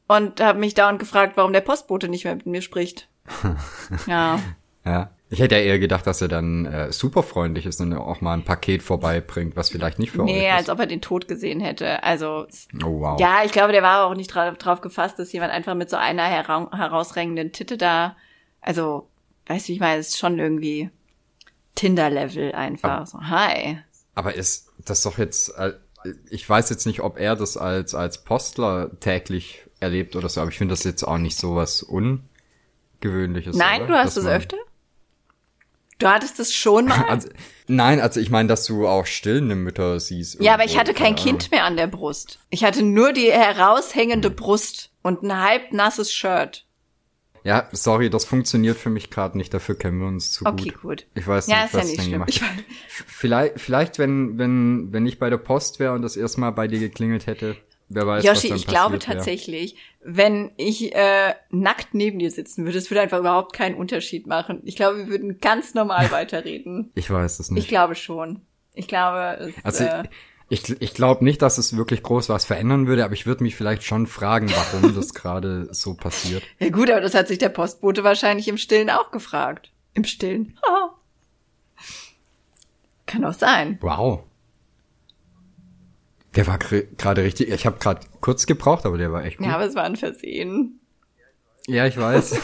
und 0.08 0.39
habe 0.39 0.60
mich 0.60 0.74
dauernd 0.74 1.00
gefragt, 1.00 1.36
warum 1.36 1.52
der 1.52 1.62
Postbote 1.62 2.08
nicht 2.08 2.24
mehr 2.24 2.36
mit 2.36 2.45
mir 2.45 2.62
spricht. 2.62 3.10
ja. 4.08 4.39
Ja. 4.86 5.12
Ich 5.32 5.39
hätte 5.39 5.56
ja 5.56 5.62
eher 5.62 5.78
gedacht, 5.78 6.08
dass 6.08 6.22
er 6.22 6.28
dann 6.28 6.65
äh, 6.65 6.92
super 6.92 7.22
freundlich 7.22 7.68
ist 7.68 7.80
und 7.82 7.94
auch 7.94 8.20
mal 8.20 8.34
ein 8.34 8.44
Paket 8.44 8.82
vorbeibringt, 8.82 9.56
was 9.56 9.70
vielleicht 9.70 10.00
nicht 10.00 10.12
für 10.12 10.24
nee, 10.24 10.32
euch 10.32 10.38
ist. 10.38 10.42
Nee, 10.42 10.50
als 10.50 10.70
ob 10.70 10.80
er 10.80 10.88
den 10.88 11.02
Tod 11.02 11.28
gesehen 11.28 11.60
hätte. 11.60 12.02
Also 12.04 12.48
oh, 12.84 13.00
wow. 13.00 13.20
ja, 13.20 13.44
ich 13.46 13.52
glaube, 13.52 13.72
der 13.72 13.84
war 13.84 14.08
auch 14.08 14.15
nicht 14.15 14.34
dra 14.34 14.52
drauf 14.52 14.82
gefasst, 14.82 15.20
dass 15.20 15.32
jemand 15.32 15.52
einfach 15.52 15.76
mit 15.76 15.92
so 15.92 15.98
einer 15.98 16.24
hera 16.24 16.72
herausragenden 16.76 17.52
Titte 17.52 17.78
da, 17.78 18.15
also, 18.60 19.08
weißt 19.46 19.70
du, 19.70 19.74
ich 19.74 19.80
meine, 19.80 20.00
es 20.00 20.10
ist 20.10 20.18
schon 20.18 20.39
irgendwie 20.39 20.89
Tinder-Level 21.76 22.54
einfach. 22.54 22.89
Aber, 22.89 23.06
so, 23.06 23.20
hi. 23.22 23.78
Aber 24.15 24.34
ist 24.34 24.72
das 24.84 25.04
doch 25.04 25.20
jetzt, 25.20 25.56
äh, 25.58 25.74
ich 26.32 26.50
weiß 26.50 26.72
jetzt 26.72 26.88
nicht, 26.88 27.02
ob 27.02 27.20
er 27.20 27.36
das 27.36 27.56
als, 27.56 27.94
als 27.94 28.24
Postler 28.24 28.89
täglich 29.00 29.63
erlebt 29.80 30.15
oder 30.15 30.28
so, 30.28 30.42
aber 30.42 30.50
ich 30.50 30.58
finde 30.58 30.74
das 30.74 30.84
jetzt 30.86 31.04
auch 31.04 31.20
nicht 31.20 31.38
so 31.38 31.56
was 31.56 31.84
Ungewöhnliches. 31.84 33.56
Nein, 33.56 33.84
oder? 33.84 33.92
du 33.92 33.98
hast 34.00 34.18
es 34.18 34.26
öfter? 34.26 34.58
Du 35.99 36.07
hattest 36.07 36.39
es 36.39 36.53
schon 36.53 36.85
mal? 36.85 37.05
Also, 37.09 37.29
nein, 37.67 37.99
also 37.99 38.19
ich 38.19 38.29
meine, 38.29 38.47
dass 38.47 38.65
du 38.65 38.88
auch 38.88 39.05
stillende 39.05 39.55
Mütter 39.55 39.99
siehst. 39.99 40.41
Ja, 40.41 40.53
aber 40.53 40.63
ich 40.63 40.77
hatte 40.77 40.93
kein 40.93 41.15
Kind 41.15 41.51
mehr 41.51 41.65
an 41.65 41.75
der 41.75 41.88
Brust. 41.88 42.39
Ich 42.49 42.63
hatte 42.63 42.83
nur 42.83 43.13
die 43.13 43.31
heraushängende 43.31 44.29
hm. 44.29 44.35
Brust 44.35 44.91
und 45.03 45.23
ein 45.23 45.38
halb 45.38 45.73
nasses 45.73 46.12
Shirt. 46.13 46.65
Ja, 47.43 47.67
sorry, 47.71 48.09
das 48.09 48.25
funktioniert 48.25 48.77
für 48.77 48.89
mich 48.89 49.09
gerade 49.09 49.38
nicht. 49.38 49.53
Dafür 49.53 49.75
kennen 49.75 49.99
wir 49.99 50.07
uns 50.07 50.31
zu 50.31 50.45
okay, 50.45 50.69
gut. 50.69 50.75
Okay, 50.75 50.81
gut. 50.81 51.07
Ich 51.15 51.27
weiß 51.27 51.47
ja, 51.47 51.63
nicht, 51.63 51.73
was 51.73 51.85
ja 51.85 51.91
ich 51.91 51.97
denn 51.99 52.12
gemacht 52.12 52.41
habe. 52.41 52.63
Vielleicht, 52.88 53.59
vielleicht, 53.59 53.99
wenn, 53.99 54.38
wenn, 54.38 54.91
wenn 54.91 55.05
ich 55.05 55.19
bei 55.19 55.29
der 55.29 55.38
Post 55.38 55.79
wäre 55.79 55.93
und 55.93 56.01
das 56.01 56.17
erste 56.17 56.39
Mal 56.41 56.51
bei 56.51 56.67
dir 56.67 56.79
geklingelt 56.79 57.27
hätte, 57.27 57.55
Wer 57.89 58.06
weiß, 58.06 58.23
Yoshi, 58.23 58.54
ich 58.54 58.67
glaube 58.67 58.99
tatsächlich, 58.99 59.75
wenn 60.02 60.52
ich 60.58 60.95
äh, 60.95 61.34
nackt 61.49 61.93
neben 61.93 62.19
dir 62.19 62.30
sitzen 62.30 62.65
würde, 62.65 62.78
es 62.78 62.91
würde 62.91 63.02
einfach 63.02 63.19
überhaupt 63.19 63.54
keinen 63.54 63.75
Unterschied 63.75 64.28
machen. 64.28 64.62
Ich 64.63 64.75
glaube, 64.75 64.99
wir 64.99 65.08
würden 65.08 65.39
ganz 65.39 65.73
normal 65.73 66.12
weiterreden. 66.12 66.91
ich 66.93 67.10
weiß 67.10 67.39
es 67.39 67.49
nicht. 67.49 67.63
Ich 67.63 67.67
glaube 67.67 67.95
schon. 67.95 68.41
Ich 68.75 68.88
glaube, 68.88 69.38
es, 69.39 69.65
also 69.65 69.84
äh, 69.84 70.04
ich, 70.49 70.82
ich 70.82 70.93
glaube 70.93 71.23
nicht, 71.23 71.41
dass 71.41 71.58
es 71.58 71.78
wirklich 71.78 72.04
groß 72.04 72.30
was 72.30 72.45
verändern 72.45 72.88
würde, 72.88 73.04
aber 73.04 73.13
ich 73.13 73.25
würde 73.25 73.43
mich 73.43 73.56
vielleicht 73.56 73.84
schon 73.84 74.08
fragen, 74.08 74.52
warum 74.52 74.95
das 74.95 75.13
gerade 75.13 75.67
so 75.71 75.95
passiert. 75.95 76.43
Ja 76.60 76.69
gut, 76.69 76.89
aber 76.89 77.02
das 77.02 77.15
hat 77.15 77.28
sich 77.28 77.39
der 77.39 77.49
Postbote 77.49 78.04
wahrscheinlich 78.04 78.47
im 78.47 78.58
Stillen 78.58 78.89
auch 78.89 79.12
gefragt. 79.12 79.71
Im 79.93 80.04
Stillen. 80.04 80.58
Kann 83.08 83.25
auch 83.25 83.34
sein. 83.34 83.80
Wow. 83.82 84.23
Der 86.36 86.48
war 86.48 86.60
gerade 86.60 87.24
richtig. 87.24 87.50
Ich 87.50 87.65
habe 87.65 87.80
gerade 87.80 88.02
kurz 88.22 88.46
gebraucht, 88.46 88.86
aber 88.86 88.98
der 88.98 89.12
war 89.12 89.24
echt 89.24 89.38
gut. 89.38 89.48
Ja, 89.48 89.56
aber 89.56 89.65
es 89.65 89.76
war 89.76 89.84
ein 89.84 89.96
Versehen. 89.96 90.80
Ja, 91.68 91.86
ich 91.88 91.98
weiß. 91.98 92.39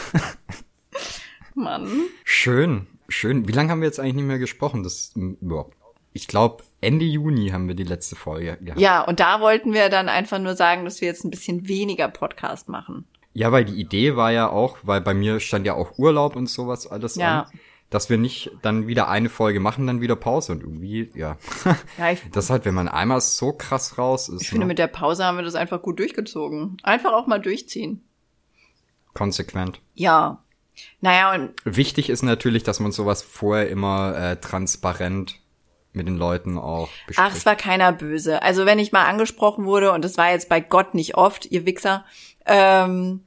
Mann. 1.54 1.88
Schön, 2.24 2.86
schön. 3.08 3.48
Wie 3.48 3.52
lange 3.52 3.70
haben 3.70 3.80
wir 3.80 3.86
jetzt 3.86 4.00
eigentlich 4.00 4.16
nicht 4.16 4.26
mehr 4.26 4.38
gesprochen? 4.38 4.82
Das 4.82 5.12
überhaupt. 5.14 5.76
Ich 6.12 6.28
glaube, 6.28 6.64
Ende 6.80 7.04
Juni 7.04 7.50
haben 7.50 7.68
wir 7.68 7.74
die 7.74 7.84
letzte 7.84 8.16
Folge 8.16 8.56
gehabt. 8.60 8.80
Ja, 8.80 9.02
und 9.02 9.20
da 9.20 9.40
wollten 9.40 9.72
wir 9.72 9.88
dann 9.88 10.08
einfach 10.08 10.38
nur 10.38 10.56
sagen, 10.56 10.84
dass 10.84 11.00
wir 11.00 11.08
jetzt 11.08 11.24
ein 11.24 11.30
bisschen 11.30 11.68
weniger 11.68 12.08
Podcast 12.08 12.68
machen. 12.68 13.06
Ja, 13.34 13.52
weil 13.52 13.66
die 13.66 13.78
Idee 13.78 14.16
war 14.16 14.32
ja 14.32 14.48
auch, 14.48 14.78
weil 14.82 15.02
bei 15.02 15.12
mir 15.12 15.40
stand 15.40 15.66
ja 15.66 15.74
auch 15.74 15.98
Urlaub 15.98 16.36
und 16.36 16.48
sowas 16.48 16.86
alles 16.86 17.16
ja. 17.16 17.42
an 17.42 17.58
dass 17.90 18.10
wir 18.10 18.18
nicht 18.18 18.50
dann 18.62 18.86
wieder 18.86 19.08
eine 19.08 19.28
Folge 19.28 19.60
machen, 19.60 19.86
dann 19.86 20.00
wieder 20.00 20.16
Pause 20.16 20.52
und 20.52 20.62
irgendwie, 20.62 21.10
ja. 21.14 21.36
ja 21.98 22.10
ich, 22.10 22.20
das 22.32 22.50
halt, 22.50 22.64
wenn 22.64 22.74
man 22.74 22.88
einmal 22.88 23.20
so 23.20 23.52
krass 23.52 23.98
raus 23.98 24.28
ist. 24.28 24.42
Ich 24.42 24.48
finde, 24.48 24.64
ne? 24.64 24.68
mit 24.68 24.78
der 24.78 24.88
Pause 24.88 25.24
haben 25.24 25.36
wir 25.36 25.44
das 25.44 25.54
einfach 25.54 25.82
gut 25.82 25.98
durchgezogen. 25.98 26.78
Einfach 26.82 27.12
auch 27.12 27.26
mal 27.26 27.38
durchziehen. 27.38 28.02
Konsequent. 29.14 29.80
Ja. 29.94 30.42
Naja, 31.00 31.32
und. 31.34 31.54
Wichtig 31.64 32.10
ist 32.10 32.22
natürlich, 32.22 32.64
dass 32.64 32.80
man 32.80 32.92
sowas 32.92 33.22
vorher 33.22 33.70
immer 33.70 34.16
äh, 34.16 34.36
transparent 34.36 35.40
mit 35.92 36.06
den 36.06 36.16
Leuten 36.16 36.58
auch 36.58 36.88
bespricht. 37.06 37.18
Ach, 37.18 37.34
es 37.34 37.46
war 37.46 37.56
keiner 37.56 37.92
böse. 37.92 38.42
Also 38.42 38.66
wenn 38.66 38.78
ich 38.78 38.92
mal 38.92 39.06
angesprochen 39.06 39.64
wurde, 39.64 39.92
und 39.92 40.04
das 40.04 40.18
war 40.18 40.30
jetzt 40.30 40.48
bei 40.48 40.60
Gott 40.60 40.94
nicht 40.94 41.16
oft, 41.16 41.46
ihr 41.46 41.64
Wichser, 41.64 42.04
ähm, 42.44 43.25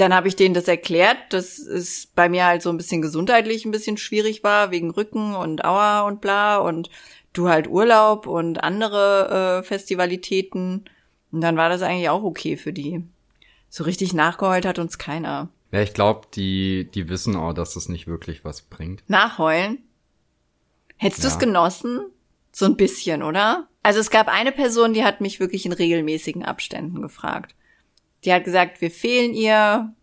dann 0.00 0.14
habe 0.14 0.28
ich 0.28 0.36
denen 0.36 0.54
das 0.54 0.68
erklärt, 0.68 1.18
dass 1.30 1.58
es 1.58 2.06
bei 2.06 2.28
mir 2.28 2.46
halt 2.46 2.62
so 2.62 2.70
ein 2.70 2.76
bisschen 2.76 3.02
gesundheitlich 3.02 3.64
ein 3.64 3.70
bisschen 3.70 3.98
schwierig 3.98 4.42
war, 4.42 4.70
wegen 4.70 4.90
Rücken 4.90 5.34
und 5.34 5.64
Aua 5.64 6.02
und 6.02 6.20
bla 6.20 6.58
und 6.58 6.88
du 7.32 7.48
halt 7.48 7.68
Urlaub 7.68 8.26
und 8.26 8.62
andere 8.64 9.60
äh, 9.60 9.62
Festivalitäten. 9.62 10.88
Und 11.32 11.40
dann 11.42 11.56
war 11.56 11.68
das 11.68 11.82
eigentlich 11.82 12.08
auch 12.08 12.22
okay 12.22 12.56
für 12.56 12.72
die. 12.72 13.04
So 13.68 13.84
richtig 13.84 14.14
nachgeheult 14.14 14.66
hat 14.66 14.78
uns 14.78 14.98
keiner. 14.98 15.48
Ja, 15.70 15.80
ich 15.80 15.94
glaube, 15.94 16.26
die, 16.34 16.90
die 16.92 17.08
wissen 17.08 17.36
auch, 17.36 17.52
dass 17.52 17.74
das 17.74 17.88
nicht 17.88 18.06
wirklich 18.06 18.44
was 18.44 18.62
bringt. 18.62 19.02
Nachheulen? 19.08 19.78
Hättest 20.96 21.22
ja. 21.22 21.28
du 21.28 21.34
es 21.34 21.38
genossen? 21.38 22.00
So 22.52 22.64
ein 22.64 22.76
bisschen, 22.76 23.22
oder? 23.22 23.68
Also 23.82 24.00
es 24.00 24.10
gab 24.10 24.28
eine 24.28 24.50
Person, 24.50 24.92
die 24.92 25.04
hat 25.04 25.20
mich 25.20 25.40
wirklich 25.40 25.66
in 25.66 25.72
regelmäßigen 25.72 26.44
Abständen 26.44 27.00
gefragt. 27.00 27.54
Die 28.24 28.32
hat 28.32 28.44
gesagt, 28.44 28.80
wir 28.80 28.90
fehlen 28.90 29.34
ihr. 29.34 29.94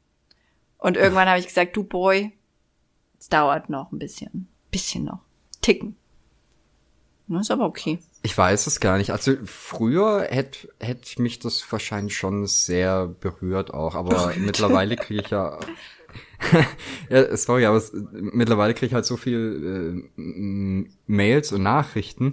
Und 0.78 0.98
irgendwann 0.98 1.28
habe 1.28 1.40
ich 1.40 1.48
gesagt, 1.48 1.76
du 1.76 1.84
Boy, 1.84 2.32
es 3.20 3.30
dauert 3.30 3.70
noch 3.70 3.92
ein 3.92 4.00
bisschen. 4.00 4.48
Bisschen 4.72 5.06
noch. 5.06 5.20
Ticken. 5.62 5.96
Das 7.28 7.42
ist 7.42 7.52
aber 7.52 7.66
okay. 7.66 8.00
Ich 8.24 8.38
weiß 8.38 8.68
es 8.68 8.80
gar 8.80 8.98
nicht. 8.98 9.12
Also 9.12 9.34
früher 9.44 10.28
hätte 10.30 10.70
hätte 10.80 11.22
mich 11.22 11.40
das 11.40 11.70
wahrscheinlich 11.72 12.16
schon 12.16 12.48
sehr 12.48 13.08
berührt 13.08 13.74
auch, 13.74 13.96
aber 13.96 14.10
berührt. 14.28 14.38
mittlerweile 14.38 14.96
kriege 14.96 15.22
ich 15.22 15.30
ja 15.30 15.60
ja, 17.10 17.36
sorry, 17.36 17.66
aber 17.66 17.78
es, 17.78 17.92
mittlerweile 18.12 18.74
kriege 18.74 18.88
ich 18.88 18.94
halt 18.94 19.06
so 19.06 19.18
viel 19.18 20.06
äh, 20.18 20.90
Mails 21.06 21.52
und 21.52 21.64
Nachrichten, 21.64 22.32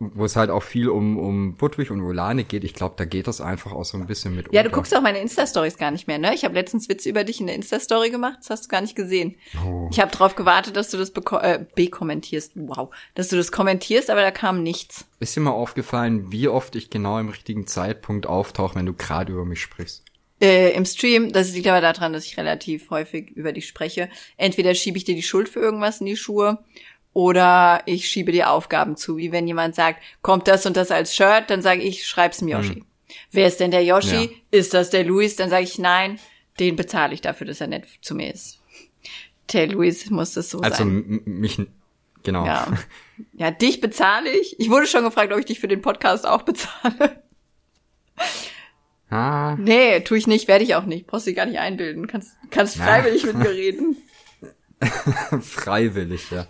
wo 0.00 0.24
es 0.24 0.36
halt 0.36 0.50
auch 0.50 0.62
viel 0.62 0.88
um, 0.88 1.18
um 1.18 1.54
Budwig 1.56 1.90
und 1.90 2.02
Volane 2.02 2.44
geht. 2.44 2.64
Ich 2.64 2.74
glaube, 2.74 2.94
da 2.96 3.04
geht 3.04 3.26
das 3.26 3.40
einfach 3.40 3.72
auch 3.72 3.84
so 3.84 3.96
ein 3.96 4.06
bisschen 4.06 4.34
mit 4.34 4.46
Ja, 4.52 4.60
unter. 4.60 4.70
du 4.70 4.74
guckst 4.74 4.94
auch 4.96 5.00
meine 5.00 5.18
Insta-Stories 5.18 5.78
gar 5.78 5.90
nicht 5.90 6.08
mehr, 6.08 6.18
ne? 6.18 6.34
Ich 6.34 6.44
habe 6.44 6.54
letztens 6.54 6.88
Witze 6.88 7.08
über 7.08 7.24
dich 7.24 7.40
in 7.40 7.46
der 7.46 7.56
Insta-Story 7.56 8.10
gemacht, 8.10 8.38
das 8.40 8.50
hast 8.50 8.64
du 8.64 8.68
gar 8.68 8.80
nicht 8.80 8.96
gesehen. 8.96 9.36
Oh. 9.64 9.88
Ich 9.90 10.00
habe 10.00 10.10
drauf 10.10 10.34
gewartet, 10.34 10.76
dass 10.76 10.90
du 10.90 10.96
das 10.96 11.10
äh, 11.10 11.64
bekommentierst. 11.74 12.52
Wow. 12.56 12.94
Dass 13.14 13.28
du 13.28 13.36
das 13.36 13.52
kommentierst, 13.52 14.10
aber 14.10 14.22
da 14.22 14.30
kam 14.30 14.62
nichts. 14.62 15.06
Ist 15.20 15.36
dir 15.36 15.40
mal 15.40 15.52
aufgefallen, 15.52 16.32
wie 16.32 16.48
oft 16.48 16.74
ich 16.76 16.90
genau 16.90 17.18
im 17.18 17.28
richtigen 17.28 17.66
Zeitpunkt 17.66 18.26
auftauche, 18.26 18.74
wenn 18.74 18.86
du 18.86 18.94
gerade 18.94 19.32
über 19.32 19.44
mich 19.44 19.60
sprichst? 19.60 20.04
Äh, 20.40 20.72
Im 20.72 20.84
Stream, 20.84 21.32
das 21.32 21.52
liegt 21.54 21.68
aber 21.68 21.80
daran, 21.80 22.12
dass 22.12 22.26
ich 22.26 22.36
relativ 22.36 22.90
häufig 22.90 23.30
über 23.30 23.52
dich 23.52 23.68
spreche. 23.68 24.10
Entweder 24.36 24.74
schiebe 24.74 24.98
ich 24.98 25.04
dir 25.04 25.14
die 25.14 25.22
Schuld 25.22 25.48
für 25.48 25.60
irgendwas 25.60 26.00
in 26.00 26.06
die 26.06 26.16
Schuhe 26.16 26.58
oder 27.14 27.82
ich 27.86 28.08
schiebe 28.08 28.32
dir 28.32 28.50
Aufgaben 28.50 28.96
zu, 28.96 29.16
wie 29.16 29.32
wenn 29.32 29.46
jemand 29.46 29.74
sagt, 29.74 30.02
kommt 30.20 30.46
das 30.48 30.66
und 30.66 30.76
das 30.76 30.90
als 30.90 31.14
Shirt, 31.14 31.44
dann 31.48 31.62
sage 31.62 31.80
ich, 31.80 32.06
schreib's 32.06 32.38
dem 32.38 32.48
Yoshi. 32.48 32.74
Hm. 32.74 32.84
Wer 33.30 33.46
ist 33.46 33.60
denn 33.60 33.70
der 33.70 33.84
Yoshi? 33.84 34.24
Ja. 34.24 34.30
Ist 34.50 34.74
das 34.74 34.90
der 34.90 35.04
Luis? 35.04 35.36
Dann 35.36 35.48
sage 35.48 35.62
ich, 35.64 35.78
nein, 35.78 36.18
den 36.58 36.76
bezahle 36.76 37.14
ich 37.14 37.20
dafür, 37.20 37.46
dass 37.46 37.60
er 37.60 37.68
nett 37.68 37.86
zu 38.02 38.14
mir 38.14 38.34
ist. 38.34 38.60
Der 39.52 39.68
Luis 39.68 40.10
muss 40.10 40.32
das 40.32 40.50
so 40.50 40.60
also 40.60 40.76
sein. 40.76 41.20
Also 41.24 41.30
mich, 41.30 41.60
genau. 42.24 42.44
Ja. 42.44 42.66
ja, 43.34 43.50
dich 43.52 43.80
bezahle 43.80 44.30
ich. 44.30 44.58
Ich 44.58 44.68
wurde 44.68 44.88
schon 44.88 45.04
gefragt, 45.04 45.32
ob 45.32 45.38
ich 45.38 45.46
dich 45.46 45.60
für 45.60 45.68
den 45.68 45.82
Podcast 45.82 46.26
auch 46.26 46.42
bezahle. 46.42 47.22
Ah. 49.10 49.54
Nee, 49.56 50.00
tue 50.00 50.18
ich 50.18 50.26
nicht, 50.26 50.48
werde 50.48 50.64
ich 50.64 50.74
auch 50.74 50.86
nicht. 50.86 51.06
Brauchst 51.06 51.26
du 51.26 51.30
dich 51.30 51.36
gar 51.36 51.46
nicht 51.46 51.58
einbilden. 51.58 52.08
Kannst, 52.08 52.36
kannst 52.50 52.76
freiwillig 52.76 53.24
mit 53.24 53.36
mir 53.36 53.50
reden. 53.50 53.96
Freiwillig, 55.40 56.30
ja. 56.30 56.46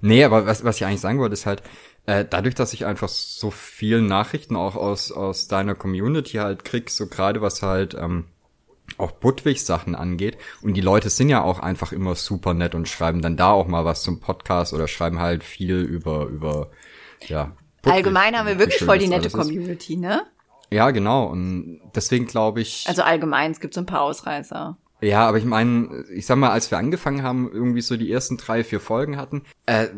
Nee, 0.00 0.24
aber 0.24 0.46
was, 0.46 0.64
was 0.64 0.76
ich 0.76 0.84
eigentlich 0.84 1.00
sagen 1.00 1.18
wollte, 1.18 1.34
ist 1.34 1.46
halt, 1.46 1.62
äh, 2.06 2.24
dadurch, 2.28 2.54
dass 2.54 2.72
ich 2.72 2.86
einfach 2.86 3.08
so 3.08 3.50
viel 3.50 4.00
Nachrichten 4.00 4.56
auch 4.56 4.76
aus, 4.76 5.12
aus 5.12 5.46
deiner 5.46 5.74
Community 5.74 6.38
halt 6.38 6.64
krieg, 6.64 6.88
so 6.90 7.06
gerade 7.06 7.42
was 7.42 7.62
halt 7.62 7.94
ähm, 7.94 8.24
auch 8.96 9.12
Budwigs 9.12 9.66
Sachen 9.66 9.94
angeht. 9.94 10.38
Und 10.62 10.72
die 10.74 10.80
Leute 10.80 11.10
sind 11.10 11.28
ja 11.28 11.42
auch 11.42 11.58
einfach 11.58 11.92
immer 11.92 12.14
super 12.14 12.54
nett 12.54 12.74
und 12.74 12.88
schreiben 12.88 13.20
dann 13.20 13.36
da 13.36 13.50
auch 13.50 13.66
mal 13.66 13.84
was 13.84 14.02
zum 14.02 14.20
Podcast 14.20 14.72
oder 14.72 14.88
schreiben 14.88 15.18
halt 15.18 15.44
viel 15.44 15.80
über, 15.80 16.24
über, 16.26 16.70
ja. 17.26 17.52
Budwig, 17.82 17.96
Allgemein 17.96 18.36
haben 18.38 18.46
wir 18.46 18.58
wirklich 18.58 18.82
voll 18.82 18.98
die 18.98 19.08
nette 19.08 19.28
Community, 19.28 19.96
ne? 19.96 20.22
Ja, 20.70 20.90
genau. 20.90 21.26
Und 21.26 21.80
deswegen 21.94 22.26
glaube 22.26 22.60
ich. 22.62 22.86
Also 22.88 23.02
allgemein, 23.02 23.50
es 23.50 23.60
gibt 23.60 23.74
so 23.74 23.80
ein 23.80 23.86
paar 23.86 24.02
Ausreißer. 24.02 24.76
Ja, 25.00 25.28
aber 25.28 25.38
ich 25.38 25.44
meine, 25.44 26.04
ich 26.12 26.26
sag 26.26 26.36
mal, 26.36 26.50
als 26.50 26.70
wir 26.70 26.78
angefangen 26.78 27.22
haben, 27.22 27.50
irgendwie 27.52 27.80
so 27.80 27.96
die 27.96 28.10
ersten 28.10 28.36
drei, 28.36 28.64
vier 28.64 28.80
Folgen 28.80 29.16
hatten, 29.16 29.42
äh, 29.66 29.88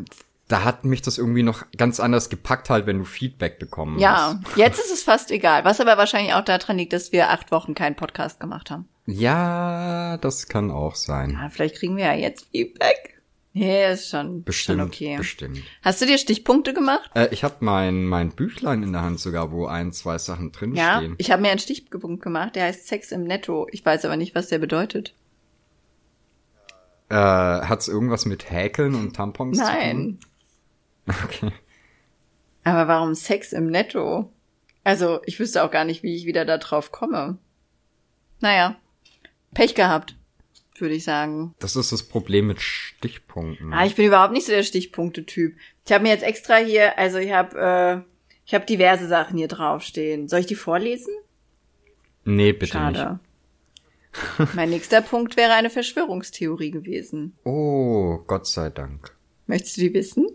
da 0.47 0.63
hat 0.63 0.83
mich 0.83 1.01
das 1.01 1.17
irgendwie 1.17 1.43
noch 1.43 1.63
ganz 1.77 1.99
anders 1.99 2.29
gepackt 2.29 2.69
halt, 2.69 2.85
wenn 2.85 2.99
du 2.99 3.05
Feedback 3.05 3.57
bekommen 3.57 3.99
ja, 3.99 4.37
hast. 4.43 4.57
Ja, 4.57 4.65
jetzt 4.65 4.79
ist 4.79 4.91
es 4.91 5.03
fast 5.03 5.31
egal. 5.31 5.63
Was 5.63 5.79
aber 5.79 5.97
wahrscheinlich 5.97 6.33
auch 6.33 6.43
daran 6.43 6.77
liegt, 6.77 6.93
dass 6.93 7.11
wir 7.11 7.29
acht 7.29 7.51
Wochen 7.51 7.73
keinen 7.73 7.95
Podcast 7.95 8.39
gemacht 8.39 8.69
haben. 8.69 8.87
Ja, 9.05 10.17
das 10.17 10.47
kann 10.47 10.69
auch 10.69 10.95
sein. 10.95 11.31
Ja, 11.31 11.49
vielleicht 11.49 11.75
kriegen 11.75 11.97
wir 11.97 12.05
ja 12.05 12.13
jetzt 12.13 12.47
Feedback. 12.51 13.10
Nee, 13.53 13.91
ist 13.91 14.09
schon, 14.09 14.43
Bestimmt, 14.43 14.79
schon 14.79 14.87
okay. 14.87 15.17
bestimmt. 15.17 15.59
Hast 15.81 16.01
du 16.01 16.05
dir 16.05 16.17
Stichpunkte 16.17 16.73
gemacht? 16.73 17.11
Äh, 17.15 17.27
ich 17.31 17.43
habe 17.43 17.55
mein, 17.59 18.05
mein 18.05 18.31
Büchlein 18.31 18.81
in 18.81 18.93
der 18.93 19.01
Hand 19.01 19.19
sogar, 19.19 19.51
wo 19.51 19.65
ein, 19.65 19.91
zwei 19.91 20.17
Sachen 20.17 20.53
drinstehen. 20.53 20.77
Ja, 21.11 21.15
ich 21.17 21.31
habe 21.31 21.41
mir 21.41 21.49
einen 21.49 21.59
Stichpunkt 21.59 22.23
gemacht, 22.23 22.55
der 22.55 22.65
heißt 22.65 22.87
Sex 22.87 23.11
im 23.11 23.25
Netto. 23.25 23.67
Ich 23.71 23.85
weiß 23.85 24.05
aber 24.05 24.15
nicht, 24.15 24.35
was 24.35 24.47
der 24.47 24.59
bedeutet. 24.59 25.13
Äh, 27.09 27.15
hat's 27.15 27.89
irgendwas 27.89 28.25
mit 28.25 28.49
Häkeln 28.49 28.95
und 28.95 29.15
Tampons 29.15 29.57
zu 29.57 29.63
tun? 29.63 29.73
Nein. 29.73 30.19
Okay. 31.25 31.51
Aber 32.63 32.87
warum 32.87 33.15
Sex 33.15 33.53
im 33.53 33.65
Netto? 33.65 34.31
Also, 34.83 35.19
ich 35.25 35.39
wüsste 35.39 35.63
auch 35.63 35.71
gar 35.71 35.83
nicht, 35.83 36.03
wie 36.03 36.15
ich 36.15 36.25
wieder 36.25 36.45
da 36.45 36.59
drauf 36.59 36.91
komme. 36.91 37.37
Naja, 38.39 38.75
Pech 39.53 39.75
gehabt, 39.75 40.15
würde 40.81 40.95
ich 40.95 41.03
sagen. 41.03 41.53
Das 41.59 41.75
ist 41.75 41.91
das 41.91 42.03
Problem 42.03 42.47
mit 42.47 42.61
Stichpunkten. 42.61 43.73
Ah, 43.73 43.85
ich 43.85 43.95
bin 43.95 44.05
überhaupt 44.05 44.33
nicht 44.33 44.45
so 44.45 44.51
der 44.51 44.63
Stichpunkte-Typ. 44.63 45.55
Ich 45.85 45.91
habe 45.91 46.03
mir 46.03 46.09
jetzt 46.09 46.23
extra 46.23 46.57
hier, 46.57 46.97
also 46.97 47.17
ich 47.17 47.31
habe 47.31 48.03
äh, 48.05 48.11
ich 48.45 48.53
habe 48.53 48.65
diverse 48.65 49.07
Sachen 49.07 49.37
hier 49.37 49.47
draufstehen. 49.47 50.27
Soll 50.27 50.41
ich 50.41 50.45
die 50.45 50.55
vorlesen? 50.55 51.13
nee, 52.23 52.53
bitte 52.53 52.73
Schade. 52.73 53.19
mein 54.53 54.69
nächster 54.69 55.01
Punkt 55.01 55.37
wäre 55.37 55.53
eine 55.53 55.69
Verschwörungstheorie 55.69 56.71
gewesen. 56.71 57.23
nicht. 57.23 57.45
Oh, 57.45 58.19
Gott 58.27 58.47
sei 58.47 58.69
Dank. 58.69 59.15
Möchtest 59.47 59.77
du 59.77 59.81
die 59.81 59.93
wissen? 59.93 60.27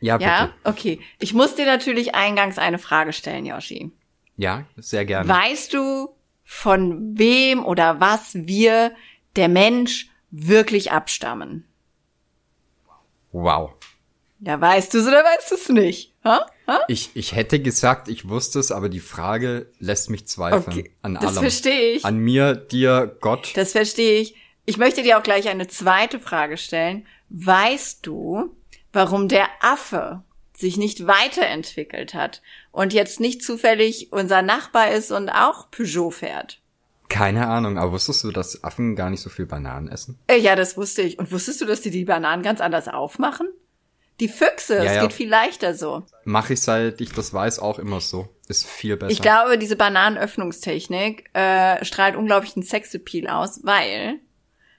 Ja, 0.00 0.16
bitte. 0.16 0.28
Ja? 0.28 0.54
Okay. 0.64 1.00
Ich 1.20 1.34
muss 1.34 1.54
dir 1.54 1.66
natürlich 1.66 2.14
eingangs 2.14 2.58
eine 2.58 2.78
Frage 2.78 3.12
stellen, 3.12 3.46
Yoshi. 3.46 3.92
Ja, 4.36 4.66
sehr 4.76 5.04
gerne. 5.04 5.28
Weißt 5.28 5.74
du, 5.74 6.08
von 6.44 7.18
wem 7.18 7.64
oder 7.64 8.00
was 8.00 8.34
wir, 8.34 8.92
der 9.38 9.48
Mensch, 9.48 10.10
wirklich 10.30 10.92
abstammen? 10.92 11.64
wow. 13.32 13.72
Ja, 14.40 14.60
weißt 14.60 14.94
du 14.94 14.98
es 14.98 15.06
oder 15.06 15.24
weißt 15.24 15.50
du 15.50 15.54
es 15.56 15.68
nicht? 15.68 16.14
Ha? 16.24 16.46
Ha? 16.68 16.80
Ich, 16.86 17.10
ich 17.14 17.34
hätte 17.34 17.60
gesagt, 17.60 18.06
ich 18.08 18.28
wusste 18.28 18.60
es, 18.60 18.70
aber 18.70 18.88
die 18.88 19.00
Frage 19.00 19.72
lässt 19.80 20.10
mich 20.10 20.28
zweifeln 20.28 20.62
Okay, 20.78 20.92
an 21.02 21.14
das 21.14 21.24
allem. 21.24 21.40
verstehe 21.40 21.92
ich. 21.92 22.04
An 22.04 22.18
mir, 22.18 22.54
dir, 22.54 23.16
Gott. 23.20 23.50
Das 23.56 23.72
verstehe 23.72 24.20
ich. 24.20 24.36
Ich 24.64 24.76
möchte 24.76 25.02
dir 25.02 25.18
auch 25.18 25.24
gleich 25.24 25.48
eine 25.48 25.66
zweite 25.66 26.20
Frage 26.20 26.56
stellen. 26.56 27.04
Weißt 27.30 28.06
du, 28.06 28.54
warum 28.92 29.26
der 29.26 29.48
Affe 29.60 30.22
sich 30.56 30.76
nicht 30.76 31.06
weiterentwickelt 31.08 32.14
hat 32.14 32.40
und 32.70 32.92
jetzt 32.92 33.18
nicht 33.18 33.42
zufällig 33.42 34.12
unser 34.12 34.42
Nachbar 34.42 34.92
ist 34.92 35.10
und 35.10 35.30
auch 35.30 35.68
Peugeot 35.72 36.12
fährt? 36.12 36.60
Keine 37.08 37.46
Ahnung, 37.46 37.78
aber 37.78 37.92
wusstest 37.92 38.24
du, 38.24 38.32
dass 38.32 38.62
Affen 38.64 38.94
gar 38.94 39.08
nicht 39.10 39.22
so 39.22 39.30
viel 39.30 39.46
Bananen 39.46 39.88
essen? 39.88 40.18
Äh, 40.26 40.38
ja, 40.38 40.56
das 40.56 40.76
wusste 40.76 41.02
ich. 41.02 41.18
Und 41.18 41.32
wusstest 41.32 41.60
du, 41.60 41.64
dass 41.64 41.80
die 41.80 41.90
die 41.90 42.04
Bananen 42.04 42.42
ganz 42.42 42.60
anders 42.60 42.88
aufmachen? 42.88 43.48
Die 44.20 44.28
Füchse, 44.28 44.76
Ja, 44.76 44.82
es 44.82 44.94
ja. 44.96 45.02
geht 45.02 45.12
viel 45.12 45.28
leichter 45.28 45.74
so. 45.74 46.04
Mache 46.24 46.54
ich, 46.54 46.60
seit 46.60 47.00
ich 47.00 47.12
das 47.12 47.32
weiß, 47.32 47.60
auch 47.60 47.78
immer 47.78 48.00
so. 48.00 48.28
Ist 48.48 48.66
viel 48.66 48.96
besser. 48.96 49.12
Ich 49.12 49.22
glaube, 49.22 49.58
diese 49.58 49.76
Bananenöffnungstechnik 49.76 51.30
äh, 51.34 51.84
strahlt 51.84 52.16
unglaublich 52.16 52.56
einen 52.56 52.64
Sexappeal 52.64 53.28
aus, 53.28 53.60
weil 53.64 54.18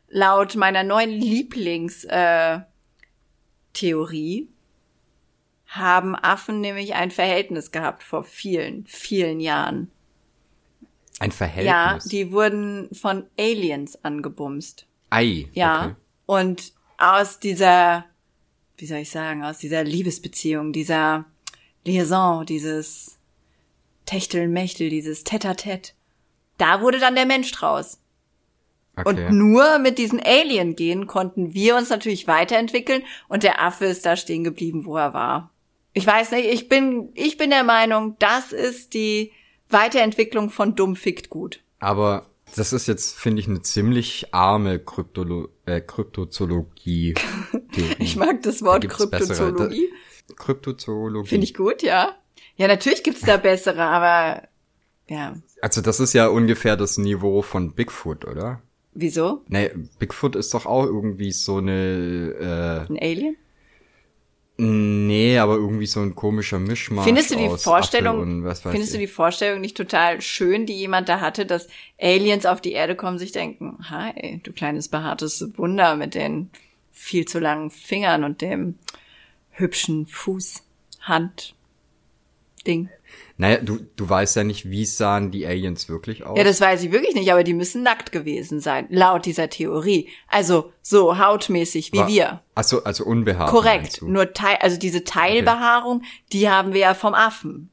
laut 0.09 0.55
meiner 0.55 0.83
neuen 0.83 1.11
Lieblings 1.11 2.03
äh, 2.03 2.59
haben 5.67 6.15
Affen 6.15 6.61
nämlich 6.61 6.95
ein 6.95 7.11
Verhältnis 7.11 7.71
gehabt 7.71 8.03
vor 8.03 8.23
vielen, 8.23 8.85
vielen 8.87 9.39
Jahren. 9.39 9.91
Ein 11.19 11.31
Ja, 11.31 11.35
Verhältnis. 11.35 12.05
die 12.05 12.31
wurden 12.31 12.89
von 12.93 13.25
Aliens 13.37 14.03
angebumst. 14.03 14.87
Ei. 15.09 15.47
Ja. 15.53 15.85
Okay. 15.85 15.95
Und 16.25 16.73
aus 16.97 17.39
dieser, 17.39 18.05
wie 18.77 18.85
soll 18.85 18.99
ich 18.99 19.09
sagen, 19.09 19.43
aus 19.43 19.57
dieser 19.57 19.83
Liebesbeziehung, 19.83 20.71
dieser 20.73 21.25
Liaison, 21.85 22.45
dieses 22.45 23.17
Techtelmechtel, 24.05 24.89
dieses 24.89 25.25
Tête-à-Tête, 25.25 25.93
da 26.57 26.81
wurde 26.81 26.99
dann 26.99 27.15
der 27.15 27.25
Mensch 27.25 27.51
draus. 27.51 27.99
okay. 28.95 29.07
Und 29.09 29.37
nur 29.37 29.79
mit 29.79 29.97
diesen 29.97 30.19
Alien-Genen 30.21 31.07
konnten 31.07 31.53
wir 31.53 31.75
uns 31.75 31.89
natürlich 31.89 32.27
weiterentwickeln 32.27 33.03
und 33.27 33.43
der 33.43 33.61
Affe 33.61 33.85
ist 33.85 34.05
da 34.05 34.15
stehen 34.15 34.43
geblieben, 34.43 34.85
wo 34.85 34.97
er 34.97 35.13
war. 35.13 35.51
Ich 35.93 36.05
weiß 36.05 36.31
nicht, 36.31 36.45
ich 36.47 36.69
bin, 36.69 37.09
ich 37.15 37.37
bin 37.37 37.49
der 37.49 37.63
Meinung, 37.63 38.15
das 38.19 38.51
ist 38.51 38.93
die 38.93 39.31
Weiterentwicklung 39.69 40.49
von 40.49 40.75
dumm 40.75 40.95
fickt 40.95 41.29
gut. 41.29 41.61
Aber 41.79 42.25
das 42.55 42.73
ist 42.73 42.87
jetzt, 42.87 43.17
finde 43.17 43.41
ich, 43.41 43.47
eine 43.47 43.61
ziemlich 43.61 44.33
arme 44.33 44.79
Kryptolo 44.79 45.49
äh, 45.65 45.81
Kryptozoologie. 45.81 47.15
Ich 47.99 48.15
mag 48.15 48.41
das 48.41 48.61
Wort 48.63 48.81
bessere. 48.87 49.07
Kryptozoologie. 49.07 49.89
Kryptozoologie. 50.35 51.29
Finde 51.29 51.43
ich 51.45 51.53
gut, 51.53 51.81
ja. 51.81 52.15
Ja, 52.55 52.67
natürlich 52.67 53.03
gibt's 53.03 53.21
da 53.21 53.37
bessere, 53.37 53.83
aber 53.83 54.47
ja. 55.07 55.35
Also 55.61 55.81
das 55.81 55.99
ist 55.99 56.13
ja 56.13 56.27
ungefähr 56.27 56.75
das 56.75 56.97
Niveau 56.97 57.41
von 57.41 57.73
Bigfoot, 57.73 58.25
oder? 58.25 58.61
Wieso? 58.93 59.43
Nee, 59.47 59.71
Bigfoot 59.99 60.35
ist 60.35 60.53
doch 60.53 60.65
auch 60.65 60.85
irgendwie 60.85 61.31
so 61.31 61.57
eine, 61.57 62.87
Ein 62.89 62.99
Alien? 62.99 63.37
Nee, 64.59 65.37
aber 65.37 65.55
irgendwie 65.55 65.85
so 65.85 66.01
ein 66.01 66.15
komischer 66.15 66.59
Mischmasch 66.59 67.05
Findest 67.05 67.31
du 67.31 67.37
die 67.37 67.49
Vorstellung, 67.49 68.43
findest 68.55 68.93
du 68.93 68.97
ich. 68.97 69.03
die 69.03 69.07
Vorstellung 69.07 69.61
nicht 69.61 69.77
total 69.77 70.21
schön, 70.21 70.65
die 70.65 70.73
jemand 70.73 71.07
da 71.07 71.21
hatte, 71.21 71.45
dass 71.45 71.67
Aliens 71.99 72.45
auf 72.45 72.59
die 72.59 72.73
Erde 72.73 72.95
kommen, 72.95 73.17
sich 73.17 73.31
denken, 73.31 73.77
hi, 73.89 74.41
du 74.43 74.51
kleines 74.51 74.89
behaartes 74.89 75.49
Wunder 75.55 75.95
mit 75.95 76.13
den 76.13 76.49
viel 76.91 77.25
zu 77.25 77.39
langen 77.39 77.71
Fingern 77.71 78.25
und 78.25 78.41
dem 78.41 78.75
hübschen 79.51 80.05
Fuß, 80.07 80.63
Hand, 81.01 81.55
Ding. 82.67 82.89
Naja, 83.41 83.61
du, 83.61 83.79
du 83.95 84.09
weißt 84.09 84.35
ja 84.35 84.43
nicht, 84.43 84.69
wie 84.69 84.85
sahen 84.85 85.31
die 85.31 85.47
Aliens 85.47 85.87
wirklich 85.87 86.25
aus. 86.25 86.37
Ja, 86.37 86.43
das 86.43 86.59
weiß 86.59 86.83
ich 86.83 86.91
wirklich 86.91 87.15
nicht, 87.15 87.31
aber 87.31 87.45
die 87.45 87.53
müssen 87.53 87.83
nackt 87.83 88.11
gewesen 88.11 88.59
sein, 88.59 88.85
laut 88.89 89.25
dieser 89.25 89.49
Theorie. 89.49 90.09
Also 90.27 90.73
so 90.81 91.17
hautmäßig 91.17 91.93
wie 91.93 91.99
War- 91.99 92.07
wir. 92.09 92.43
Also, 92.53 92.83
also 92.83 93.05
unbehaart. 93.05 93.49
Korrekt. 93.49 94.01
Nur 94.01 94.33
Teil, 94.33 94.57
also 94.59 94.77
diese 94.77 95.05
Teilbehaarung, 95.05 96.03
die 96.33 96.49
haben 96.49 96.73
wir 96.73 96.81
ja 96.81 96.93
vom 96.93 97.13
Affen. 97.13 97.69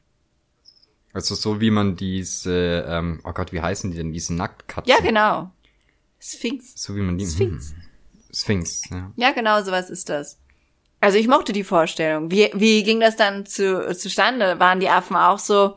Also 1.12 1.34
so 1.34 1.60
wie 1.60 1.72
man 1.72 1.96
diese, 1.96 2.86
ähm, 2.88 3.20
oh 3.24 3.32
Gott, 3.32 3.52
wie 3.52 3.60
heißen 3.60 3.90
die 3.90 3.96
denn, 3.96 4.12
diese 4.12 4.34
Nacktkatzen? 4.34 4.88
Ja, 4.88 5.00
genau. 5.00 5.50
Sphinx. 6.20 6.74
So 6.80 6.94
wie 6.94 7.00
man 7.00 7.18
die. 7.18 7.26
Sphinx. 7.26 7.70
Hm. 7.70 7.82
Sphinx, 8.32 8.82
ja. 8.90 9.10
Ja, 9.16 9.32
genau, 9.32 9.60
sowas 9.64 9.90
ist 9.90 10.10
das. 10.10 10.38
Also 11.00 11.18
ich 11.18 11.28
mochte 11.28 11.52
die 11.52 11.64
Vorstellung. 11.64 12.30
Wie, 12.30 12.50
wie 12.54 12.82
ging 12.82 13.00
das 13.00 13.16
dann 13.16 13.46
zu, 13.46 13.94
zustande? 13.94 14.58
Waren 14.58 14.80
die 14.80 14.88
Affen 14.88 15.16
auch 15.16 15.38
so, 15.38 15.76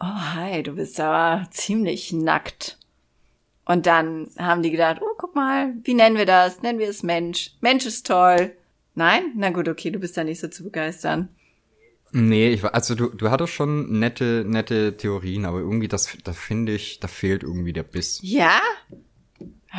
oh 0.00 0.34
hi, 0.34 0.62
du 0.62 0.72
bist 0.72 0.98
aber 1.00 1.48
ziemlich 1.50 2.12
nackt. 2.12 2.78
Und 3.64 3.86
dann 3.86 4.28
haben 4.38 4.62
die 4.62 4.70
gedacht, 4.70 5.00
oh, 5.00 5.14
guck 5.16 5.34
mal, 5.34 5.72
wie 5.82 5.94
nennen 5.94 6.16
wir 6.16 6.26
das? 6.26 6.62
Nennen 6.62 6.78
wir 6.78 6.88
es 6.88 7.02
Mensch. 7.02 7.52
Mensch 7.60 7.86
ist 7.86 8.06
toll. 8.06 8.52
Nein? 8.94 9.32
Na 9.36 9.50
gut, 9.50 9.68
okay, 9.68 9.90
du 9.90 9.98
bist 9.98 10.16
da 10.16 10.24
nicht 10.24 10.40
so 10.40 10.48
zu 10.48 10.64
begeistern. 10.64 11.28
Nee, 12.12 12.50
ich 12.50 12.62
war, 12.62 12.74
also 12.74 12.94
du, 12.94 13.08
du 13.08 13.30
hattest 13.30 13.54
schon 13.54 13.98
nette, 13.98 14.44
nette 14.46 14.96
Theorien, 14.96 15.46
aber 15.46 15.58
irgendwie 15.58 15.88
das, 15.88 16.16
da 16.22 16.32
finde 16.32 16.72
ich, 16.72 17.00
da 17.00 17.08
fehlt 17.08 17.42
irgendwie 17.42 17.72
der 17.72 17.82
Biss. 17.82 18.20
Ja? 18.22 18.60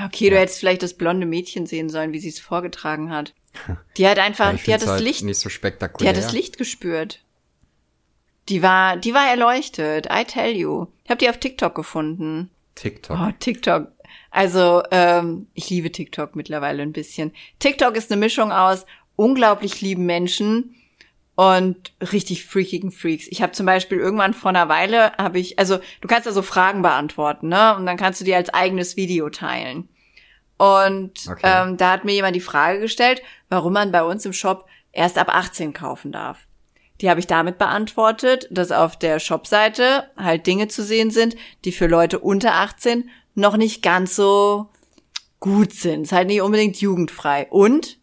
Okay, 0.05 0.29
du 0.29 0.37
hättest 0.37 0.59
vielleicht 0.59 0.83
das 0.83 0.95
blonde 0.95 1.25
Mädchen 1.25 1.65
sehen 1.65 1.89
sollen, 1.89 2.11
wie 2.11 2.19
sie 2.19 2.27
es 2.27 2.39
vorgetragen 2.39 3.09
hat. 3.09 3.33
Die 3.97 4.07
hat 4.07 4.19
einfach, 4.19 4.53
ich 4.53 4.63
die 4.63 4.73
hat 4.73 4.81
das 4.81 4.89
halt 4.89 5.03
Licht 5.03 5.23
nicht 5.23 5.39
so 5.39 5.49
Die 5.49 5.55
spektakulär. 5.55 6.09
hat 6.09 6.17
das 6.17 6.33
Licht 6.33 6.57
gespürt. 6.57 7.21
Die 8.49 8.61
war, 8.61 8.97
die 8.97 9.13
war 9.13 9.27
erleuchtet. 9.27 10.07
I 10.11 10.23
tell 10.23 10.55
you. 10.55 10.87
Ich 11.03 11.09
habe 11.09 11.17
die 11.17 11.29
auf 11.29 11.37
TikTok 11.37 11.73
gefunden. 11.73 12.51
TikTok. 12.75 13.17
Oh, 13.19 13.31
TikTok. 13.39 13.87
Also, 14.29 14.83
ähm, 14.91 15.47
ich 15.53 15.69
liebe 15.69 15.91
TikTok 15.91 16.35
mittlerweile 16.35 16.83
ein 16.83 16.91
bisschen. 16.91 17.31
TikTok 17.59 17.95
ist 17.95 18.11
eine 18.11 18.19
Mischung 18.19 18.51
aus 18.51 18.85
unglaublich 19.15 19.81
lieben 19.81 20.05
Menschen 20.05 20.75
und 21.35 21.93
richtig 22.11 22.45
freakigen 22.45 22.91
Freaks. 22.91 23.27
Ich 23.29 23.41
habe 23.41 23.53
zum 23.53 23.65
Beispiel 23.65 23.97
irgendwann 23.97 24.33
vor 24.33 24.49
einer 24.49 24.69
Weile 24.69 25.13
habe 25.17 25.39
ich, 25.39 25.59
also 25.59 25.79
du 26.01 26.07
kannst 26.07 26.27
da 26.27 26.31
so 26.31 26.41
Fragen 26.41 26.81
beantworten, 26.81 27.49
ne? 27.49 27.75
Und 27.75 27.85
dann 27.85 27.97
kannst 27.97 28.21
du 28.21 28.25
die 28.25 28.35
als 28.35 28.53
eigenes 28.53 28.95
Video 28.95 29.29
teilen. 29.29 29.89
Und 30.57 31.27
Okay. 31.29 31.41
ähm, 31.43 31.77
da 31.77 31.91
hat 31.91 32.05
mir 32.05 32.13
jemand 32.13 32.35
die 32.35 32.41
Frage 32.41 32.79
gestellt, 32.79 33.21
warum 33.49 33.73
man 33.73 33.91
bei 33.91 34.03
uns 34.03 34.25
im 34.25 34.33
Shop 34.33 34.67
erst 34.91 35.17
ab 35.17 35.27
18 35.29 35.73
kaufen 35.73 36.11
darf. 36.11 36.39
Die 37.01 37.09
habe 37.09 37.19
ich 37.19 37.27
damit 37.27 37.57
beantwortet, 37.57 38.47
dass 38.51 38.71
auf 38.71 38.97
der 38.97 39.19
Shopseite 39.19 40.09
halt 40.15 40.47
Dinge 40.47 40.69
zu 40.69 40.81
sehen 40.81 41.11
sind, 41.11 41.35
die 41.65 41.73
für 41.73 41.87
Leute 41.87 42.19
unter 42.19 42.53
18 42.55 43.09
noch 43.33 43.57
nicht 43.57 43.83
ganz 43.83 44.15
so 44.15 44.69
gut 45.41 45.73
sind. 45.73 46.03
Ist 46.03 46.13
halt 46.13 46.27
nicht 46.27 46.41
unbedingt 46.41 46.77
jugendfrei. 46.77 47.47
Und 47.49 47.97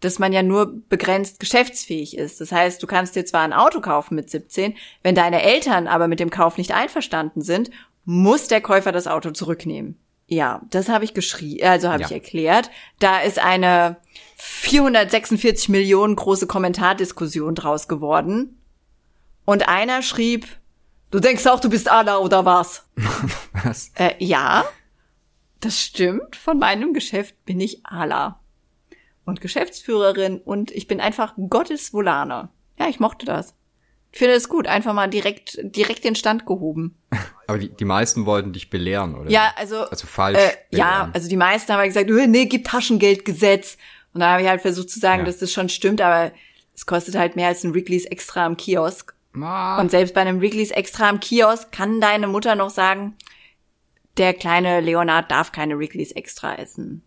dass 0.00 0.18
man 0.18 0.32
ja 0.32 0.42
nur 0.42 0.82
begrenzt 0.88 1.40
geschäftsfähig 1.40 2.16
ist. 2.16 2.40
Das 2.40 2.52
heißt, 2.52 2.82
du 2.82 2.86
kannst 2.86 3.16
dir 3.16 3.24
zwar 3.26 3.42
ein 3.42 3.52
Auto 3.52 3.80
kaufen 3.80 4.14
mit 4.14 4.30
17, 4.30 4.74
wenn 5.02 5.14
deine 5.14 5.42
Eltern 5.42 5.86
aber 5.86 6.08
mit 6.08 6.20
dem 6.20 6.30
Kauf 6.30 6.56
nicht 6.58 6.72
einverstanden 6.72 7.42
sind, 7.42 7.70
muss 8.04 8.48
der 8.48 8.62
Käufer 8.62 8.92
das 8.92 9.06
Auto 9.06 9.30
zurücknehmen. 9.30 9.98
Ja, 10.32 10.62
das 10.70 10.88
habe 10.88 11.04
ich 11.04 11.12
geschrieben, 11.12 11.66
also 11.66 11.88
habe 11.88 12.02
Ja. 12.02 12.06
ich 12.06 12.12
erklärt. 12.12 12.70
Da 13.00 13.18
ist 13.20 13.40
eine 13.40 13.96
446 14.36 15.68
Millionen 15.68 16.14
große 16.14 16.46
Kommentardiskussion 16.46 17.56
draus 17.56 17.88
geworden. 17.88 18.56
Und 19.44 19.68
einer 19.68 20.02
schrieb, 20.02 20.46
du 21.10 21.18
denkst 21.18 21.46
auch, 21.48 21.58
du 21.58 21.68
bist 21.68 21.90
Allah 21.90 22.18
oder 22.18 22.44
was? 22.44 22.86
Was? 23.64 23.90
Äh, 23.96 24.14
ja, 24.18 24.64
das 25.58 25.80
stimmt. 25.80 26.36
Von 26.36 26.60
meinem 26.60 26.94
Geschäft 26.94 27.34
bin 27.44 27.60
ich 27.60 27.84
Allah. 27.84 28.38
Und 29.24 29.40
Geschäftsführerin 29.40 30.38
und 30.38 30.70
ich 30.70 30.86
bin 30.86 31.00
einfach 31.00 31.34
Gottes 31.48 31.92
Volane. 31.92 32.50
Ja, 32.78 32.88
ich 32.88 33.00
mochte 33.00 33.26
das. 33.26 33.54
Ich 34.12 34.18
finde 34.18 34.34
es 34.34 34.48
gut, 34.48 34.66
einfach 34.66 34.92
mal 34.92 35.06
direkt, 35.08 35.58
direkt 35.62 36.02
den 36.04 36.16
Stand 36.16 36.44
gehoben. 36.44 36.96
Aber 37.46 37.58
die, 37.58 37.68
die 37.68 37.84
meisten 37.84 38.26
wollten 38.26 38.52
dich 38.52 38.68
belehren, 38.70 39.14
oder? 39.14 39.30
Ja, 39.30 39.52
also, 39.56 39.84
Also 39.84 40.06
falsch. 40.06 40.38
äh, 40.38 40.50
ja, 40.76 41.10
also 41.12 41.28
die 41.28 41.36
meisten 41.36 41.72
haben 41.72 41.78
halt 41.78 41.88
gesagt, 41.94 42.10
nee, 42.28 42.46
gib 42.46 42.64
Taschengeldgesetz. 42.64 43.76
Und 44.12 44.20
dann 44.20 44.30
habe 44.30 44.42
ich 44.42 44.48
halt 44.48 44.60
versucht 44.62 44.90
zu 44.90 44.98
sagen, 44.98 45.20
Ja. 45.20 45.26
dass 45.26 45.38
das 45.38 45.52
schon 45.52 45.68
stimmt, 45.68 46.00
aber 46.00 46.32
es 46.74 46.86
kostet 46.86 47.14
halt 47.14 47.36
mehr 47.36 47.48
als 47.48 47.62
ein 47.62 47.72
Wrigley's 47.74 48.04
extra 48.04 48.44
am 48.46 48.56
Kiosk. 48.56 49.14
Ah, 49.40 49.80
Und 49.80 49.92
selbst 49.92 50.12
bei 50.14 50.22
einem 50.22 50.40
Wrigley's 50.40 50.72
extra 50.72 51.08
am 51.08 51.20
Kiosk 51.20 51.70
kann 51.70 52.00
deine 52.00 52.26
Mutter 52.26 52.56
noch 52.56 52.70
sagen, 52.70 53.14
der 54.16 54.34
kleine 54.34 54.80
Leonard 54.80 55.30
darf 55.30 55.52
keine 55.52 55.78
Wrigley's 55.78 56.10
extra 56.12 56.56
essen. 56.56 57.02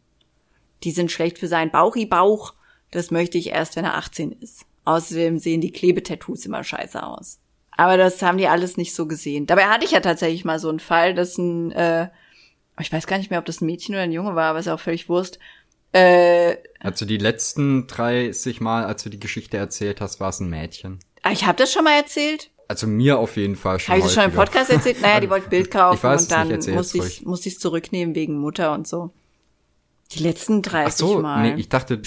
Die 0.83 0.91
sind 0.91 1.11
schlecht 1.11 1.37
für 1.37 1.47
seinen 1.49 1.69
Bauchi-Bauch. 1.71 2.53
Das 2.91 3.11
möchte 3.11 3.37
ich 3.37 3.49
erst, 3.49 3.75
wenn 3.75 3.83
er 3.85 3.95
18 3.95 4.31
ist. 4.39 4.65
Außerdem 4.85 5.37
sehen 5.39 5.61
die 5.61 5.71
Klebetattoos 5.71 6.45
immer 6.45 6.63
scheiße 6.63 7.01
aus. 7.01 7.39
Aber 7.71 7.97
das 7.97 8.21
haben 8.21 8.37
die 8.37 8.47
alles 8.47 8.77
nicht 8.77 8.93
so 8.93 9.07
gesehen. 9.07 9.45
Dabei 9.47 9.65
hatte 9.65 9.85
ich 9.85 9.91
ja 9.91 9.99
tatsächlich 10.01 10.45
mal 10.45 10.59
so 10.59 10.69
einen 10.69 10.79
Fall, 10.79 11.13
dass 11.15 11.37
ein, 11.37 11.71
äh, 11.71 12.09
ich 12.79 12.91
weiß 12.91 13.07
gar 13.07 13.17
nicht 13.17 13.29
mehr, 13.31 13.39
ob 13.39 13.45
das 13.45 13.61
ein 13.61 13.65
Mädchen 13.65 13.95
oder 13.95 14.03
ein 14.03 14.11
Junge 14.11 14.35
war, 14.35 14.49
aber 14.49 14.59
ist 14.59 14.67
auch 14.67 14.79
völlig 14.79 15.09
Wurst. 15.09 15.39
Äh, 15.91 16.57
also 16.79 17.05
die 17.05 17.17
letzten 17.17 17.87
30 17.87 18.61
Mal, 18.61 18.85
als 18.85 19.03
du 19.03 19.09
die 19.09 19.19
Geschichte 19.19 19.57
erzählt 19.57 20.01
hast, 20.01 20.19
war 20.19 20.29
es 20.29 20.39
ein 20.39 20.49
Mädchen. 20.49 20.99
ah, 21.23 21.31
ich 21.31 21.45
habe 21.45 21.57
das 21.57 21.71
schon 21.71 21.83
mal 21.83 21.95
erzählt. 21.97 22.49
Also 22.67 22.87
mir 22.87 23.19
auf 23.19 23.37
jeden 23.37 23.55
Fall 23.55 23.79
schon 23.79 23.89
Habe 23.91 23.99
ich 23.99 24.05
das 24.05 24.13
schon 24.13 24.23
im. 24.23 24.31
Podcast 24.31 24.69
erzählt? 24.71 25.01
Naja, 25.01 25.19
die 25.19 25.29
wollte 25.29 25.49
Bild 25.49 25.69
kaufen 25.71 25.97
Ich 25.97 26.03
weiß 26.03 26.21
es 26.21 26.27
und 26.27 26.31
dann 26.31 26.47
nicht, 26.47 26.67
musste 26.69 26.97
ich 26.97 27.03
ruhig. 27.03 27.25
musste 27.25 27.49
zurücknehmen 27.55 28.15
wegen 28.15 28.37
Mutter 28.37 28.73
und 28.73 28.87
so. 28.87 29.11
Die 30.11 30.23
letzten 30.23 30.61
30 30.61 30.93
Ach 30.93 30.97
so, 30.97 31.19
Mal. 31.21 31.53
nee, 31.53 31.59
ich 31.59 31.69
dachte, 31.69 32.01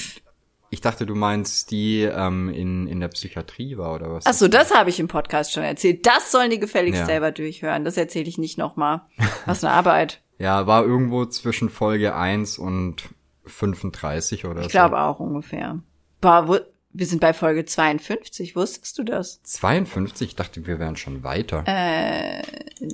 ich 0.70 0.80
dachte, 0.80 1.06
du 1.06 1.14
meinst 1.14 1.70
die 1.70 2.02
ähm, 2.02 2.48
in, 2.48 2.86
in 2.86 3.00
der 3.00 3.08
Psychiatrie 3.08 3.76
war 3.78 3.94
oder 3.94 4.10
was? 4.12 4.26
Ach 4.26 4.32
so, 4.34 4.48
das 4.48 4.74
habe 4.74 4.90
ich 4.90 4.98
im 5.00 5.08
Podcast 5.08 5.52
schon 5.52 5.62
erzählt. 5.62 6.06
Das 6.06 6.32
sollen 6.32 6.50
die 6.50 6.58
gefälligst 6.58 7.00
Ja. 7.00 7.06
selber 7.06 7.30
durchhören. 7.32 7.84
Das 7.84 7.96
erzähle 7.96 8.28
ich 8.28 8.38
nicht 8.38 8.58
nochmal. 8.58 9.02
Was 9.46 9.62
eine 9.64 9.72
Arbeit. 9.72 10.22
Ja, 10.38 10.66
war 10.66 10.84
irgendwo 10.84 11.24
zwischen 11.24 11.70
Folge 11.70 12.14
1 12.14 12.58
und 12.58 13.04
35 13.46 14.44
oder 14.44 14.60
Ich 14.60 14.66
so. 14.66 14.70
glaube 14.72 14.98
auch 15.00 15.18
ungefähr. 15.18 15.78
Boah, 16.20 16.46
wo, 16.46 16.58
wir 16.92 17.06
sind 17.06 17.20
bei 17.22 17.32
Folge 17.32 17.64
52. 17.64 18.54
Wusstest 18.54 18.98
du 18.98 19.02
das? 19.04 19.42
52? 19.44 20.28
Ich 20.28 20.36
dachte, 20.36 20.66
wir 20.66 20.78
wären 20.78 20.96
schon 20.96 21.22
weiter. 21.22 21.64
Äh, 21.66 22.42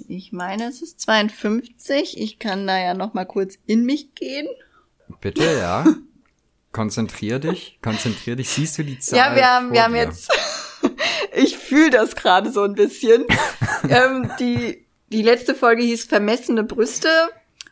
ich 0.07 0.31
meine, 0.33 0.69
es 0.69 0.83
ist 0.83 1.01
52. 1.01 2.21
Ich 2.21 2.39
kann 2.39 2.67
da 2.69 2.79
ja 2.79 2.95
noch 2.95 3.13
mal 3.15 3.25
kurz 3.25 3.59
in 3.67 3.85
mich 3.85 4.15
gehen. 4.15 4.47
Bitte, 5.21 5.43
ja. 5.59 5.85
Konzentrier 6.73 7.39
dich, 7.39 7.79
konzentrier 7.83 8.37
dich. 8.37 8.49
Siehst 8.49 8.79
du 8.79 8.83
die 8.85 8.99
Zahl? 8.99 9.19
Ja, 9.19 9.35
wir 9.37 9.47
haben, 9.47 9.73
wir 9.73 9.83
haben 9.85 9.93
dir? 9.93 10.01
jetzt, 10.01 10.31
ich 11.35 11.57
fühle 11.59 11.91
das 11.91 12.17
gerade 12.17 12.51
so 12.51 12.63
ein 12.63 12.75
bisschen. 12.75 13.25
ähm, 13.89 14.31
die, 14.41 14.87
die 15.09 15.23
letzte 15.23 15.55
Folge 15.55 15.83
hieß 15.83 16.05
Vermessene 16.05 16.65
Brüste 16.65 17.09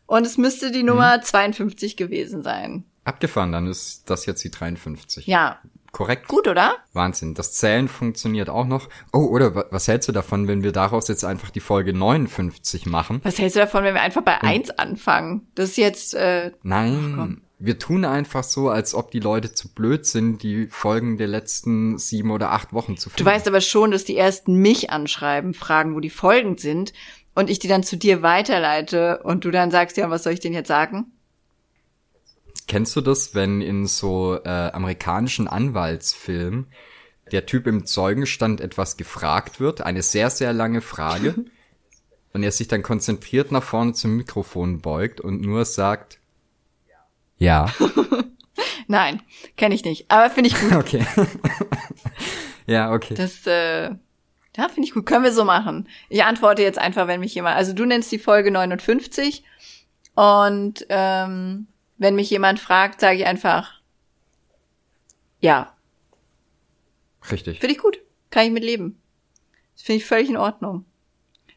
und 0.07 0.27
es 0.27 0.37
müsste 0.39 0.71
die 0.71 0.83
Nummer 0.83 1.23
52 1.23 1.97
gewesen 1.97 2.43
sein. 2.43 2.85
Abgefahren, 3.05 3.53
dann 3.53 3.67
ist 3.67 4.09
das 4.11 4.27
jetzt 4.27 4.45
die 4.45 4.51
53. 4.51 5.27
Ja, 5.27 5.59
Korrekt. 5.93 6.29
gut, 6.29 6.47
oder? 6.47 6.77
Wahnsinn. 6.93 7.35
Das 7.35 7.55
Zählen 7.55 7.89
funktioniert 7.89 8.51
auch 8.51 8.67
noch. 8.67 8.89
Oh, 9.13 9.25
oder 9.25 9.55
wa- 9.55 9.65
was 9.71 9.89
hältst 9.89 10.09
du 10.09 10.13
davon, 10.13 10.47
wenn 10.47 10.63
wir 10.63 10.73
daraus 10.73 11.09
jetzt 11.09 11.25
einfach 11.25 11.51
die 11.51 11.61
Folge 11.61 11.95
59 11.95 12.85
machen? 12.87 13.21
Was 13.25 13.39
hältst 13.39 13.57
du 13.57 13.61
davon, 13.61 13.83
wenn 13.85 13.95
wir 13.95 14.03
einfach 14.03 14.23
bei 14.23 14.41
1 14.43 14.71
anfangen? 14.73 15.49
Das 15.55 15.71
ist 15.71 15.77
jetzt, 15.79 16.15
äh, 16.15 16.53
Nein. 16.63 17.41
Wir 17.63 17.79
tun 17.79 18.07
einfach 18.07 18.43
so, 18.43 18.71
als 18.71 18.95
ob 18.95 19.11
die 19.11 19.21
Leute 19.21 19.53
zu 19.53 19.69
blöd 19.69 20.07
sind, 20.07 20.43
die 20.43 20.67
Folgen 20.69 21.19
der 21.19 21.29
letzten 21.29 21.99
sieben 21.99 22.31
oder 22.31 22.53
acht 22.53 22.73
Wochen 22.73 22.97
zu 22.97 23.11
du 23.11 23.17
finden. 23.17 23.31
weißt 23.31 23.47
aber 23.49 23.61
schon, 23.61 23.91
dass 23.91 24.05
die 24.05 24.17
ersten 24.17 24.55
mich 24.55 24.91
anschreiben, 24.91 25.53
fragen, 25.53 25.95
wo 25.95 26.01
die 26.01 26.09
Folgen 26.09 26.57
sind 26.57 26.95
und 27.35 27.51
ich 27.51 27.59
die 27.59 27.69
dann 27.69 27.83
zu 27.83 27.99
dir 27.99 28.23
weiterleite 28.23 29.21
und 29.25 29.45
du 29.45 29.51
dann 29.51 29.71
sagst, 29.71 29.99
ja, 29.99 30.09
was 30.09 30.23
soll 30.23 30.33
ich 30.33 30.41
denn 30.41 30.55
jetzt 30.55 30.69
sagen? 30.69 31.13
Kennst 32.67 32.97
du 32.97 33.03
das, 33.03 33.35
wenn 33.35 33.61
in 33.61 33.87
so 33.87 34.39
äh, 34.43 34.49
amerikanischen 34.49 35.47
Anwaltsfilmen 35.47 36.67
der 37.31 37.45
Typ 37.45 37.67
im 37.67 37.85
Zeugenstand 37.85 38.63
etwas 38.63 38.97
gefragt 38.97 39.61
wird, 39.61 39.83
eine 39.83 40.03
sehr, 40.03 40.31
sehr 40.31 40.55
lange 40.55 40.81
Frage, 40.81 41.35
und 42.33 42.43
er 42.43 42.53
sich 42.53 42.69
dann 42.69 42.83
konzentriert 42.83 43.53
nach 43.53 43.63
vorne 43.63 43.93
zum 43.93 44.17
Mikrofon 44.17 44.81
beugt 44.81 45.21
und 45.21 45.41
nur 45.41 45.65
sagt, 45.65 46.20
ja. 47.41 47.67
Nein, 48.87 49.23
kenne 49.57 49.75
ich 49.75 49.85
nicht. 49.85 50.11
Aber 50.11 50.31
finde 50.31 50.49
ich 50.49 50.61
gut. 50.61 50.73
Okay. 50.77 51.05
ja, 52.67 52.93
okay. 52.93 53.15
Das, 53.15 53.47
äh, 53.47 53.91
ja, 54.57 54.69
finde 54.69 54.87
ich 54.87 54.95
gut. 54.95 55.07
Können 55.07 55.25
wir 55.25 55.33
so 55.33 55.45
machen. 55.45 55.89
Ich 56.09 56.23
antworte 56.23 56.63
jetzt 56.63 56.79
einfach, 56.79 57.07
wenn 57.09 57.21
mich 57.21 57.35
jemand, 57.35 57.57
also 57.57 57.73
du 57.73 57.85
nennst 57.85 58.13
die 58.13 58.19
Folge 58.19 58.51
59 58.51 59.43
und 60.15 60.87
ähm, 60.89 61.67
wenn 61.99 62.15
mich 62.15 62.31
jemand 62.31 62.61
fragt, 62.61 63.01
sage 63.01 63.17
ich 63.17 63.27
einfach, 63.27 63.81
ja, 65.41 65.73
Richtig. 67.31 67.61
finde 67.61 67.75
ich 67.75 67.81
gut. 67.81 68.01
Kann 68.31 68.45
ich 68.45 68.53
mit 68.53 68.65
leben. 68.65 69.01
Das 69.75 69.83
finde 69.83 69.99
ich 69.99 70.07
völlig 70.07 70.29
in 70.29 70.37
Ordnung. 70.37 70.85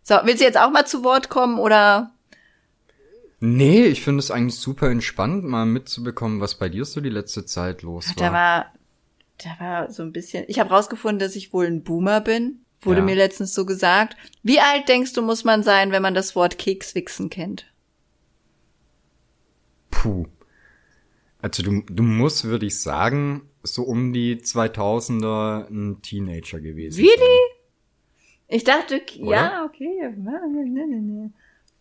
So, 0.02 0.15
willst 0.24 0.41
du 0.41 0.46
jetzt 0.46 0.58
auch 0.58 0.72
mal 0.72 0.86
zu 0.86 1.04
Wort 1.04 1.30
kommen 1.30 1.60
oder? 1.60 2.12
Nee, 3.45 3.88
ich 3.88 4.01
finde 4.03 4.19
es 4.19 4.32
eigentlich 4.32 4.56
super 4.58 4.89
entspannt, 4.89 5.43
mal 5.43 5.65
mitzubekommen, 5.65 6.39
was 6.39 6.56
bei 6.56 6.69
dir 6.69 6.86
so 6.86 7.01
die 7.01 7.10
letzte 7.10 7.45
Zeit 7.45 7.82
los 7.82 8.08
war. 8.08 8.15
Da 8.15 8.32
war, 8.32 8.73
da 9.43 9.49
war 9.60 9.91
so 9.91 10.01
ein 10.03 10.13
bisschen. 10.13 10.45
Ich 10.47 10.60
habe 10.60 10.69
rausgefunden, 10.69 11.19
dass 11.19 11.36
ich 11.36 11.51
wohl 11.51 11.65
ein 11.65 11.84
Boomer 11.84 12.21
bin. 12.21 12.60
Wurde 12.82 12.99
Ja. 12.99 13.06
mir 13.06 13.15
letztens 13.15 13.53
so 13.53 13.65
gesagt. 13.65 14.15
Wie 14.43 14.62
alt 14.62 14.88
denkst 14.88 15.12
du, 15.12 15.21
muss 15.21 15.43
man 15.43 15.62
sein, 15.62 15.91
wenn 15.91 16.01
man 16.01 16.13
das 16.13 16.38
Wort 16.38 16.58
Kekswichsen 16.58 17.29
kennt? 17.29 17.65
Puh. 19.91 20.25
Also 21.41 21.63
du, 21.63 21.82
du 21.82 22.01
musst, 22.03 22.45
würde 22.45 22.65
ich 22.65 22.79
sagen, 22.79 23.41
so 23.62 23.84
um 23.84 24.13
die 24.13 24.38
2000er 24.38 25.67
ein 25.69 26.01
Teenager 26.01 26.62
gewesen 26.62 27.01
Really? 27.01 27.17
sein. 27.17 28.47
Ich 28.47 28.63
dachte, 28.63 29.01
ja, 29.15 29.65
okay. 29.65 30.13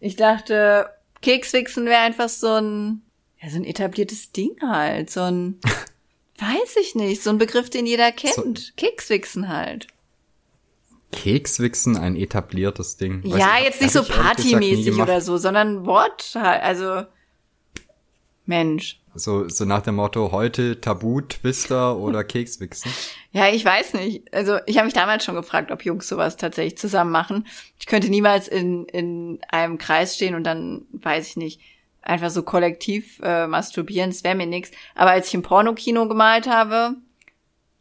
Ich 0.00 0.16
dachte, 0.16 0.90
Kekswichsen 1.22 1.86
wäre 1.86 2.00
einfach 2.00 2.28
so 2.28 2.48
ein, 2.48 3.02
ja, 3.40 3.48
so 3.48 3.56
ein 3.56 3.64
etabliertes 3.64 4.32
Ding 4.32 4.56
halt. 4.60 5.10
So 5.10 5.20
ein, 5.22 5.60
weiß 6.38 6.76
ich 6.80 6.94
nicht, 6.94 7.22
so 7.22 7.30
ein 7.30 7.38
Begriff, 7.38 7.70
den 7.70 7.86
jeder 7.86 8.12
kennt. 8.12 8.76
Kekswichsen 8.76 9.48
halt. 9.48 9.86
Kekswichsen, 11.12 11.96
ein 11.96 12.16
etabliertes 12.16 12.96
Ding. 12.96 13.22
Weiß 13.24 13.38
ja, 13.38 13.58
ich, 13.58 13.64
jetzt 13.64 13.80
nicht 13.82 13.92
so 13.92 14.02
partymäßig 14.02 14.94
oder 14.94 15.20
so, 15.20 15.36
sondern 15.36 15.86
Wort 15.86 16.32
halt. 16.34 16.62
Also, 16.62 17.04
Mensch. 18.46 19.01
So, 19.14 19.48
so 19.48 19.64
nach 19.64 19.82
dem 19.82 19.96
Motto, 19.96 20.32
heute 20.32 20.80
Tabu, 20.80 21.20
Twister 21.20 21.96
oder 21.98 22.24
Kekswichsen. 22.24 22.90
Ja, 23.30 23.48
ich 23.48 23.64
weiß 23.64 23.94
nicht. 23.94 24.32
Also 24.32 24.58
ich 24.66 24.78
habe 24.78 24.86
mich 24.86 24.94
damals 24.94 25.24
schon 25.24 25.34
gefragt, 25.34 25.70
ob 25.70 25.84
Jungs 25.84 26.08
sowas 26.08 26.36
tatsächlich 26.36 26.78
zusammen 26.78 27.10
machen. 27.10 27.46
Ich 27.78 27.86
könnte 27.86 28.08
niemals 28.08 28.48
in, 28.48 28.86
in 28.86 29.40
einem 29.48 29.78
Kreis 29.78 30.16
stehen 30.16 30.34
und 30.34 30.44
dann, 30.44 30.86
weiß 30.92 31.28
ich 31.28 31.36
nicht, 31.36 31.60
einfach 32.00 32.30
so 32.30 32.42
kollektiv 32.42 33.20
äh, 33.22 33.46
masturbieren. 33.46 34.10
Das 34.10 34.24
wäre 34.24 34.34
mir 34.34 34.46
nix. 34.46 34.70
Aber 34.94 35.10
als 35.10 35.28
ich 35.28 35.34
im 35.34 35.42
Pornokino 35.42 36.08
gemalt 36.08 36.48
habe, 36.48 36.96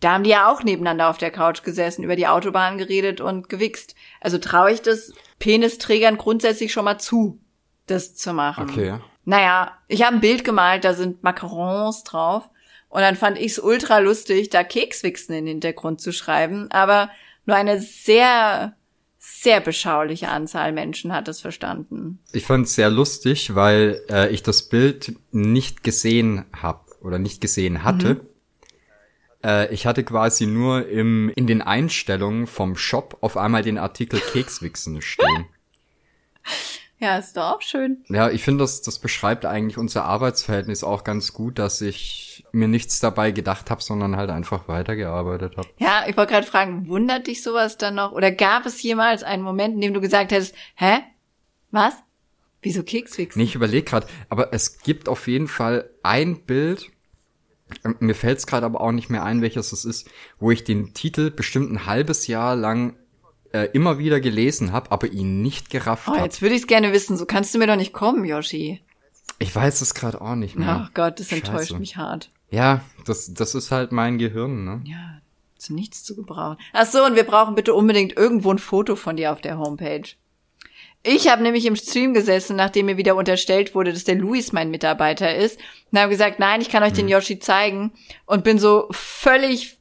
da 0.02 0.14
haben 0.14 0.24
die 0.24 0.32
ja 0.32 0.52
auch 0.52 0.64
nebeneinander 0.64 1.10
auf 1.10 1.18
der 1.18 1.32
Couch 1.32 1.64
gesessen, 1.64 2.04
über 2.04 2.16
die 2.16 2.28
Autobahn 2.28 2.78
geredet 2.78 3.22
und 3.22 3.50
gewichst. 3.50 3.96
Also 4.20 4.38
traue 4.38 4.74
ich 4.74 4.82
das 4.82 5.14
Penisträgern 5.40 6.18
grundsätzlich 6.18 6.74
schon 6.74 6.86
mal 6.86 7.00
zu, 7.00 7.40
das 7.88 8.16
zu 8.16 8.34
machen. 8.34 8.70
Okay. 8.70 8.96
Naja, 9.26 9.78
ich 9.88 10.04
habe 10.04 10.16
ein 10.16 10.22
Bild 10.22 10.44
gemalt, 10.44 10.84
da 10.84 10.94
sind 10.94 11.24
Macarons 11.24 12.04
drauf. 12.04 12.50
Und 12.90 13.02
dann 13.02 13.16
fand 13.16 13.38
ich 13.38 13.54
es 13.54 13.60
ultra 13.60 14.00
lustig, 14.00 14.50
da 14.50 14.64
Kekswichsen 14.64 15.34
in 15.34 15.46
den 15.46 15.54
Hintergrund 15.54 16.02
zu 16.02 16.12
schreiben. 16.12 16.70
Aber 16.72 17.10
nur 17.46 17.56
eine 17.56 17.80
sehr, 17.80 18.76
sehr 19.18 19.62
beschauliche 19.62 20.28
Anzahl 20.28 20.74
Menschen 20.74 21.14
hat 21.14 21.28
es 21.28 21.40
verstanden. 21.40 22.20
Ich 22.34 22.46
fand 22.46 22.66
es 22.66 22.76
sehr 22.76 22.90
lustig, 22.90 23.56
weil 23.56 24.02
äh, 24.10 24.30
ich 24.30 24.44
das 24.44 24.64
Bild 24.64 25.16
nicht 25.32 25.84
gesehen 25.84 26.46
habe 26.54 26.82
oder 27.02 27.18
nicht 27.18 27.40
gesehen 27.40 27.84
hatte. 27.84 28.26
Äh, 29.44 29.74
ich 29.74 29.86
hatte 29.86 30.04
quasi 30.04 30.46
nur 30.46 30.88
im, 30.88 31.32
in 31.36 31.48
den 31.48 31.62
Einstellungen 31.62 32.46
vom 32.46 32.76
Shop 32.76 33.18
auf 33.22 33.38
einmal 33.38 33.64
den 33.64 33.78
Artikel 33.78 34.20
Kekswichsen 34.20 35.02
stehen. 35.02 35.46
Ja, 37.02 37.18
ist 37.18 37.36
doch 37.36 37.56
auch 37.56 37.62
schön. 37.64 38.04
Ja, 38.10 38.30
ich 38.30 38.44
finde, 38.44 38.64
das, 38.64 38.84
das 38.84 39.00
beschreibt 39.00 39.44
eigentlich 39.44 39.80
unser 39.80 40.06
Arbeitsverhältnis 40.06 40.84
auch 40.84 41.04
ganz 41.04 41.34
gut, 41.34 41.58
dass 41.58 41.82
ich 41.82 42.46
mir 42.52 42.68
nichts 42.68 43.00
dabei 43.00 43.32
gedacht 43.32 43.72
habe, 43.72 43.82
sondern 43.82 44.18
halt 44.18 44.30
einfach 44.30 44.68
weitergearbeitet 44.68 45.58
habe. 45.58 45.68
Ja, 45.80 46.04
ich 46.08 46.16
wollte 46.16 46.34
gerade 46.34 46.46
fragen, 46.46 46.88
wundert 46.88 47.26
dich 47.26 47.42
sowas 47.42 47.78
dann 47.78 47.96
noch? 47.96 48.12
Oder 48.12 48.32
gab 48.32 48.68
es 48.68 48.84
jemals 48.84 49.24
einen 49.24 49.42
Moment, 49.42 49.74
in 49.74 49.82
dem 49.82 49.94
du 49.96 50.00
gesagt 50.00 50.32
hättest, 50.32 50.54
hä? 50.76 51.00
Was? 51.72 51.96
Wieso 52.62 52.84
Keksfix? 52.84 53.36
Nee, 53.36 53.46
ich 53.46 53.56
überlege 53.56 53.84
gerade, 53.84 54.06
aber 54.30 54.54
es 54.54 54.78
gibt 54.78 55.10
auf 55.10 55.28
jeden 55.28 55.48
Fall 55.48 55.90
ein 56.04 56.44
Bild, 56.46 56.92
ähm, 57.84 57.96
mir 58.00 58.14
fällt 58.14 58.38
es 58.38 58.46
gerade 58.46 58.68
aber 58.68 58.80
auch 58.80 58.92
nicht 58.92 59.10
mehr 59.10 59.24
ein, 59.24 59.42
welches 59.42 59.72
es 59.72 59.86
ist, 59.86 60.08
wo 60.40 60.52
ich 60.52 60.64
den 60.64 60.94
Titel 60.94 61.32
bestimmt 61.32 61.72
ein 61.72 61.88
halbes 61.88 62.28
Jahr 62.28 62.56
lang 62.56 62.96
äh, 63.54 63.70
immer 63.74 63.98
wieder 63.98 64.20
gelesen 64.20 64.72
habe, 64.72 64.92
aber 64.92 65.08
ihn 65.08 65.42
nicht 65.42 65.70
gerafft 65.70 66.08
Oh, 66.08 66.14
habe. 66.14 66.24
jetzt 66.24 66.42
würde 66.42 66.56
ich 66.56 66.62
es 66.62 66.68
gerne 66.68 66.94
wissen. 66.94 67.18
So 67.18 67.26
kannst 67.26 67.54
du 67.54 67.60
mir 67.60 67.68
doch 67.68 67.76
nicht 67.76 67.94
kommen, 67.94 68.24
Yoshi. 68.26 68.82
Ich 69.40 69.56
weiß 69.56 69.82
es 69.82 69.94
gerade 69.94 70.22
auch 70.22 70.36
nicht 70.36 70.56
mehr. 70.56 70.86
Ach 70.88 70.94
Gott, 70.94 71.20
das 71.20 71.32
enttäuscht 71.32 71.70
Scheiße. 71.70 71.80
mich 71.80 71.98
hart. 71.98 72.30
Ja, 72.50 72.82
das, 73.06 73.34
das 73.34 73.56
ist 73.56 73.72
halt 73.72 73.92
mein 73.92 74.18
Gehirn, 74.18 74.66
ne? 74.66 74.82
Ja, 74.86 75.22
zu 75.58 75.74
nichts 75.74 76.04
zu 76.04 76.16
gebrauchen. 76.16 76.58
Ach 76.74 76.86
so, 76.86 77.04
und 77.06 77.16
wir 77.16 77.24
brauchen 77.24 77.56
bitte 77.56 77.74
unbedingt 77.74 78.16
irgendwo 78.18 78.52
ein 78.52 78.60
Foto 78.60 78.96
von 78.96 79.16
dir 79.16 79.32
auf 79.32 79.42
der 79.42 79.58
Homepage. 79.58 80.04
Ich 81.04 81.28
habe 81.30 81.42
nämlich 81.42 81.66
im 81.66 81.76
Stream 81.76 82.14
gesessen, 82.14 82.56
nachdem 82.56 82.86
mir 82.86 82.98
wieder 82.98 83.16
unterstellt 83.16 83.74
wurde, 83.74 83.92
dass 83.92 84.04
der 84.04 84.16
Luis 84.16 84.52
mein 84.52 84.70
Mitarbeiter 84.70 85.34
ist, 85.36 85.60
und 85.92 85.98
habe 85.98 86.12
gesagt, 86.12 86.38
nein, 86.38 86.62
ich 86.62 86.70
kann 86.70 86.84
euch 86.84 86.94
den 86.94 87.10
Yoshi 87.10 87.40
zeigen 87.40 87.92
und 88.28 88.44
bin 88.44 88.60
so 88.60 88.88
völlig 88.92 89.80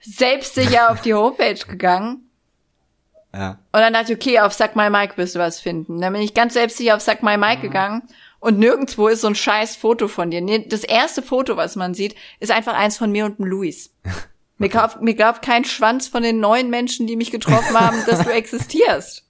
selbstsicher 0.00 0.90
auf 0.92 1.02
die 1.02 1.14
Homepage 1.14 1.58
gegangen. 1.68 2.23
Ja. 3.34 3.50
Und 3.72 3.80
dann 3.80 3.92
dachte 3.92 4.12
ich, 4.12 4.18
okay, 4.18 4.38
auf 4.40 4.52
Suck 4.52 4.76
My 4.76 4.88
Mike 4.90 5.16
wirst 5.16 5.34
du 5.34 5.38
was 5.40 5.58
finden. 5.60 6.00
Dann 6.00 6.12
bin 6.12 6.22
ich 6.22 6.34
ganz 6.34 6.54
selbstsicher 6.54 6.94
auf 6.96 7.02
Suck 7.02 7.22
My 7.22 7.36
Mike 7.36 7.62
gegangen 7.62 8.02
und 8.38 8.58
nirgendwo 8.58 9.08
ist 9.08 9.22
so 9.22 9.26
ein 9.26 9.34
scheiß 9.34 9.74
Foto 9.76 10.06
von 10.08 10.30
dir. 10.30 10.40
Nee, 10.40 10.66
Das 10.68 10.84
erste 10.84 11.20
Foto, 11.22 11.56
was 11.56 11.74
man 11.76 11.94
sieht, 11.94 12.14
ist 12.40 12.52
einfach 12.52 12.74
eins 12.74 12.96
von 12.96 13.10
mir 13.10 13.24
und 13.24 13.38
dem 13.38 13.46
Luis. 13.46 13.92
Mir 14.56 14.68
glaubt, 14.68 15.02
mir 15.02 15.14
glaubt 15.14 15.42
kein 15.42 15.64
Schwanz 15.64 16.06
von 16.06 16.22
den 16.22 16.38
neuen 16.38 16.70
Menschen, 16.70 17.08
die 17.08 17.16
mich 17.16 17.32
getroffen 17.32 17.74
haben, 17.78 17.96
dass 18.06 18.22
du 18.22 18.30
existierst. 18.32 19.28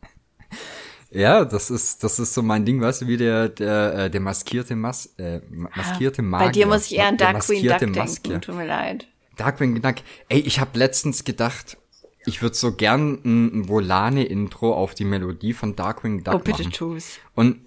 Ja, 1.11 1.47
das 1.47 1.71
ist, 1.71 2.05
das 2.05 2.19
ist 2.19 2.35
so 2.35 2.43
mein 2.43 2.67
Ding, 2.67 2.81
weißt 2.83 3.01
du, 3.03 3.07
wie 3.07 3.17
der, 3.17 3.49
der, 3.49 3.95
äh, 3.95 4.11
der 4.11 4.21
maskierte 4.21 4.77
Mas, 4.77 5.07
äh, 5.17 5.41
ma- 5.49 5.71
maskierte 5.75 6.21
Magier. 6.21 6.47
Bei 6.47 6.53
dir 6.53 6.67
muss 6.67 6.91
ich 6.91 6.99
eher 6.99 7.07
an 7.09 7.17
Dark 7.17 7.41
Queen 7.41 7.67
Duck 7.67 7.79
denken. 7.79 8.41
Tut 8.43 8.55
mir 8.55 8.67
leid. 8.67 9.07
Darkwing 9.37 9.81
Duck. 9.81 9.95
Ey, 10.29 10.41
ich 10.41 10.61
habe 10.61 10.79
letztens 10.79 11.25
gedacht, 11.25 11.79
ich 12.27 12.43
würde 12.43 12.55
so 12.57 12.73
gern 12.75 13.21
ein, 13.25 13.61
ein 13.61 13.69
Volane-Intro 13.69 14.73
auf 14.75 14.95
die 14.95 15.05
Melodie 15.05 15.53
von 15.53 15.77
Darkwing 15.77 16.25
Duck 16.25 16.35
Oh, 16.35 16.39
bitte 16.39 16.63
machen. 16.63 16.73
tu's. 16.73 17.19
Und 17.35 17.61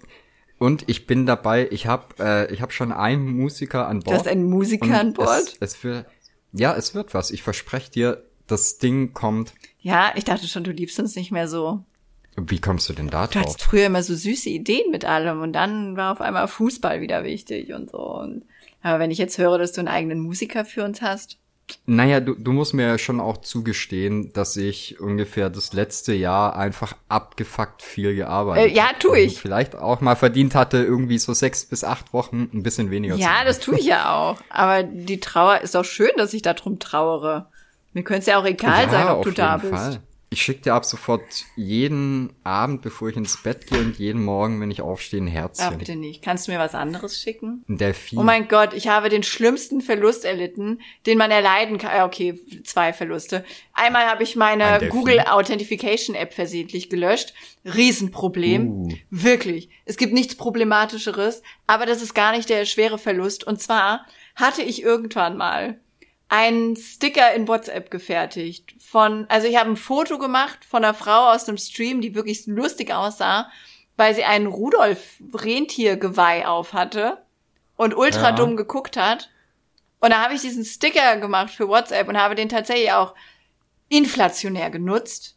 und 0.58 0.84
ich 0.88 1.06
bin 1.06 1.24
dabei. 1.24 1.68
Ich 1.70 1.86
habe 1.86 2.06
äh, 2.18 2.52
ich 2.52 2.60
habe 2.62 2.72
schon 2.72 2.90
einen 2.90 3.28
Musiker 3.36 3.86
an 3.86 4.00
Bord. 4.00 4.08
Du 4.16 4.18
hast 4.18 4.26
einen 4.28 4.44
Musiker 4.50 4.98
an 4.98 5.12
Bord? 5.12 5.56
Es, 5.60 5.74
es 5.76 5.84
wird, 5.84 6.06
ja, 6.52 6.74
es 6.74 6.94
wird 6.94 7.14
was. 7.14 7.30
Ich 7.30 7.42
verspreche 7.44 7.90
dir, 7.92 8.24
das 8.48 8.78
Ding 8.78 9.12
kommt. 9.12 9.52
Ja, 9.80 10.12
ich 10.16 10.24
dachte 10.24 10.48
schon, 10.48 10.64
du 10.64 10.72
liebst 10.72 10.98
uns 10.98 11.14
nicht 11.14 11.30
mehr 11.30 11.46
so. 11.46 11.84
Wie 12.36 12.60
kommst 12.60 12.88
du 12.88 12.92
denn 12.92 13.08
da 13.08 13.26
Du 13.26 13.34
drauf? 13.34 13.42
hattest 13.42 13.62
früher 13.62 13.86
immer 13.86 14.02
so 14.02 14.14
süße 14.16 14.48
Ideen 14.48 14.90
mit 14.90 15.04
allem 15.04 15.40
und 15.42 15.52
dann 15.52 15.96
war 15.96 16.12
auf 16.12 16.20
einmal 16.20 16.46
Fußball 16.48 17.00
wieder 17.00 17.22
wichtig 17.24 17.72
und 17.72 17.90
so. 17.90 17.98
Und, 17.98 18.44
aber 18.82 18.98
wenn 19.00 19.10
ich 19.12 19.18
jetzt 19.18 19.38
höre, 19.38 19.58
dass 19.58 19.72
du 19.72 19.80
einen 19.80 19.88
eigenen 19.88 20.20
Musiker 20.20 20.64
für 20.64 20.84
uns 20.84 21.02
hast, 21.02 21.38
Naja, 21.86 22.20
du, 22.20 22.34
du 22.34 22.52
musst 22.52 22.74
mir 22.74 22.86
ja 22.86 22.98
schon 22.98 23.20
auch 23.20 23.38
zugestehen, 23.38 24.32
dass 24.32 24.56
ich 24.56 25.00
ungefähr 25.00 25.50
das 25.50 25.72
letzte 25.72 26.14
Jahr 26.14 26.56
einfach 26.56 26.94
abgefuckt 27.08 27.82
viel 27.82 28.14
gearbeitet 28.14 28.72
Äh, 28.72 28.74
ja, 28.74 28.88
hab 28.88 29.00
tu 29.00 29.10
und 29.10 29.18
ich. 29.18 29.40
Vielleicht 29.40 29.76
auch 29.76 30.00
mal 30.00 30.16
verdient 30.16 30.54
hatte, 30.54 30.78
irgendwie 30.78 31.18
so 31.18 31.32
sechs 31.32 31.66
bis 31.66 31.84
acht 31.84 32.12
Wochen 32.12 32.48
ein 32.52 32.62
bisschen 32.62 32.90
weniger 32.90 33.14
zu 33.14 33.20
Ja, 33.20 33.44
das 33.44 33.60
tue 33.60 33.78
ich 33.78 33.86
ja 33.86 34.14
auch. 34.18 34.40
Aber 34.50 34.82
die 34.82 35.20
Trauer 35.20 35.60
ist 35.60 35.76
auch 35.76 35.84
schön, 35.84 36.10
dass 36.16 36.34
ich 36.34 36.42
darum 36.42 36.78
trauere. 36.78 37.48
Mir 37.92 38.02
könnte 38.02 38.20
es 38.20 38.26
ja 38.26 38.38
auch 38.38 38.46
egal 38.46 38.84
ja, 38.84 38.90
sein, 38.90 39.08
ob 39.08 39.24
du 39.24 39.30
da 39.30 39.56
bist. 39.56 39.72
Fall. 39.72 40.00
Ich 40.30 40.42
schicke 40.42 40.60
dir 40.60 40.74
ab 40.74 40.84
sofort 40.84 41.22
jeden 41.56 42.34
Abend, 42.44 42.82
bevor 42.82 43.08
ich 43.08 43.16
ins 43.16 43.42
Bett 43.42 43.66
gehe 43.66 43.80
und 43.80 43.98
jeden 43.98 44.22
Morgen, 44.24 44.60
wenn 44.60 44.70
ich 44.70 44.82
aufstehe, 44.82 45.20
ein 45.22 45.28
Ah, 45.28 45.30
Herzchen. 45.30 45.78
bitte 45.78 45.96
nicht. 45.96 46.22
Kannst 46.22 46.46
du 46.46 46.52
mir 46.52 46.58
was 46.58 46.74
anderes 46.74 47.18
schicken? 47.18 47.64
Ein 47.66 47.78
Delfin. 47.78 48.18
Oh 48.18 48.22
mein 48.22 48.46
Gott, 48.46 48.74
ich 48.74 48.88
habe 48.88 49.08
den 49.08 49.22
schlimmsten 49.22 49.80
Verlust 49.80 50.26
erlitten, 50.26 50.80
den 51.06 51.16
man 51.16 51.30
erleiden 51.30 51.78
kann. 51.78 51.96
Ja, 51.96 52.04
Okay, 52.04 52.38
zwei 52.64 52.92
Verluste. 52.92 53.42
Einmal 53.72 54.06
habe 54.06 54.22
ich 54.22 54.34
Ein 54.36 54.38
meine. 54.58 54.88
Google 54.90 55.20
Authentification 55.20 56.14
App 56.14 56.34
versehentlich 56.34 56.90
gelöscht. 56.90 57.32
Riesenproblem. 57.64 58.68
Uh. 58.68 58.88
Wirklich. 59.10 59.70
Es 59.86 59.96
gibt 59.96 60.12
nichts 60.12 60.34
Problematischeres, 60.34 61.42
aber 61.66 61.86
das 61.86 62.02
ist 62.02 62.14
gar 62.14 62.32
nicht 62.36 62.50
der 62.50 62.66
schwere 62.66 62.98
Verlust. 62.98 63.44
Und 63.44 63.62
zwar 63.62 64.04
hatte 64.34 64.62
ich 64.62 64.82
irgendwann 64.82 65.36
mal 65.38 65.80
einen 66.28 66.76
Sticker 66.76 67.32
in 67.34 67.48
WhatsApp 67.48 67.90
gefertigt 67.90 68.74
von, 68.78 69.26
also 69.28 69.46
ich 69.48 69.56
habe 69.56 69.70
ein 69.70 69.76
Foto 69.76 70.18
gemacht 70.18 70.64
von 70.64 70.84
einer 70.84 70.94
Frau 70.94 71.30
aus 71.32 71.48
einem 71.48 71.56
Stream, 71.58 72.00
die 72.00 72.14
wirklich 72.14 72.46
lustig 72.46 72.92
aussah, 72.92 73.50
weil 73.96 74.14
sie 74.14 74.24
einen 74.24 74.46
Rudolf 74.46 75.14
Rentiergeweih 75.34 76.46
auf 76.46 76.72
hatte 76.74 77.18
und 77.76 77.96
ultra 77.96 78.30
Ja. 78.30 78.32
dumm 78.32 78.56
geguckt 78.56 78.96
hat. 78.96 79.30
Und 80.00 80.10
da 80.10 80.22
habe 80.22 80.34
ich 80.34 80.42
diesen 80.42 80.64
Sticker 80.64 81.16
gemacht 81.16 81.50
für 81.50 81.66
WhatsApp 81.68 82.08
und 82.08 82.18
habe 82.18 82.34
den 82.34 82.48
tatsächlich 82.48 82.92
auch 82.92 83.14
inflationär 83.88 84.70
genutzt. 84.70 85.34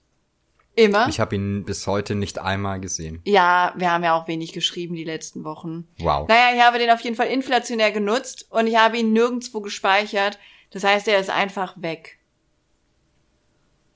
Immer. 0.74 1.10
ich 1.10 1.20
habe 1.20 1.36
ihn 1.36 1.66
bis 1.66 1.86
heute 1.86 2.16
nicht 2.16 2.40
einmal 2.40 2.80
gesehen. 2.80 3.22
ja, 3.26 3.74
wir 3.76 3.92
haben 3.92 4.06
ja 4.06 4.14
auch 4.16 4.30
wenig 4.30 4.54
geschrieben 4.54 4.96
die 4.96 5.04
letzten 5.04 5.44
Wochen. 5.44 5.86
Wow. 6.00 6.30
Naja, 6.30 6.56
ich 6.56 6.62
habe 6.62 6.80
den 6.80 6.90
auf 6.90 7.02
jeden 7.02 7.18
Fall 7.18 7.28
inflationär 7.28 7.92
genutzt 7.92 8.48
und 8.50 8.68
ich 8.68 8.78
habe 8.78 8.98
ihn 8.98 9.12
nirgendwo 9.12 9.60
gespeichert. 9.60 10.40
Das 10.72 10.84
heißt, 10.84 11.08
er 11.08 11.20
ist 11.20 11.30
einfach 11.30 11.76
weg. 11.78 12.18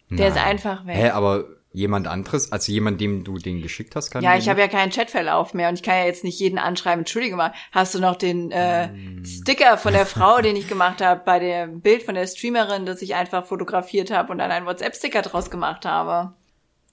Der 0.10 0.28
ist 0.28 0.36
Nein. 0.36 0.46
einfach 0.46 0.86
weg. 0.86 0.96
Hä, 0.96 1.10
aber 1.10 1.46
jemand 1.72 2.08
anderes, 2.08 2.52
also 2.52 2.72
jemand, 2.72 3.02
dem 3.02 3.24
du 3.24 3.38
den 3.38 3.62
geschickt 3.62 3.96
hast, 3.96 4.12
kann 4.12 4.24
Ja, 4.24 4.38
ich 4.38 4.48
habe 4.48 4.62
ja 4.62 4.68
keinen 4.68 4.92
Chatverlauf 4.92 5.54
mehr 5.54 5.68
und 5.70 5.76
ich 5.76 5.84
kann 5.84 5.98
ja 5.98 6.06
jetzt 6.06 6.24
nicht 6.24 6.40
jeden 6.40 6.58
anschreiben, 6.58 7.00
entschuldige 7.00 7.36
mal, 7.36 7.54
hast 7.72 7.96
du 7.96 8.00
noch 8.00 8.16
den 8.16 8.52
äh, 8.52 8.88
Hm. 8.90 9.26
Sticker 9.26 9.78
von 9.78 9.94
der 9.94 10.06
Frau, 10.06 10.42
den 10.42 10.56
ich 10.56 10.68
gemacht 10.68 11.02
habe, 11.02 11.22
bei 11.26 11.40
dem 11.40 11.82
Bild 11.82 12.04
von 12.04 12.16
der 12.16 12.28
Streamerin, 12.28 12.86
das 12.86 13.02
ich 13.02 13.16
einfach 13.16 13.46
fotografiert 13.46 14.12
habe 14.12 14.32
und 14.32 14.38
dann 14.38 14.52
einen 14.52 14.66
WhatsApp-Sticker 14.66 15.22
draus 15.22 15.50
gemacht 15.50 15.86
habe? 15.86 16.34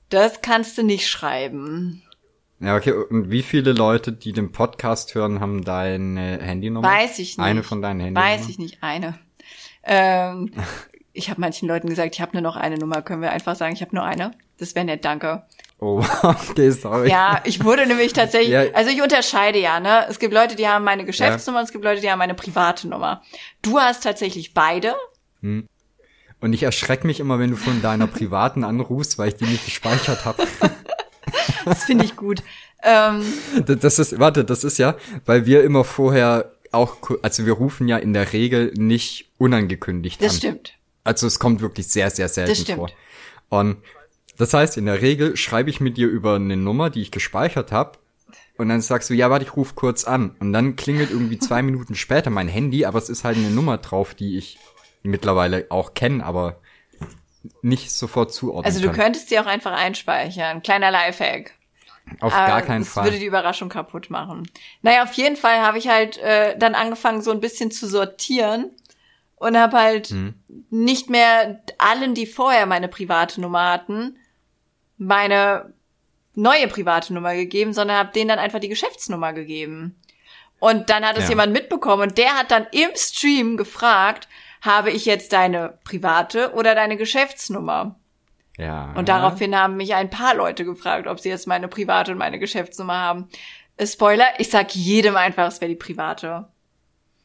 Das 0.08 0.42
kannst 0.42 0.76
du 0.78 0.82
nicht 0.82 1.08
schreiben. 1.08 2.02
Ja, 2.60 2.76
okay. 2.76 2.92
Und 2.92 3.30
wie 3.30 3.42
viele 3.42 3.72
Leute, 3.72 4.12
die 4.12 4.32
den 4.32 4.52
Podcast 4.52 5.14
hören, 5.14 5.40
haben 5.40 5.64
deine 5.64 6.38
Handynummer? 6.40 6.86
Weiß 6.88 7.18
ich 7.18 7.36
nicht. 7.36 7.44
Eine 7.44 7.62
von 7.62 7.82
deinen 7.82 8.00
Handynummern? 8.00 8.30
Weiß 8.38 8.48
ich 8.48 8.58
nicht, 8.58 8.82
eine. 8.82 9.18
Ähm, 9.84 10.52
ich 11.12 11.28
habe 11.30 11.40
manchen 11.40 11.68
Leuten 11.68 11.88
gesagt, 11.88 12.14
ich 12.14 12.20
habe 12.20 12.32
nur 12.32 12.42
noch 12.42 12.56
eine 12.56 12.76
Nummer. 12.78 13.02
Können 13.02 13.22
wir 13.22 13.30
einfach 13.32 13.54
sagen, 13.56 13.74
ich 13.74 13.82
habe 13.82 13.94
nur 13.94 14.04
eine? 14.04 14.32
Das 14.58 14.74
wäre 14.74 14.84
nett, 14.86 15.04
danke. 15.04 15.42
Oh, 15.78 16.02
okay, 16.22 16.70
sorry. 16.70 17.10
Ja, 17.10 17.40
ich 17.44 17.64
wurde 17.64 17.86
nämlich 17.86 18.12
tatsächlich, 18.12 18.50
Ja. 18.50 18.62
also 18.74 18.90
ich 18.90 19.02
unterscheide 19.02 19.58
ja, 19.58 19.80
ne? 19.80 20.06
Es 20.08 20.18
gibt 20.20 20.32
Leute, 20.32 20.54
die 20.56 20.68
haben 20.68 20.84
meine 20.84 21.04
Geschäftsnummer, 21.04 21.58
und 21.58 21.64
es 21.64 21.72
gibt 21.72 21.84
Leute, 21.84 22.00
die 22.00 22.10
haben 22.10 22.18
meine 22.20 22.34
private 22.34 22.86
Nummer. 22.88 23.22
Du 23.62 23.78
hast 23.80 24.04
tatsächlich 24.04 24.54
beide. 24.54 24.94
Und 25.42 26.52
ich 26.52 26.62
erschrecke 26.62 27.06
mich 27.06 27.18
immer, 27.20 27.38
wenn 27.40 27.50
du 27.50 27.56
von 27.56 27.82
deiner 27.82 28.06
privaten 28.06 28.62
anrufst, 28.64 29.18
weil 29.18 29.28
ich 29.28 29.34
die 29.36 29.44
nicht 29.46 29.64
gespeichert 29.64 30.24
habe. 30.24 30.46
Das 31.64 31.84
finde 31.84 32.04
ich 32.04 32.16
gut. 32.16 32.42
ähm, 32.82 33.22
Das 33.64 33.98
ist, 34.00 34.18
warte, 34.18 34.44
das 34.44 34.64
ist 34.64 34.78
ja, 34.78 34.96
weil 35.24 35.46
wir 35.46 35.62
immer 35.62 35.84
vorher 35.84 36.50
auch, 36.72 36.96
also 37.22 37.46
wir 37.46 37.52
rufen 37.52 37.86
ja 37.86 37.96
in 37.98 38.12
der 38.12 38.32
Regel 38.32 38.72
nicht 38.76 39.30
unangekündigt 39.42 40.22
das 40.22 40.32
an. 40.34 40.38
stimmt. 40.38 40.74
Also 41.04 41.26
es 41.26 41.38
kommt 41.38 41.60
wirklich 41.60 41.88
sehr, 41.88 42.10
sehr 42.10 42.28
selten 42.28 42.50
Das 42.50 42.60
stimmt. 42.60 42.78
vor. 42.78 42.90
Und 43.48 43.76
das 44.38 44.54
heißt, 44.54 44.76
in 44.76 44.86
der 44.86 45.02
Regel 45.02 45.36
schreibe 45.36 45.68
ich 45.70 45.80
mit 45.80 45.96
dir 45.96 46.08
über 46.08 46.36
eine 46.36 46.56
Nummer, 46.56 46.90
die 46.90 47.02
ich 47.02 47.10
gespeichert 47.10 47.72
habe. 47.72 47.98
Und 48.56 48.68
dann 48.68 48.80
sagst 48.80 49.10
du, 49.10 49.14
ja, 49.14 49.28
warte, 49.30 49.44
ich 49.44 49.56
ruf 49.56 49.74
kurz 49.74 50.04
an. 50.04 50.36
Und 50.38 50.52
dann 50.52 50.76
klingelt 50.76 51.10
irgendwie 51.10 51.38
zwei 51.38 51.62
Minuten 51.68 51.94
später 51.94 52.30
mein 52.30 52.48
Handy, 52.48 52.84
aber 52.84 52.98
es 52.98 53.08
ist 53.08 53.24
halt 53.24 53.36
eine 53.36 53.50
Nummer 53.50 53.78
drauf, 53.78 54.14
die 54.14 54.38
ich 54.38 54.58
mittlerweile 55.02 55.66
auch 55.70 55.94
kenne, 55.94 56.24
aber 56.24 56.60
nicht 57.60 57.90
sofort 57.90 58.32
zuordnen 58.32 58.64
Also 58.66 58.80
du 58.80 58.86
kann. 58.86 58.96
könntest 58.96 59.28
sie 59.28 59.38
auch 59.40 59.46
einfach 59.46 59.72
einspeichern. 59.72 60.62
Kleiner 60.62 60.90
Lifehack. 60.92 61.52
Auf 62.20 62.32
Aber 62.32 62.46
gar 62.46 62.62
keinen 62.62 62.82
das 62.84 62.92
Fall. 62.92 63.04
würde 63.04 63.18
die 63.18 63.26
Überraschung 63.26 63.68
kaputt 63.68 64.10
machen. 64.10 64.48
Naja, 64.82 65.02
auf 65.04 65.12
jeden 65.14 65.36
Fall 65.36 65.60
habe 65.60 65.78
ich 65.78 65.88
halt 65.88 66.18
äh, 66.18 66.56
dann 66.58 66.74
angefangen, 66.74 67.22
so 67.22 67.30
ein 67.32 67.40
bisschen 67.40 67.70
zu 67.70 67.88
sortieren 67.88 68.70
und 69.42 69.56
habe 69.58 69.76
halt 69.76 70.10
Mhm. 70.10 70.34
nicht 70.70 71.10
mehr 71.10 71.60
allen, 71.78 72.14
die 72.14 72.26
vorher 72.26 72.66
meine 72.66 72.88
private 72.88 73.40
Nummer 73.40 73.70
hatten, 73.72 74.16
meine 74.98 75.72
neue 76.34 76.68
private 76.68 77.12
Nummer 77.12 77.34
gegeben, 77.34 77.72
sondern 77.72 77.98
habe 77.98 78.12
denen 78.12 78.28
dann 78.28 78.38
einfach 78.38 78.60
die 78.60 78.68
Geschäftsnummer 78.68 79.32
gegeben. 79.32 79.96
Und 80.60 80.90
dann 80.90 81.04
hat 81.04 81.16
es 81.18 81.24
Ja. 81.24 81.30
jemand 81.30 81.52
mitbekommen 81.52 82.02
und 82.10 82.18
der 82.18 82.38
hat 82.38 82.50
dann 82.50 82.66
im 82.70 82.90
Stream 82.94 83.56
gefragt, 83.56 84.28
habe 84.60 84.90
ich 84.92 85.04
jetzt 85.06 85.32
deine 85.32 85.78
private 85.84 86.52
oder 86.54 86.74
deine 86.76 86.96
Geschäftsnummer? 86.96 87.96
Ja. 88.58 88.92
Und 88.94 89.08
daraufhin 89.08 89.56
haben 89.58 89.76
mich 89.76 89.94
ein 89.94 90.08
paar 90.10 90.34
Leute 90.36 90.64
gefragt, 90.64 91.08
ob 91.08 91.18
sie 91.18 91.30
jetzt 91.30 91.48
meine 91.48 91.66
private 91.68 92.12
und 92.12 92.18
meine 92.18 92.38
Geschäftsnummer 92.38 92.96
haben. 92.98 93.28
Äh, 93.76 93.86
Spoiler, 93.86 94.26
ich 94.38 94.50
sag 94.50 94.72
jedem 94.74 95.16
einfach, 95.16 95.48
es 95.48 95.60
wäre 95.60 95.70
die 95.70 95.76
private. 95.76 96.46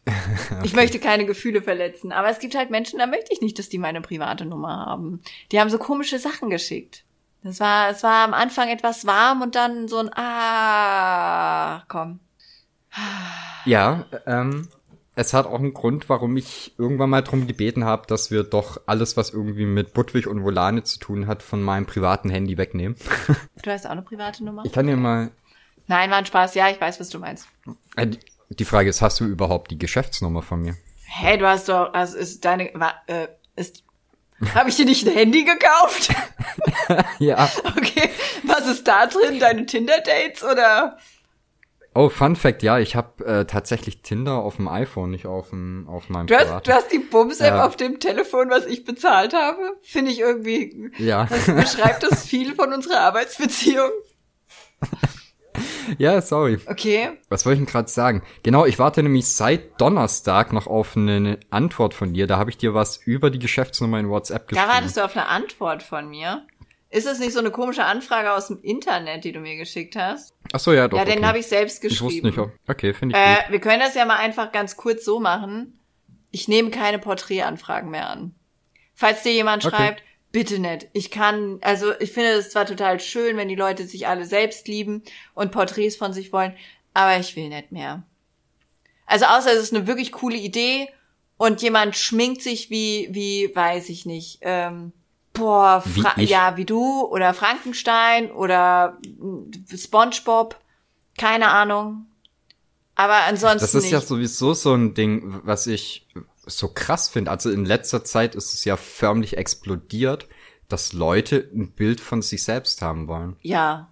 Ich 0.64 0.74
möchte 0.74 1.00
keine 1.00 1.26
Gefühle 1.26 1.62
verletzen, 1.62 2.12
aber 2.12 2.30
es 2.30 2.40
gibt 2.40 2.56
halt 2.56 2.70
Menschen, 2.70 3.00
da 3.00 3.06
möchte 3.06 3.34
ich 3.34 3.42
nicht, 3.42 3.60
dass 3.60 3.70
die 3.70 3.78
meine 3.78 4.02
private 4.02 4.46
Nummer 4.46 4.86
haben. 4.86 5.22
Die 5.52 5.60
haben 5.60 5.70
so 5.70 5.78
komische 5.78 6.20
Sachen 6.20 6.50
geschickt. 6.50 7.04
Das 7.44 7.60
war, 7.60 7.90
es 7.90 8.04
war 8.04 8.26
am 8.26 8.34
Anfang 8.34 8.70
etwas 8.70 9.06
warm 9.06 9.42
und 9.42 9.56
dann 9.56 9.88
so 9.88 10.00
ein 10.00 10.10
Ah, 10.16 11.84
komm. 11.88 12.20
Ja, 13.66 14.06
ähm, 14.26 14.70
es 15.16 15.34
hat 15.34 15.46
auch 15.46 15.60
einen 15.60 15.74
Grund, 15.74 16.10
warum 16.10 16.38
ich 16.38 16.76
irgendwann 16.78 17.10
mal 17.10 17.22
drum 17.22 17.48
gebeten 17.48 17.84
habe, 17.84 18.06
dass 18.08 18.30
wir 18.32 18.44
doch 18.44 18.80
alles, 18.86 19.18
was 19.18 19.32
irgendwie 19.32 19.66
mit 19.66 19.94
Budwig 19.94 20.28
und 20.28 20.44
Volane 20.44 20.84
zu 20.84 21.00
tun 21.00 21.28
hat, 21.28 21.42
von 21.44 21.62
meinem 21.62 21.86
privaten 21.86 22.30
Handy 22.30 22.58
wegnehmen. 22.58 22.96
Du 23.64 23.72
hast 23.72 23.86
auch 23.86 23.92
eine 23.92 24.04
private 24.04 24.46
Nummer? 24.46 24.64
Ich 24.64 24.72
kann 24.72 24.88
dir 24.88 24.96
mal. 24.96 25.32
Nein, 25.88 26.12
war 26.12 26.20
ein 26.20 26.26
Spaß. 26.26 26.54
Ja, 26.56 26.70
ich 26.70 26.80
weiß, 26.80 27.00
was 27.00 27.10
du 27.10 27.20
meinst. 27.20 27.48
Äh, 27.96 28.12
die- 28.50 28.66
Frage 28.66 28.90
ist, 28.90 29.02
hast 29.02 29.20
du 29.20 29.26
überhaupt 29.26 29.72
die 29.72 29.78
Geschäftsnummer 29.80 30.42
von 30.42 30.62
mir? 30.62 30.76
Hey, 31.06 31.38
du 31.38 31.48
hast 31.48 31.70
doch, 31.70 31.94
also 31.94 32.18
ist 32.18 32.44
deine, 32.46 32.70
war, 32.74 32.96
äh, 33.08 33.28
ist, 33.56 33.84
habe 34.54 34.70
ich 34.70 34.76
dir 34.76 34.86
nicht 34.86 35.08
ein 35.08 35.14
Handy 35.14 35.44
gekauft? 35.44 36.10
Ja. 37.20 37.50
Okay, 37.78 38.10
was 38.44 38.66
ist 38.68 38.88
da 38.88 39.06
drin? 39.08 39.40
Deine 39.40 39.66
Tinder-Dates 39.66 40.44
oder? 40.44 40.98
Oh, 41.94 42.10
Fun 42.10 42.36
Fact, 42.36 42.62
ja, 42.64 42.80
ich 42.80 42.96
habe 42.96 43.26
äh, 43.26 43.46
tatsächlich 43.46 44.02
Tinder 44.04 44.34
auf 44.36 44.56
dem 44.58 44.68
iPhone, 44.68 45.10
nicht 45.12 45.26
auf 45.26 45.50
dem 45.50 45.88
auf 45.90 46.10
meinem 46.10 46.28
Du 46.28 46.36
hast, 46.36 46.66
du 46.68 46.72
hast 46.74 46.92
die 46.92 47.00
Bums-App 47.00 47.56
Ja. 47.56 47.66
auf 47.66 47.76
dem 47.76 48.00
Telefon, 48.00 48.50
was 48.50 48.66
ich 48.66 48.86
bezahlt 48.86 49.34
habe? 49.34 49.78
Finde 49.82 50.12
ich 50.12 50.20
irgendwie, 50.20 50.92
ja. 50.98 51.26
das 51.26 51.46
beschreibt 51.48 52.04
das 52.04 52.26
viel 52.26 52.56
von 52.56 52.72
unserer 52.74 53.00
Arbeitsbeziehung. 53.02 53.90
ja, 55.98 56.22
sorry. 56.22 56.60
Okay, 56.68 57.12
Was 57.30 57.46
wollte 57.46 57.60
ich 57.62 57.66
denn 57.66 57.72
gerade 57.72 57.90
sagen? 57.90 58.24
Genau, 58.44 58.66
ich 58.66 58.80
warte 58.80 59.04
nämlich 59.04 59.28
seit 59.34 59.80
Donnerstag 59.82 60.54
noch 60.54 60.68
auf 60.68 60.96
eine 60.98 61.40
Antwort 61.50 61.94
von 61.94 62.14
dir. 62.14 62.28
Da 62.28 62.38
habe 62.38 62.50
ich 62.50 62.58
dir 62.58 62.74
was 62.74 62.98
über 62.98 63.30
die 63.30 63.40
Geschäftsnummer 63.40 64.00
in 64.00 64.10
WhatsApp 64.10 64.48
da 64.50 64.56
geschrieben. 64.56 64.70
wartest 64.74 64.98
du 64.98 65.06
auf 65.06 65.16
eine 65.16 65.28
Antwort 65.28 65.84
von 65.84 66.10
mir. 66.10 66.46
Ist 66.90 67.06
das 67.06 67.20
nicht 67.20 67.34
so 67.34 67.40
eine 67.40 67.52
komische 67.52 67.84
Anfrage 67.84 68.32
aus 68.32 68.48
dem 68.48 68.62
Internet, 68.62 69.26
die 69.26 69.34
du 69.34 69.40
mir 69.42 69.58
geschickt 69.58 69.96
hast? 69.98 70.34
Ach 70.54 70.60
so, 70.60 70.72
ja, 70.72 70.88
doch. 70.88 70.98
ja, 70.98 71.04
den 71.04 71.18
okay. 71.18 71.26
habe 71.28 71.40
ich 71.40 71.48
selbst 71.48 71.84
Ich 71.84 71.90
geschrieben. 71.90 72.06
wusste 72.06 72.26
nicht. 72.28 72.38
ob- 72.40 72.52
Okay, 72.68 72.94
finde 72.94 73.18
ich 73.18 73.22
gut. 73.24 73.48
Äh, 73.50 73.52
wir 73.52 73.60
können 73.60 73.82
das 73.82 73.94
ja 73.96 74.06
mal 74.06 74.16
einfach 74.18 74.52
ganz 74.54 74.78
kurz 74.78 75.04
so 75.04 75.20
machen. 75.20 75.80
Ich 76.32 76.48
nehme 76.48 76.70
keine 76.70 77.00
Porträtanfragen 77.00 77.90
mehr 77.90 78.10
an. 78.10 78.36
Falls 78.94 79.22
dir 79.24 79.34
jemand 79.34 79.66
Okay. 79.66 79.76
schreibt, 79.76 80.04
bitte 80.38 80.60
nicht. 80.60 80.88
Ich 80.94 81.10
kann, 81.10 81.58
also 81.62 81.94
ich 82.00 82.12
finde 82.12 82.34
es 82.34 82.52
zwar 82.52 82.68
total 82.68 83.00
schön, 83.00 83.38
wenn 83.38 83.48
die 83.48 83.56
Leute 83.56 83.88
sich 83.88 84.08
alle 84.08 84.24
selbst 84.24 84.68
lieben 84.68 85.02
und 85.34 85.52
Porträts 85.52 85.96
von 85.96 86.14
sich 86.14 86.32
wollen, 86.32 86.54
aber 86.94 87.20
ich 87.20 87.36
will 87.36 87.50
nicht 87.50 87.72
mehr. 87.72 88.04
Also 89.08 89.26
außer 89.26 89.52
es 89.52 89.64
ist 89.64 89.74
eine 89.74 89.88
wirklich 89.88 90.12
coole 90.12 90.38
Idee 90.38 90.90
und 91.38 91.64
jemand 91.64 91.96
schminkt 91.98 92.44
sich 92.44 92.70
wie, 92.70 93.08
wie, 93.10 93.50
weiß 93.56 93.90
ich 93.90 94.06
nicht, 94.06 94.38
ähm, 94.42 94.94
boah, 95.34 95.82
Wie 95.86 96.02
Fra 96.02 96.14
ich? 96.18 96.30
ja, 96.30 96.56
wie 96.56 96.66
du 96.66 97.02
oder 97.08 97.34
Frankenstein 97.34 98.30
oder 98.30 99.00
SpongeBob, 99.76 100.56
keine 101.18 101.48
Ahnung. 101.48 102.06
Aber 102.94 103.24
ansonsten 103.24 103.62
Das 103.62 103.74
ist 103.74 103.86
nicht. 103.86 103.92
ja 103.92 104.02
sowieso 104.02 104.54
so 104.54 104.76
ein 104.76 104.94
Ding, 104.94 105.42
was 105.44 105.66
ich 105.66 106.06
so 106.48 106.70
krass 106.70 107.10
finde. 107.10 107.32
Also 107.32 107.50
in 107.52 107.66
letzter 107.66 108.04
Zeit 108.04 108.36
ist 108.36 108.54
es 108.54 108.66
ja 108.66 108.78
förmlich 108.78 109.38
explodiert, 109.38 110.28
dass 110.68 110.94
Leute 110.94 111.50
ein 111.54 111.72
Bild 111.72 112.02
von 112.02 112.22
sich 112.22 112.44
selbst 112.44 112.82
haben 112.82 113.08
wollen. 113.08 113.36
Ja, 113.42 113.90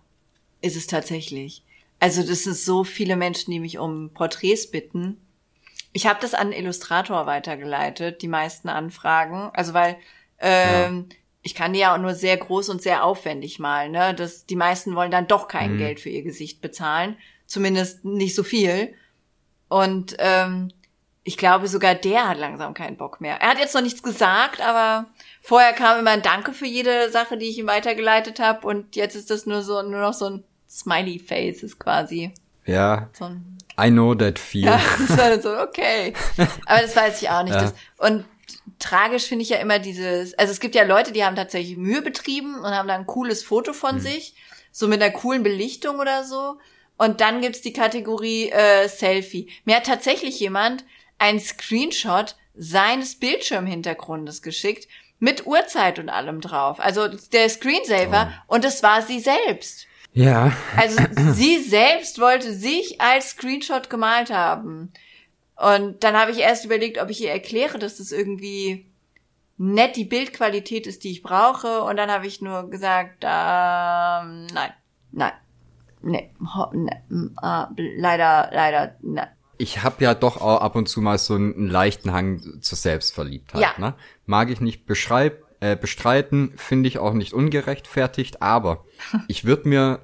ist 0.61 0.75
es 0.75 0.87
tatsächlich. 0.87 1.63
Also 1.99 2.23
das 2.23 2.43
sind 2.43 2.55
so 2.55 2.83
viele 2.83 3.15
Menschen, 3.15 3.51
die 3.51 3.59
mich 3.59 3.77
um 3.77 4.09
Porträts 4.13 4.69
bitten. 4.69 5.17
Ich 5.93 6.07
habe 6.07 6.19
das 6.21 6.33
an 6.33 6.51
Illustrator 6.51 7.25
weitergeleitet, 7.25 8.21
die 8.21 8.27
meisten 8.27 8.67
Anfragen. 8.67 9.49
Also 9.53 9.73
weil 9.73 9.97
ähm, 10.39 11.07
ich 11.41 11.55
kann 11.55 11.73
die 11.73 11.79
ja 11.79 11.93
auch 11.93 11.99
nur 11.99 12.15
sehr 12.15 12.35
groß 12.35 12.69
und 12.69 12.81
sehr 12.81 13.03
aufwendig 13.03 13.59
malen. 13.59 13.91
Ne? 13.91 14.13
Das, 14.13 14.45
die 14.45 14.55
meisten 14.55 14.95
wollen 14.95 15.11
dann 15.11 15.27
doch 15.27 15.47
kein 15.47 15.73
Mhm. 15.73 15.77
Geld 15.77 15.99
für 15.99 16.09
ihr 16.09 16.23
Gesicht 16.23 16.59
bezahlen. 16.59 17.17
Zumindest 17.45 18.03
nicht 18.03 18.35
so 18.35 18.43
viel. 18.43 18.93
Und 19.69 20.15
ähm, 20.19 20.71
ich 21.27 21.37
glaube, 21.37 21.67
sogar 21.67 21.95
der 21.95 22.29
hat 22.29 22.37
langsam 22.37 22.75
keinen 22.75 22.97
Bock 22.97 23.19
mehr. 23.19 23.41
Er 23.41 23.49
hat 23.49 23.59
jetzt 23.59 23.73
noch 23.73 23.81
nichts 23.81 24.03
gesagt, 24.03 24.61
aber 24.61 25.07
vorher 25.41 25.73
kam 25.73 25.99
immer 25.99 26.11
ein 26.11 26.21
Danke 26.21 26.53
für 26.53 26.67
jede 26.67 27.09
Sache, 27.09 27.35
die 27.35 27.47
ich 27.49 27.57
ihm 27.57 27.65
weitergeleitet 27.65 28.39
habe. 28.39 28.65
Und 28.67 28.95
jetzt 28.95 29.15
ist 29.15 29.31
das 29.31 29.47
nur 29.47 29.63
so 29.63 29.81
nur 29.81 29.99
noch 30.01 30.13
so 30.13 30.29
ein 30.29 30.43
Smiley 30.69 31.17
Face 31.17 31.63
ist 31.63 31.79
quasi 31.79 32.31
Ja, 32.65 33.09
so 33.13 33.25
ein 33.25 33.57
I 33.81 33.89
know 33.89 34.13
that 34.13 34.37
feel. 34.37 34.65
ja, 34.65 34.79
das 34.99 35.17
war 35.17 35.29
dann 35.31 35.41
so, 35.41 35.57
okay. 35.57 36.13
Aber 36.67 36.81
das 36.81 36.95
weiß 36.95 37.21
ich 37.21 37.29
auch 37.29 37.43
nicht. 37.43 37.55
Ja. 37.55 37.61
Das, 37.61 37.73
und 37.97 38.23
tragisch 38.77 39.25
finde 39.25 39.43
ich 39.43 39.49
ja 39.49 39.57
immer 39.57 39.79
dieses, 39.79 40.37
also 40.37 40.51
es 40.51 40.59
gibt 40.59 40.75
ja 40.75 40.83
Leute, 40.83 41.11
die 41.11 41.25
haben 41.25 41.35
tatsächlich 41.35 41.75
Mühe 41.75 42.03
betrieben 42.03 42.59
und 42.59 42.67
haben 42.67 42.87
dann 42.87 43.01
ein 43.01 43.07
cooles 43.07 43.43
Foto 43.43 43.73
von 43.73 43.99
sich, 43.99 44.35
so 44.71 44.87
mit 44.87 45.01
einer 45.01 45.11
coolen 45.11 45.41
Belichtung 45.41 45.99
oder 45.99 46.23
so. 46.23 46.57
Und 46.97 47.19
dann 47.19 47.41
gibt's 47.41 47.61
die 47.61 47.73
Kategorie 47.73 48.51
äh, 48.51 48.87
Selfie. 48.87 49.49
Mir 49.65 49.77
hat 49.77 49.85
tatsächlich 49.85 50.39
jemand 50.39 50.85
einen 51.17 51.39
Screenshot 51.39 52.35
seines 52.55 53.19
Bildschirmhintergrundes 53.19 54.41
geschickt, 54.41 54.87
mit 55.19 55.45
Uhrzeit 55.45 55.99
und 55.99 56.09
allem 56.09 56.41
drauf. 56.41 56.79
Also 56.79 57.07
der 57.07 57.49
Screensaver 57.49 58.33
und 58.47 58.65
es 58.65 58.83
war 58.83 59.01
sie 59.01 59.19
selbst. 59.19 59.87
Ja. 60.13 60.51
Also 60.77 61.01
sie 61.33 61.61
selbst 61.61 62.19
wollte 62.19 62.53
sich 62.53 62.99
als 63.01 63.31
Screenshot 63.31 63.89
gemalt 63.89 64.31
haben. 64.31 64.91
Und 65.55 66.03
dann 66.03 66.17
habe 66.17 66.31
ich 66.31 66.39
erst 66.39 66.65
überlegt, 66.65 67.01
ob 67.01 67.09
ich 67.09 67.21
ihr 67.21 67.31
erkläre, 67.31 67.79
dass 67.79 67.97
das 67.97 68.11
irgendwie 68.11 68.85
nett 69.57 69.95
die 69.95 70.03
Bildqualität 70.03 70.85
ist, 70.85 71.03
die 71.03 71.11
ich 71.11 71.23
brauche. 71.23 71.83
Und 71.83 71.97
dann 71.97 72.11
habe 72.11 72.27
ich 72.27 72.41
nur 72.41 72.69
gesagt, 72.69 73.23
ähm, 73.23 74.47
nein, 74.47 74.73
nein, 75.11 75.31
nee, 76.01 76.29
ho, 76.55 76.71
ne, 76.73 77.03
mm, 77.07 77.37
ah, 77.37 77.69
leider, 77.77 78.49
leider, 78.51 78.95
nein. 79.01 79.29
Ich 79.57 79.83
habe 79.83 80.03
ja 80.03 80.13
doch 80.13 80.41
auch 80.41 80.61
ab 80.61 80.75
und 80.75 80.87
zu 80.87 81.01
mal 81.01 81.17
so 81.17 81.35
einen 81.35 81.69
leichten 81.69 82.11
Hang 82.11 82.61
zur 82.61 82.77
Selbstverliebtheit. 82.77 83.61
Ja. 83.61 83.73
Ne? 83.77 83.93
Mag 84.25 84.49
ich 84.49 84.61
nicht 84.61 84.85
beschreib, 84.85 85.43
äh, 85.59 85.75
bestreiten, 85.75 86.53
finde 86.57 86.87
ich 86.87 86.99
auch 86.99 87.13
nicht 87.13 87.33
ungerechtfertigt, 87.33 88.41
aber 88.41 88.85
ich 89.27 89.45
würde 89.45 89.69
mir, 89.69 89.99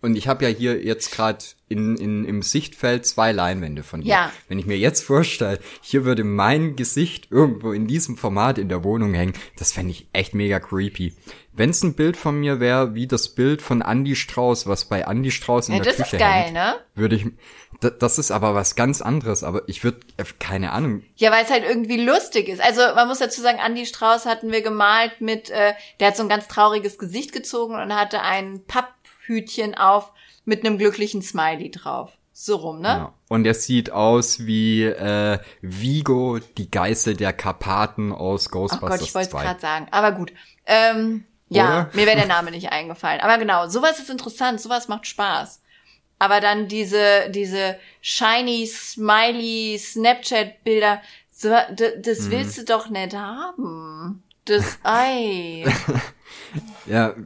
und 0.00 0.16
ich 0.16 0.28
habe 0.28 0.44
ja 0.44 0.50
hier 0.50 0.84
jetzt 0.84 1.12
gerade 1.12 1.44
in, 1.68 1.96
in, 1.96 2.24
im 2.24 2.42
Sichtfeld 2.42 3.06
zwei 3.06 3.32
Leinwände 3.32 3.82
von 3.82 4.02
dir. 4.02 4.08
Ja. 4.08 4.32
Wenn 4.48 4.58
ich 4.58 4.66
mir 4.66 4.76
jetzt 4.76 5.04
vorstelle, 5.04 5.58
hier 5.80 6.04
würde 6.04 6.24
mein 6.24 6.76
Gesicht 6.76 7.28
irgendwo 7.30 7.72
in 7.72 7.86
diesem 7.86 8.16
Format 8.16 8.58
in 8.58 8.68
der 8.68 8.84
Wohnung 8.84 9.14
hängen, 9.14 9.32
das 9.56 9.72
fände 9.72 9.92
ich 9.92 10.08
echt 10.12 10.34
mega 10.34 10.60
creepy. 10.60 11.14
Wenn 11.54 11.70
es 11.70 11.82
ein 11.82 11.94
Bild 11.94 12.16
von 12.16 12.38
mir 12.40 12.60
wäre, 12.60 12.94
wie 12.94 13.06
das 13.06 13.28
Bild 13.28 13.62
von 13.62 13.80
Andy 13.80 14.16
Strauß, 14.16 14.66
was 14.66 14.86
bei 14.86 15.02
Andy 15.02 15.30
Strauß 15.30 15.68
in 15.68 15.76
Ja, 15.76 15.82
der 15.82 15.92
das 15.92 16.02
Küche 16.02 16.16
ist 16.16 16.20
geil, 16.20 16.44
hängt, 16.44 16.54
ne? 16.54 16.74
würde 16.94 17.16
ich, 17.16 17.26
das 17.90 18.18
ist 18.18 18.30
aber 18.30 18.54
was 18.54 18.74
ganz 18.74 19.02
anderes, 19.02 19.42
aber 19.42 19.62
ich 19.66 19.84
würde, 19.84 20.00
keine 20.38 20.72
Ahnung, 20.72 21.02
Ja, 21.16 21.30
weil 21.30 21.44
es 21.44 21.50
halt 21.50 21.64
irgendwie 21.64 22.02
lustig 22.02 22.48
ist. 22.48 22.62
Also 22.62 22.80
man 22.94 23.08
muss 23.08 23.18
dazu 23.18 23.40
sagen, 23.40 23.58
Andy 23.64 23.86
Strauß 23.86 24.26
hatten 24.26 24.52
wir 24.52 24.62
gemalt 24.62 25.20
mit, 25.20 25.50
äh, 25.50 25.74
der 26.00 26.08
hat 26.08 26.16
so 26.16 26.22
ein 26.22 26.28
ganz 26.28 26.48
trauriges 26.48 26.98
Gesicht 26.98 27.32
gezogen 27.32 27.74
und 27.74 27.94
hatte 27.94 28.22
ein 28.22 28.64
Papphütchen 28.66 29.74
auf 29.74 30.12
mit 30.44 30.64
einem 30.64 30.78
glücklichen 30.78 31.22
Smiley 31.22 31.70
drauf. 31.70 32.12
So 32.34 32.56
rum, 32.56 32.80
ne? 32.80 32.88
ja. 32.88 33.14
und 33.28 33.44
er 33.44 33.54
sieht 33.54 33.92
aus 33.92 34.46
wie 34.46 34.84
äh, 34.84 35.38
Vigo, 35.60 36.38
die 36.56 36.70
Geißel 36.70 37.14
der 37.14 37.34
Karpaten 37.34 38.10
aus 38.10 38.46
Oh 38.48 38.52
Ghostbusters 38.52 38.98
Gott, 38.98 39.06
ich 39.06 39.14
wollte 39.14 39.26
es 39.26 39.32
2. 39.32 39.42
gerade 39.42 39.60
sagen. 39.60 39.86
Aber 39.90 40.12
gut. 40.12 40.32
Ähm, 40.64 41.24
ja, 41.50 41.64
Oder? 41.64 41.90
mir 41.92 42.06
wäre 42.06 42.16
der 42.16 42.26
Name 42.26 42.50
nicht 42.50 42.72
eingefallen. 42.72 43.20
Aber 43.20 43.36
genau, 43.36 43.68
sowas 43.68 43.98
ist 43.98 44.08
interessant, 44.08 44.60
sowas 44.60 44.88
macht 44.88 45.06
Spaß. 45.06 45.61
Aber 46.22 46.40
dann 46.40 46.68
diese, 46.68 47.28
diese 47.30 47.76
shiny, 48.00 48.64
smiley 48.68 49.76
Snapchat-Bilder, 49.76 51.02
so, 51.32 51.48
das 51.48 52.20
Mhm. 52.20 52.30
willst 52.30 52.58
du 52.58 52.64
doch 52.64 52.88
nicht 52.90 53.12
haben. 53.12 54.22
Das 54.44 54.78
Ei. 54.84 55.64
Ja, 56.86 57.16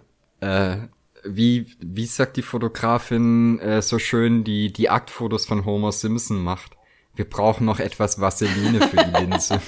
äh, 0.41 0.77
wie, 1.25 1.67
wie 1.79 2.07
sagt 2.07 2.39
die 2.39 2.43
Fotografin 2.43 3.59
äh, 3.59 3.83
so 3.83 3.99
schön, 3.99 4.45
die 4.45 4.73
die 4.73 4.89
Aktfotos 4.89 5.45
von 5.45 5.67
Homer 5.67 5.93
Simpson 5.93 6.43
macht? 6.43 6.73
Wir 7.15 7.29
brauchen 7.29 7.67
noch 7.67 7.79
etwas 7.81 8.19
Vaseline 8.19 8.81
für 8.89 8.97
die 8.97 9.11
Linse. 9.11 9.61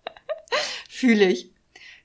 Fühle 0.88 1.26
ich. 1.26 1.50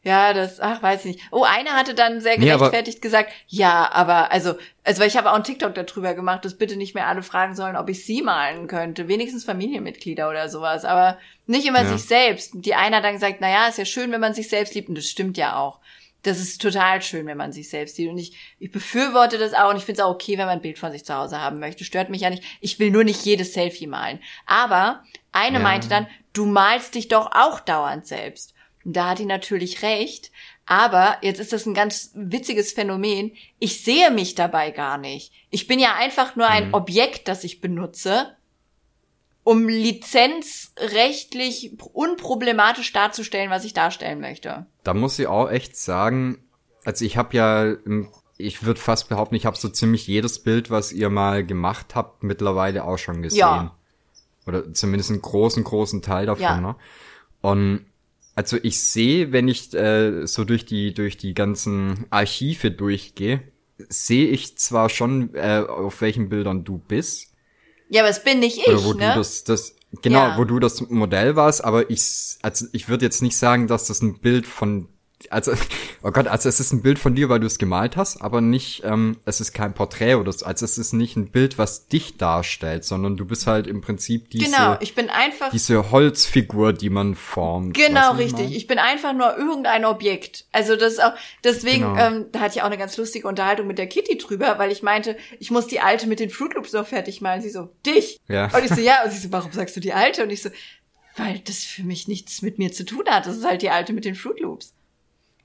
Ja, 0.04 0.34
das, 0.34 0.60
ach, 0.60 0.82
weiß 0.82 1.06
ich 1.06 1.16
nicht. 1.18 1.28
Oh, 1.32 1.44
einer 1.44 1.72
hatte 1.74 1.94
dann 1.94 2.22
sehr 2.22 2.40
Nee, 2.40 2.46
gerechtfertigt 2.48 3.04
gesagt, 3.04 3.32
ja, 3.48 3.92
aber, 3.92 4.32
also, 4.32 4.56
also, 4.84 5.00
weil 5.00 5.08
ich 5.08 5.16
habe 5.16 5.30
auch 5.30 5.36
einen 5.36 5.44
TikTok 5.44 5.76
darüber 5.76 6.16
gemacht, 6.16 6.44
dass 6.44 6.58
bitte 6.58 6.76
nicht 6.76 6.96
mehr 6.96 7.06
alle 7.08 7.22
fragen 7.22 7.56
sollen, 7.56 7.76
ob 7.76 7.88
ich 7.88 8.04
sie 8.04 8.24
malen 8.24 8.66
könnte. 8.68 9.08
Wenigstens 9.08 9.46
Familienmitglieder 9.46 10.28
oder 10.28 10.50
sowas, 10.50 10.86
aber 10.86 11.20
nicht 11.46 11.68
immer 11.68 11.84
Ja. 11.84 11.88
sich 11.88 12.04
selbst. 12.08 12.52
Die 12.56 12.74
eine 12.74 12.96
hat 12.98 13.04
dann 13.04 13.14
gesagt, 13.14 13.38
na 13.42 13.50
ja, 13.52 13.68
ist 13.68 13.78
ja 13.78 13.86
schön, 13.86 14.12
wenn 14.12 14.22
man 14.22 14.34
sich 14.34 14.50
selbst 14.50 14.74
liebt, 14.74 14.90
und 14.90 14.98
das 14.98 15.06
stimmt 15.06 15.38
ja 15.38 15.56
auch. 15.60 15.80
Das 16.24 16.40
ist 16.40 16.62
total 16.62 17.02
schön, 17.04 17.26
wenn 17.28 17.38
man 17.38 17.52
sich 17.52 17.70
selbst 17.70 17.96
sieht. 17.96 18.10
Und 18.10 18.18
ich, 18.18 18.36
ich 18.60 18.72
befürworte 18.72 19.38
das 19.38 19.54
auch 19.54 19.70
und 19.72 19.78
ich 19.78 19.86
finde 19.86 20.02
es 20.02 20.06
auch 20.06 20.14
okay, 20.14 20.34
wenn 20.38 20.46
man 20.46 20.58
ein 20.58 20.62
Bild 20.62 20.78
von 20.80 20.92
sich 20.92 21.04
zu 21.06 21.16
Hause 21.16 21.40
haben 21.42 21.60
möchte. 21.60 21.84
Stört 21.84 22.10
mich 22.10 22.22
ja 22.22 22.30
nicht. 22.32 22.44
Ich 22.60 22.78
will 22.80 22.90
nur 22.92 23.04
nicht 23.04 23.24
jedes 23.26 23.54
Selfie 23.54 23.88
malen. 23.88 24.20
Aber 24.48 25.04
eine 25.32 25.58
Ja. 25.58 25.64
meinte 25.64 25.90
dann, 25.90 26.08
du 26.34 26.46
malst 26.46 26.94
dich 26.96 27.08
doch 27.08 27.32
auch 27.34 27.60
dauernd 27.60 28.06
selbst. 28.06 28.51
Da 28.84 29.10
hat 29.10 29.20
die 29.20 29.26
natürlich 29.26 29.84
recht. 29.84 30.32
Aber 30.66 31.18
jetzt 31.22 31.40
ist 31.40 31.54
das 31.54 31.66
ein 31.66 31.74
ganz 31.74 32.12
witziges 32.14 32.72
Phänomen. 32.72 33.32
Ich 33.60 33.84
sehe 33.84 34.12
mich 34.12 34.36
dabei 34.36 34.72
gar 34.72 34.98
nicht. 34.98 35.34
Ich 35.50 35.68
bin 35.68 35.80
ja 35.80 35.96
einfach 35.96 36.36
nur 36.36 36.48
ein 36.48 36.70
Mhm. 36.70 36.74
Objekt, 36.74 37.28
das 37.28 37.44
ich 37.44 37.62
benutze, 37.62 38.36
um 39.44 39.68
lizenzrechtlich 39.68 41.78
unproblematisch 41.94 42.94
darzustellen, 42.94 43.50
was 43.50 43.66
ich 43.66 43.74
darstellen 43.74 44.22
möchte. 44.22 44.66
Da 44.84 44.94
muss 44.94 45.20
ich 45.20 45.28
auch 45.28 45.50
echt 45.50 45.76
sagen, 45.76 46.44
also 46.86 47.06
ich 47.06 47.18
habe 47.18 47.36
ja, 47.36 47.74
ich 48.38 48.64
würde 48.64 48.80
fast 48.80 49.10
behaupten, 49.10 49.36
ich 49.36 49.46
habe 49.46 49.58
so 49.58 49.70
ziemlich 49.70 50.08
jedes 50.08 50.40
Bild, 50.40 50.70
was 50.70 50.92
ihr 50.92 51.10
mal 51.10 51.46
gemacht 51.46 51.96
habt, 51.96 52.24
mittlerweile 52.24 52.86
auch 52.86 52.98
schon 52.98 53.22
gesehen. 53.22 53.40
Ja. 53.40 53.76
Oder 54.48 54.74
zumindest 54.74 55.12
einen 55.12 55.22
großen, 55.22 55.64
großen 55.64 56.02
Teil 56.02 56.26
davon. 56.26 56.44
Ja. 56.44 56.62
Ne? 56.62 56.76
Und 57.42 57.86
also 58.36 58.58
ich 58.62 58.82
sehe, 58.82 59.32
wenn 59.32 59.48
ich 59.48 59.74
äh, 59.74 60.26
so 60.26 60.44
durch 60.46 60.66
die 60.66 60.94
durch 60.94 61.18
die 61.18 61.34
ganzen 61.34 62.06
Archive 62.10 62.72
durchgehe, 62.72 63.42
sehe 63.90 64.28
ich 64.28 64.58
zwar 64.58 64.90
schon, 64.90 65.34
äh, 65.36 65.64
auf 65.68 66.02
welchen 66.02 66.30
Bildern 66.30 66.64
du 66.64 66.78
bist, 66.78 67.34
Ja, 67.90 68.02
aber 68.02 68.10
es 68.10 68.24
bin 68.24 68.40
nicht 68.40 68.66
oder 68.68 68.78
ich, 68.78 68.84
wo 68.84 68.94
ne? 68.94 69.10
du 69.10 69.20
das, 69.20 69.44
das 69.44 69.76
genau, 70.02 70.30
Ja. 70.30 70.38
wo 70.38 70.46
du 70.46 70.60
das 70.60 70.82
Modell 70.90 71.36
warst, 71.36 71.64
aber 71.64 71.90
ich, 71.90 72.38
also 72.42 72.66
ich 72.74 72.90
würde 72.90 73.06
jetzt 73.06 73.22
nicht 73.22 73.36
sagen, 73.38 73.68
dass 73.68 73.88
das 73.88 74.02
ein 74.02 74.20
Bild 74.20 74.46
von, 74.46 74.88
also, 75.30 75.54
oh 76.04 76.12
Gott, 76.12 76.28
also 76.28 76.50
es 76.50 76.60
ist 76.60 76.72
ein 76.74 76.82
Bild 76.82 77.00
von 77.00 77.16
dir, 77.16 77.30
weil 77.30 77.40
du 77.40 77.48
es 77.48 77.58
gemalt 77.58 77.98
hast, 77.98 78.22
aber 78.22 78.42
nicht, 78.42 78.84
ähm, 78.84 79.18
es 79.26 79.42
ist 79.42 79.54
kein 79.54 79.74
Porträt 79.74 80.16
oder 80.16 80.32
so, 80.32 80.46
also 80.46 80.66
es 80.66 80.78
ist 80.78 80.94
nicht 80.94 81.16
ein 81.16 81.32
Bild, 81.32 81.58
was 81.58 81.88
dich 81.88 82.18
darstellt, 82.18 82.86
sondern 82.86 83.18
du 83.18 83.26
bist 83.26 83.48
halt 83.48 83.68
im 83.68 83.82
Prinzip 83.82 84.30
diese, 84.30 84.46
genau, 84.46 84.78
ich 84.80 84.96
bin 84.96 85.10
einfach 85.10 85.52
diese 85.52 85.92
Holzfigur, 85.92 86.74
die 86.74 86.90
man 86.90 87.16
formt. 87.16 87.74
Genau, 87.76 88.14
ich 88.14 88.20
richtig. 88.20 88.46
meine? 88.46 88.56
Ich 88.56 88.68
bin 88.68 88.80
einfach 88.80 89.14
nur 89.14 89.38
irgendein 89.38 89.86
Objekt. 89.86 90.46
Also 90.52 90.76
das 90.76 90.94
ist 90.94 91.04
auch, 91.04 91.14
deswegen, 91.44 91.82
Genau. 91.82 91.98
ähm, 91.98 92.26
da 92.32 92.40
hatte 92.40 92.56
ich 92.58 92.62
auch 92.62 92.68
eine 92.68 92.78
ganz 92.78 92.98
lustige 92.98 93.28
Unterhaltung 93.28 93.68
mit 93.68 93.78
der 93.78 93.88
Kitty 93.88 94.18
drüber, 94.18 94.58
weil 94.58 94.72
ich 94.72 94.84
meinte, 94.84 95.18
ich 95.40 95.52
muss 95.52 95.68
die 95.68 95.80
Alte 95.80 96.08
mit 96.08 96.20
den 96.20 96.30
Fruit 96.30 96.54
Loops 96.54 96.74
noch 96.74 96.88
fertig 96.88 97.22
malen. 97.22 97.42
Sie 97.42 97.50
so, 97.50 97.70
dich? 97.86 98.20
Ja. 98.28 98.46
Und 98.56 98.64
ich 98.64 98.72
so, 98.72 98.82
ja. 98.82 99.04
Und 99.04 99.12
sie 99.12 99.20
so, 99.20 99.32
warum 99.32 99.52
sagst 99.52 99.76
du 99.76 99.80
die 99.80 99.94
Alte? 99.94 100.24
Und 100.24 100.30
ich 100.30 100.42
so, 100.42 100.50
weil 101.18 101.40
das 101.40 101.64
für 101.64 101.84
mich 101.84 102.08
nichts 102.08 102.42
mit 102.42 102.58
mir 102.58 102.72
zu 102.72 102.86
tun 102.86 103.04
hat. 103.10 103.26
Das 103.26 103.36
ist 103.36 103.46
halt 103.46 103.62
die 103.62 103.70
Alte 103.70 103.94
mit 103.94 104.06
den 104.06 104.16
Fruit 104.16 104.40
Loops. 104.40 104.74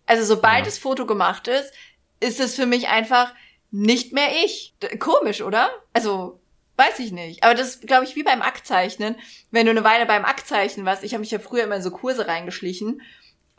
Also 0.07 0.25
sobald 0.25 0.59
Ja. 0.61 0.65
das 0.65 0.79
Foto 0.79 1.05
gemacht 1.07 1.49
ist, 1.49 1.73
ist 2.21 2.41
es 2.41 2.55
für 2.55 2.67
mich 2.67 2.89
einfach 2.89 3.33
nicht 3.71 4.13
mehr 4.13 4.29
ich. 4.45 4.75
Komisch, 5.01 5.43
oder? 5.43 5.69
Also, 5.93 6.41
weiß 6.77 6.99
ich 7.01 7.13
nicht. 7.13 7.43
Aber 7.45 7.55
das 7.55 7.69
ist, 7.77 7.87
glaube 7.87 8.05
ich, 8.05 8.17
wie 8.17 8.23
beim 8.23 8.43
Aktzeichnen. 8.43 9.17
Wenn 9.51 9.67
du 9.67 9.71
eine 9.73 9.85
Weile 9.85 10.07
beim 10.07 10.25
Aktzeichnen 10.25 10.87
warst, 10.87 11.03
ich 11.05 11.13
habe 11.13 11.21
mich 11.21 11.31
ja 11.31 11.39
früher 11.39 11.65
immer 11.65 11.77
in 11.77 11.83
so 11.83 11.91
Kurse 11.91 12.27
reingeschlichen. 12.29 13.03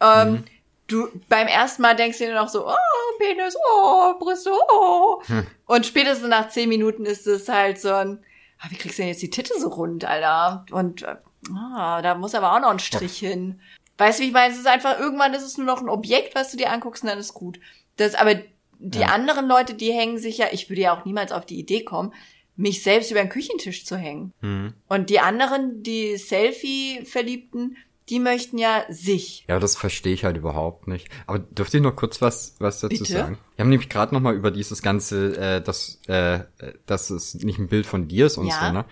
Ähm, 0.01 0.31
Mhm. 0.31 0.43
Du 0.89 1.09
beim 1.27 1.47
ersten 1.47 1.81
Mal 1.81 1.97
denkst 1.97 2.17
du 2.17 2.25
dir 2.27 2.33
noch 2.33 2.47
so, 2.47 2.65
oh, 2.65 2.73
Penis, 3.19 3.57
oh, 3.73 4.13
Brüste, 4.19 4.51
oh. 4.71 5.21
Hm. 5.27 5.45
Und 5.65 5.85
spätestens 5.85 6.29
nach 6.29 6.47
zehn 6.47 6.69
Minuten 6.69 7.05
ist 7.05 7.27
es 7.27 7.49
halt 7.49 7.77
so 7.81 7.91
ein, 7.93 8.23
ah, 8.59 8.67
wie 8.69 8.77
kriegst 8.77 8.97
du 8.97 9.01
denn 9.01 9.09
jetzt 9.09 9.21
die 9.21 9.29
Titte 9.29 9.51
so 9.59 9.67
rund, 9.67 10.05
Alter? 10.05 10.65
Und 10.71 11.01
äh, 11.01 11.17
ah, 11.53 12.01
da 12.01 12.15
muss 12.15 12.33
aber 12.35 12.53
auch 12.53 12.61
noch 12.61 12.69
ein 12.69 12.79
Strich 12.79 13.17
hin. 13.17 13.59
Weißt 13.97 14.19
du, 14.19 14.23
wie 14.23 14.27
ich 14.27 14.33
meine? 14.33 14.53
Es 14.53 14.59
ist 14.59 14.67
einfach, 14.67 14.99
irgendwann 14.99 15.33
ist 15.33 15.43
es 15.43 15.57
nur 15.57 15.65
noch 15.65 15.81
ein 15.81 15.89
Objekt, 15.89 16.35
was 16.35 16.51
du 16.51 16.57
dir 16.57 16.71
anguckst 16.71 17.03
und 17.03 17.09
dann 17.09 17.17
ist 17.19 17.33
gut. 17.33 17.59
Das, 17.97 18.13
aber 18.15 18.35
die 18.79 18.99
Ja. 18.99 19.07
anderen 19.07 19.47
Leute, 19.47 19.73
die 19.73 19.91
hängen 19.91 20.19
sich 20.19 20.37
ja, 20.37 20.47
ich 20.51 20.69
würde 20.69 20.81
ja 20.83 20.95
auch 20.97 21.05
niemals 21.05 21.31
auf 21.31 21.45
die 21.45 21.57
Idee 21.59 21.83
kommen, 21.83 22.13
mich 22.55 22.83
selbst 22.83 23.09
über 23.11 23.19
den 23.21 23.29
Küchentisch 23.29 23.85
zu 23.85 23.97
hängen. 23.97 24.33
Mhm. 24.41 24.73
Und 24.87 25.09
die 25.09 25.19
anderen, 25.19 25.81
die 25.83 26.15
Selfie-Verliebten, 26.17 27.77
die 28.09 28.19
möchten 28.19 28.57
ja 28.57 28.85
sich. 28.89 29.43
Ja, 29.49 29.59
das 29.59 29.75
verstehe 29.75 30.13
ich 30.13 30.23
halt 30.23 30.37
überhaupt 30.37 30.87
nicht. 30.87 31.09
Aber 31.25 31.39
dürfte 31.39 31.77
ich 31.77 31.83
noch 31.83 31.95
kurz 31.95 32.21
was, 32.21 32.55
was 32.59 32.79
dazu 32.79 32.99
Bitte? 32.99 33.05
sagen? 33.13 33.37
Wir 33.55 33.63
haben 33.63 33.69
nämlich 33.69 33.89
gerade 33.89 34.13
noch 34.13 34.21
mal 34.21 34.33
über 34.35 34.49
dieses 34.49 34.81
ganze, 34.81 35.35
äh, 35.37 35.61
dass, 35.61 35.99
äh, 36.07 36.39
dass 36.85 37.09
es 37.09 37.33
nicht 37.35 37.59
ein 37.59 37.67
Bild 37.67 37.85
von 37.85 38.07
dir 38.07 38.27
ist 38.27 38.37
und 38.37 38.47
Ja. 38.47 38.59
so, 38.67 38.71
ne? 38.71 38.85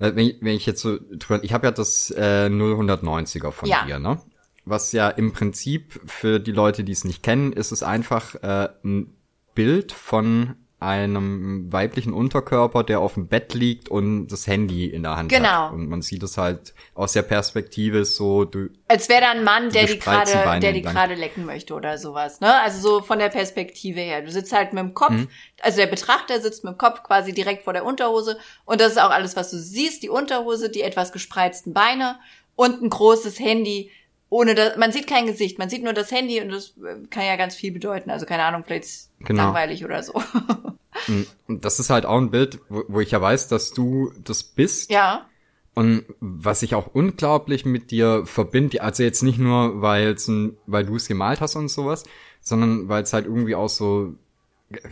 Äh, 0.00 0.14
wenn, 0.14 0.26
ich, 0.26 0.36
wenn 0.42 0.54
ich 0.54 0.66
jetzt 0.66 0.82
so 0.82 0.98
drüber, 0.98 1.42
ich 1.42 1.52
habe 1.52 1.66
ja 1.66 1.70
das 1.70 2.10
äh, 2.10 2.48
090er 2.48 3.50
von 3.52 3.68
Ja. 3.68 3.84
dir, 3.86 3.98
ne? 3.98 4.20
Was 4.68 4.92
ja 4.92 5.08
im 5.08 5.32
Prinzip 5.32 6.00
für 6.06 6.38
die 6.40 6.52
Leute, 6.52 6.84
die 6.84 6.92
es 6.92 7.04
nicht 7.04 7.22
kennen, 7.22 7.52
ist 7.52 7.72
es 7.72 7.82
einfach 7.82 8.34
äh, 8.42 8.68
ein 8.84 9.14
Bild 9.54 9.92
von 9.92 10.54
einem 10.80 11.72
weiblichen 11.72 12.12
Unterkörper, 12.12 12.84
der 12.84 13.00
auf 13.00 13.14
dem 13.14 13.26
Bett 13.26 13.52
liegt 13.52 13.88
und 13.88 14.28
das 14.28 14.46
Handy 14.46 14.86
in 14.86 15.02
der 15.02 15.16
Hand 15.16 15.28
Genau. 15.28 15.48
hat. 15.48 15.72
Und 15.72 15.88
man 15.88 16.02
sieht 16.02 16.22
es 16.22 16.38
halt 16.38 16.72
aus 16.94 17.14
der 17.14 17.22
Perspektive 17.22 18.04
so, 18.04 18.44
du, 18.44 18.68
Als 18.86 19.08
wäre 19.08 19.22
da 19.22 19.30
ein 19.32 19.42
Mann, 19.42 19.70
der 19.70 19.86
die 19.86 19.98
gerade, 19.98 20.60
der 20.60 20.72
die 20.72 20.82
gerade 20.82 21.14
lecken 21.16 21.44
möchte 21.46 21.74
oder 21.74 21.98
sowas, 21.98 22.38
ne? 22.40 22.60
Also 22.62 22.80
so 23.00 23.02
von 23.04 23.18
der 23.18 23.28
Perspektive 23.28 23.98
her. 23.98 24.22
Du 24.22 24.30
sitzt 24.30 24.52
halt 24.52 24.72
mit 24.72 24.80
dem 24.80 24.94
Kopf, 24.94 25.10
Mhm. 25.10 25.28
also 25.62 25.78
der 25.78 25.88
Betrachter 25.88 26.40
sitzt 26.40 26.62
mit 26.62 26.74
dem 26.74 26.78
Kopf 26.78 27.02
quasi 27.02 27.32
direkt 27.32 27.64
vor 27.64 27.72
der 27.72 27.84
Unterhose 27.84 28.38
und 28.64 28.80
das 28.80 28.92
ist 28.92 28.98
auch 29.00 29.10
alles, 29.10 29.34
was 29.34 29.50
du 29.50 29.58
siehst, 29.58 30.04
die 30.04 30.10
Unterhose, 30.10 30.70
die 30.70 30.82
etwas 30.82 31.10
gespreizten 31.10 31.72
Beine 31.74 32.20
und 32.54 32.80
ein 32.80 32.88
großes 32.90 33.40
Handy, 33.40 33.90
ohne 34.30 34.54
das, 34.54 34.76
man 34.76 34.92
sieht 34.92 35.06
kein 35.06 35.26
Gesicht, 35.26 35.58
man 35.58 35.70
sieht 35.70 35.82
nur 35.82 35.92
das 35.92 36.10
Handy 36.10 36.40
und 36.40 36.50
das 36.50 36.74
äh, 36.78 37.06
kann 37.10 37.24
ja 37.24 37.36
ganz 37.36 37.54
viel 37.54 37.72
bedeuten. 37.72 38.10
Also 38.10 38.26
keine 38.26 38.42
Ahnung, 38.44 38.62
vielleicht 38.66 38.84
ist 38.84 39.10
Genau. 39.20 39.44
langweilig 39.44 39.84
oder 39.84 40.02
so. 40.02 40.14
Und 41.46 41.64
das 41.64 41.78
ist 41.80 41.90
halt 41.90 42.06
auch 42.06 42.18
ein 42.18 42.30
Bild, 42.30 42.58
wo, 42.68 42.84
wo 42.88 43.00
ich 43.00 43.12
ja 43.12 43.20
weiß, 43.20 43.48
dass 43.48 43.72
du 43.72 44.12
das 44.24 44.42
bist. 44.42 44.90
ja. 44.90 45.26
Und 45.74 46.04
was 46.18 46.62
ich 46.64 46.74
auch 46.74 46.88
unglaublich 46.92 47.64
mit 47.64 47.92
dir 47.92 48.26
verbinde, 48.26 48.82
also 48.82 49.04
jetzt 49.04 49.22
nicht 49.22 49.38
nur, 49.38 49.80
weil 49.80 50.08
es 50.08 50.26
ein, 50.26 50.56
weil 50.66 50.84
du 50.84 50.96
es 50.96 51.06
gemalt 51.06 51.40
hast 51.40 51.54
und 51.54 51.68
sowas, 51.68 52.02
sondern 52.40 52.88
weil 52.88 53.04
es 53.04 53.12
halt 53.12 53.26
irgendwie 53.26 53.54
auch 53.54 53.68
so, 53.68 54.14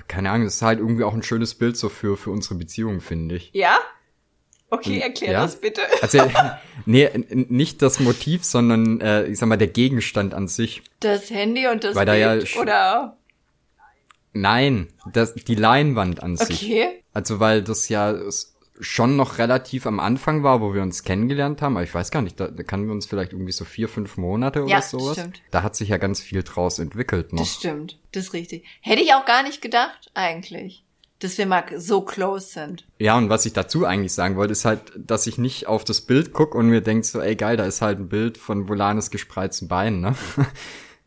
keine 0.06 0.30
Ahnung, 0.30 0.46
es 0.46 0.54
ist 0.56 0.62
halt 0.62 0.78
irgendwie 0.78 1.02
auch 1.02 1.12
ein 1.14 1.24
schönes 1.24 1.56
Bild 1.56 1.76
so 1.76 1.88
für, 1.88 2.16
für 2.16 2.30
unsere 2.30 2.54
Beziehung, 2.54 3.00
finde 3.00 3.34
ich. 3.34 3.50
Ja? 3.52 3.78
Okay, 4.76 4.98
erklär 5.00 5.32
ja. 5.32 5.42
das 5.42 5.60
bitte. 5.60 5.82
Also, 6.02 6.18
nee, 6.84 7.08
nicht 7.30 7.82
das 7.82 8.00
Motiv, 8.00 8.44
sondern, 8.44 9.00
äh, 9.00 9.26
ich 9.26 9.38
sag 9.38 9.48
mal, 9.48 9.56
der 9.56 9.68
Gegenstand 9.68 10.34
an 10.34 10.48
sich. 10.48 10.82
Das 11.00 11.30
Handy 11.30 11.66
und 11.66 11.84
das 11.84 11.94
Weil 11.94 12.08
ja 12.18 12.34
Bild, 12.34 12.46
sch- 12.46 12.60
oder? 12.60 13.16
Nein, 14.32 14.88
das, 15.12 15.34
die 15.34 15.54
Leinwand 15.54 16.22
an 16.22 16.36
sich. 16.36 16.62
Okay. 16.64 17.02
Also 17.14 17.40
weil 17.40 17.62
das 17.62 17.88
ja 17.88 18.14
schon 18.78 19.16
noch 19.16 19.38
relativ 19.38 19.86
am 19.86 19.98
Anfang 20.00 20.42
war, 20.42 20.60
wo 20.60 20.74
wir 20.74 20.82
uns 20.82 21.02
kennengelernt 21.02 21.62
haben, 21.62 21.76
aber 21.76 21.84
ich 21.84 21.94
weiß 21.94 22.10
gar 22.10 22.20
nicht, 22.20 22.38
da, 22.38 22.48
da 22.48 22.62
kannten 22.62 22.88
wir 22.88 22.92
uns 22.92 23.06
vielleicht 23.06 23.32
irgendwie 23.32 23.52
so 23.52 23.64
vier, 23.64 23.88
fünf 23.88 24.18
Monate 24.18 24.62
oder 24.62 24.70
Ja, 24.70 24.82
sowas. 24.82 25.16
stimmt. 25.18 25.40
Da 25.50 25.62
hat 25.62 25.74
sich 25.76 25.88
ja 25.88 25.96
ganz 25.96 26.20
viel 26.20 26.42
draus 26.42 26.78
entwickelt 26.78 27.32
noch. 27.32 27.40
Das 27.40 27.54
stimmt, 27.54 27.98
das 28.12 28.24
ist 28.24 28.32
richtig. 28.34 28.64
Hätte 28.82 29.00
ich 29.00 29.14
auch 29.14 29.24
gar 29.24 29.42
nicht 29.42 29.62
gedacht, 29.62 30.10
eigentlich, 30.12 30.84
dass 31.26 31.38
wir 31.38 31.46
mal 31.46 31.64
so 31.76 32.00
close 32.02 32.46
sind. 32.48 32.86
Ja, 32.98 33.16
und 33.18 33.28
was 33.28 33.44
ich 33.46 33.52
dazu 33.52 33.84
eigentlich 33.84 34.12
sagen 34.12 34.36
wollte, 34.36 34.52
ist 34.52 34.64
halt, 34.64 34.80
dass 34.96 35.26
ich 35.26 35.38
nicht 35.38 35.66
auf 35.66 35.84
das 35.84 36.00
Bild 36.00 36.32
guck 36.32 36.54
und 36.54 36.68
mir 36.68 36.80
denk 36.80 37.04
so, 37.04 37.20
ey 37.20 37.34
geil, 37.36 37.56
da 37.56 37.64
ist 37.64 37.82
halt 37.82 37.98
ein 37.98 38.08
Bild 38.08 38.38
von 38.38 38.68
Volanes 38.68 39.10
gespreizten 39.10 39.68
Beinen, 39.68 40.00
ne? 40.00 40.14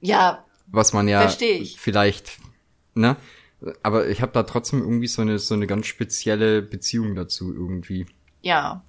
Ja, 0.02 0.46
Was 0.68 0.94
man 0.94 1.08
ja 1.08 1.28
vielleicht, 1.28 2.38
ne? 2.94 3.18
Aber 3.84 4.08
ich 4.08 4.22
habe 4.22 4.32
da 4.32 4.44
trotzdem 4.44 4.80
irgendwie 4.80 5.08
so 5.08 5.22
eine 5.22 5.38
so 5.40 5.54
eine 5.54 5.68
ganz 5.68 5.88
spezielle 5.88 6.62
Beziehung 6.62 7.16
dazu 7.16 7.54
irgendwie. 7.54 8.06
ja, 8.42 8.84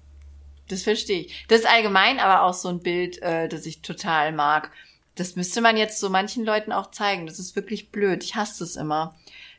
das 0.67 0.83
verstehe 0.83 1.21
ich. 1.21 1.45
Das 1.49 1.61
ist 1.61 1.67
allgemein 1.67 2.19
aber 2.19 2.43
auch 2.43 2.53
so 2.53 2.69
ein 2.69 2.79
Bild, 2.79 3.21
äh, 3.21 3.49
das 3.49 3.65
ich 3.65 3.81
total 3.81 4.31
mag. 4.31 4.71
Das 5.15 5.35
müsste 5.35 5.59
man 5.59 5.75
jetzt 5.75 5.99
so 5.99 6.09
manchen 6.09 6.45
Leuten 6.45 6.71
auch 6.71 6.91
zeigen. 6.91 7.25
Das 7.25 7.39
ist 7.39 7.57
wirklich 7.57 7.91
blöd. 7.91 8.23
Ich 8.23 8.35
hasse 8.35 8.63
das 8.63 8.77
immer. 8.77 9.15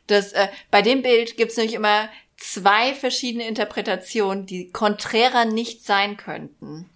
Das, 0.07 0.33
äh, 0.33 0.47
bei 0.71 0.81
dem 0.81 1.01
Bild 1.01 1.37
gibt's 1.37 1.57
nämlich 1.57 1.75
immer 1.75 2.09
zwei 2.37 2.93
verschiedene 2.93 3.47
Interpretationen, 3.47 4.45
die 4.45 4.69
konträrer 4.71 5.45
nicht 5.45 5.85
sein 5.85 6.17
könnten. 6.17 6.89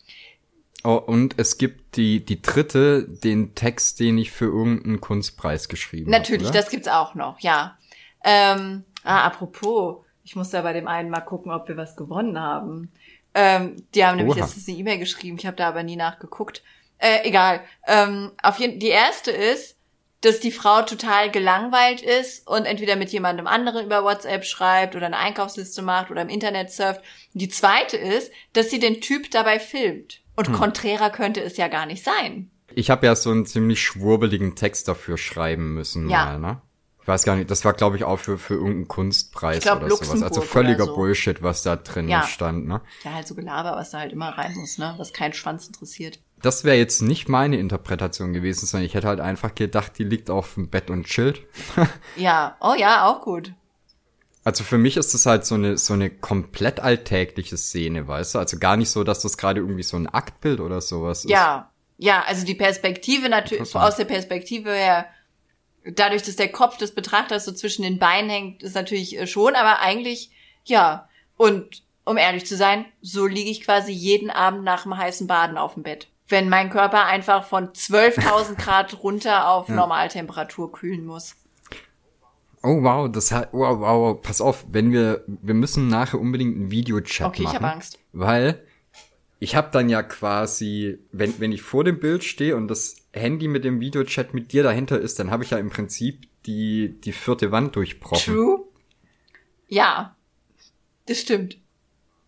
Oh, 0.84 0.96
und 0.96 1.36
es 1.38 1.58
gibt 1.58 1.96
die, 1.98 2.24
die 2.24 2.42
dritte, 2.42 3.08
den 3.08 3.56
Text, 3.56 4.00
den 4.00 4.18
ich 4.18 4.32
für 4.32 4.46
irgendeinen 4.46 5.02
Kunstpreis 5.02 5.70
geschrieben 5.70 6.14
habe. 6.14 6.22
Natürlich, 6.22 6.52
das 6.52 6.70
gibt's 6.70 6.88
auch 6.88 7.16
noch, 7.16 7.40
ja. 7.40 7.78
Ähm, 8.24 8.84
ah, 9.04 9.26
apropos, 9.26 10.04
ich 10.24 10.36
muss 10.36 10.50
da 10.50 10.62
bei 10.62 10.74
dem 10.74 10.88
einen 10.88 11.10
mal 11.10 11.22
gucken, 11.22 11.52
ob 11.52 11.68
wir 11.68 11.78
was 11.78 11.96
gewonnen 11.96 12.40
haben. 12.40 12.92
Ähm, 13.34 13.76
die 13.96 14.06
haben 14.06 14.18
nämlich 14.18 14.36
letztens 14.36 14.68
eine 14.68 14.78
E-Mail 14.78 15.00
geschrieben, 15.00 15.38
ich 15.38 15.46
habe 15.46 15.58
da 15.58 15.68
aber 15.68 15.84
nie 15.84 15.96
nachgeguckt. 15.96 16.64
Äh, 16.98 17.28
egal. 17.28 17.62
Ähm, 17.88 18.32
auf 18.42 18.60
jeden 18.60 18.80
die 18.80 18.88
erste 18.88 19.32
ist, 19.32 19.77
dass 20.22 20.40
die 20.40 20.52
Frau 20.52 20.82
total 20.82 21.30
gelangweilt 21.32 22.02
ist 22.02 22.48
und 22.48 22.66
entweder 22.66 22.96
mit 22.96 23.12
jemandem 23.12 23.46
anderen 23.48 23.86
über 23.86 24.04
WhatsApp 24.04 24.46
schreibt 24.46 24.96
oder 24.96 25.06
eine 25.06 25.18
Einkaufsliste 25.18 25.82
macht 25.82 26.10
oder 26.12 26.22
im 26.24 26.30
Internet 26.30 26.72
surft. 26.72 27.02
Die 27.34 27.50
zweite 27.50 27.98
ist, 27.98 28.32
dass 28.54 28.70
sie 28.70 28.80
den 28.80 29.00
Typ 29.02 29.30
dabei 29.32 29.60
filmt. 29.60 30.22
Und 30.36 30.52
konträrer 30.54 31.10
könnte 31.10 31.42
es 31.42 31.58
ja 31.58 31.68
gar 31.68 31.86
nicht 31.88 32.04
sein. 32.04 32.52
ich 32.76 32.90
habe 32.92 33.06
ja 33.08 33.16
so 33.16 33.32
einen 33.32 33.46
ziemlich 33.48 33.82
schwurbeligen 33.82 34.56
Text 34.56 34.88
dafür 34.88 35.18
schreiben 35.18 35.74
müssen 35.74 36.10
Ja. 36.10 36.26
mal, 36.26 36.40
ne? 36.40 36.62
Ich 37.02 37.08
weiß 37.08 37.24
gar 37.24 37.36
nicht, 37.38 37.50
das 37.50 37.64
war 37.64 37.72
glaube 37.74 37.96
ich 37.96 38.04
auch 38.04 38.20
für, 38.20 38.38
für 38.38 38.56
irgendeinen 38.56 38.88
Kunstpreis 38.90 39.64
glaub, 39.64 39.78
oder 39.78 39.90
sowas. 39.90 40.10
Also 40.10 40.24
Luxemburg 40.26 40.46
völliger 40.46 40.86
so. 40.86 40.94
Bullshit, 40.96 41.42
was 41.42 41.64
da 41.64 41.76
drin 41.78 42.10
Ja. 42.10 42.24
stand, 42.24 42.68
ne? 42.68 42.82
Ja, 43.04 43.14
halt 43.14 43.28
so 43.28 43.34
Gelaber, 43.34 43.72
was 43.78 43.92
da 43.92 44.00
halt 44.00 44.12
immer 44.12 44.30
rein 44.38 44.54
muss, 44.56 44.78
ne? 44.78 44.94
Was 44.98 45.14
keinen 45.14 45.34
Schwanz 45.34 45.66
interessiert. 45.68 46.20
Das 46.42 46.64
wäre 46.64 46.78
jetzt 46.78 47.02
nicht 47.02 47.30
meine 47.30 47.58
Interpretation 47.58 48.34
gewesen, 48.34 48.68
sondern 48.68 48.86
ich 48.86 48.94
hätte 48.94 49.08
halt 49.08 49.20
einfach 49.20 49.56
gedacht, 49.56 49.94
die 49.98 50.04
liegt 50.04 50.30
auf 50.30 50.54
dem 50.54 50.70
Bett 50.70 50.90
und 50.90 51.06
chillt. 51.06 51.42
Ja, 52.16 52.58
oh 52.62 52.74
ja, 52.78 53.08
auch 53.08 53.22
gut. 53.22 53.54
Also 54.44 54.64
für 54.64 54.78
mich 54.78 54.98
ist 54.98 55.14
das 55.14 55.26
halt 55.26 55.46
so 55.46 55.56
eine 55.56 55.78
so 55.78 55.94
eine 55.94 56.10
komplett 56.10 56.80
alltägliche 56.80 57.58
Szene, 57.58 58.08
weißt 58.08 58.36
du? 58.36 58.40
Also 58.40 58.58
gar 58.60 58.78
nicht 58.78 58.90
so, 58.90 59.04
dass 59.04 59.20
das 59.20 59.38
gerade 59.38 59.60
irgendwie 59.60 59.84
so 59.84 59.98
ein 59.98 60.08
Aktbild 60.08 60.62
oder 60.62 60.80
sowas 60.80 61.26
ist. 61.26 61.32
Ja, 61.32 61.70
ja, 61.98 62.24
also 62.24 62.46
die 62.46 62.56
Perspektive 62.56 63.28
natürlich, 63.28 63.76
aus 63.76 63.98
der 63.98 64.06
Perspektive 64.06 64.72
her, 64.72 65.08
dadurch, 65.84 66.24
dass 66.24 66.36
der 66.36 66.52
Kopf 66.52 66.78
des 66.78 66.94
Betrachters 66.94 67.46
so 67.46 67.52
zwischen 67.52 67.82
den 67.82 68.00
Beinen 68.00 68.30
hängt, 68.30 68.64
ist 68.64 68.76
natürlich 68.76 69.18
äh, 69.18 69.28
schon, 69.28 69.56
aber 69.56 69.80
eigentlich, 69.80 70.32
ja. 70.64 71.10
Und 71.38 71.84
um 72.06 72.18
ehrlich 72.18 72.46
zu 72.46 72.56
sein, 72.56 72.86
so 73.02 73.26
liege 73.26 73.50
ich 73.50 73.62
quasi 73.62 73.92
jeden 73.92 74.30
Abend 74.30 74.64
nach 74.64 74.84
dem 74.84 74.96
heißen 74.96 75.28
Baden 75.28 75.58
auf 75.58 75.74
dem 75.74 75.84
Bett. 75.84 76.08
Wenn 76.30 76.50
mein 76.50 76.70
Körper 76.70 77.06
einfach 77.06 77.46
von 77.46 77.70
12.000 77.70 78.56
Grad 78.58 79.02
runter 79.02 79.50
auf 79.50 79.70
Normaltemperatur 79.70 80.72
kühlen 80.72 81.06
muss. 81.06 81.36
Oh 82.64 82.84
wow, 82.84 83.10
das 83.10 83.32
hat 83.32 83.50
wow, 83.54 83.80
wow, 83.80 84.22
pass 84.22 84.42
auf, 84.42 84.66
wenn 84.70 84.92
wir 84.92 85.24
wir 85.28 85.54
müssen 85.54 85.88
nachher 85.88 86.20
unbedingt 86.20 86.56
einen 86.56 86.72
Videochat 86.72 87.28
Okay, 87.28 87.44
ich 87.44 87.46
machen. 87.46 87.56
habe 87.56 87.74
Angst. 87.74 88.00
Weil 88.12 88.64
ich 89.40 89.56
habe 89.56 89.70
dann 89.72 89.90
ja 89.90 90.02
quasi, 90.04 91.00
wenn, 91.12 91.40
wenn 91.40 91.52
ich 91.52 91.62
vor 91.62 91.84
dem 91.84 92.00
Bild 92.00 92.24
stehe 92.24 92.56
und 92.56 92.68
das 92.68 92.96
Handy 93.14 93.48
mit 93.48 93.64
dem 93.64 93.80
Videochat 93.80 94.34
mit 94.34 94.52
dir 94.52 94.64
dahinter 94.64 95.00
ist, 95.00 95.20
dann 95.20 95.30
habe 95.30 95.44
ich 95.44 95.52
ja 95.52 95.60
im 95.60 95.70
Prinzip 95.70 96.28
die, 96.46 97.00
die 97.02 97.12
vierte 97.12 97.52
Wand 97.52 97.76
durchbrochen. 97.76 98.34
True? 98.34 98.60
Ja. 99.68 100.16
Das 101.06 101.20
stimmt. 101.20 101.58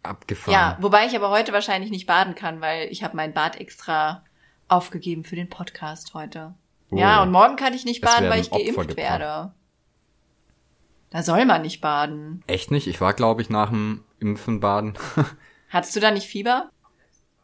Abgefahren. 0.03 0.53
Ja, 0.53 0.77
wobei 0.79 1.05
ich 1.05 1.15
aber 1.15 1.29
heute 1.29 1.51
wahrscheinlich 1.53 1.91
nicht 1.91 2.07
baden 2.07 2.35
kann, 2.35 2.61
weil 2.61 2.87
ich 2.89 3.03
habe 3.03 3.15
mein 3.17 3.33
Bad 3.33 3.59
extra 3.59 4.23
aufgegeben 4.67 5.23
für 5.23 5.35
den 5.35 5.49
Podcast 5.49 6.13
heute. 6.13 6.53
Oh. 6.91 6.97
Ja, 6.97 7.21
und 7.21 7.31
morgen 7.31 7.55
kann 7.55 7.73
ich 7.73 7.85
nicht 7.85 8.01
baden, 8.01 8.29
weil 8.29 8.39
ich 8.41 8.51
Opfer 8.51 8.63
geimpft 8.63 8.75
gebracht. 8.89 8.97
werde. 8.97 9.53
Da 11.09 11.23
soll 11.23 11.45
man 11.45 11.63
nicht 11.63 11.81
baden. 11.81 12.43
Echt 12.47 12.71
nicht? 12.71 12.87
Ich 12.87 13.01
war, 13.01 13.13
glaube 13.13 13.41
ich, 13.41 13.49
nach 13.49 13.69
dem 13.69 14.03
Impfen 14.19 14.59
baden. 14.59 14.93
Hattest 15.69 15.95
du 15.95 15.99
da 15.99 16.11
nicht 16.11 16.27
Fieber? 16.27 16.69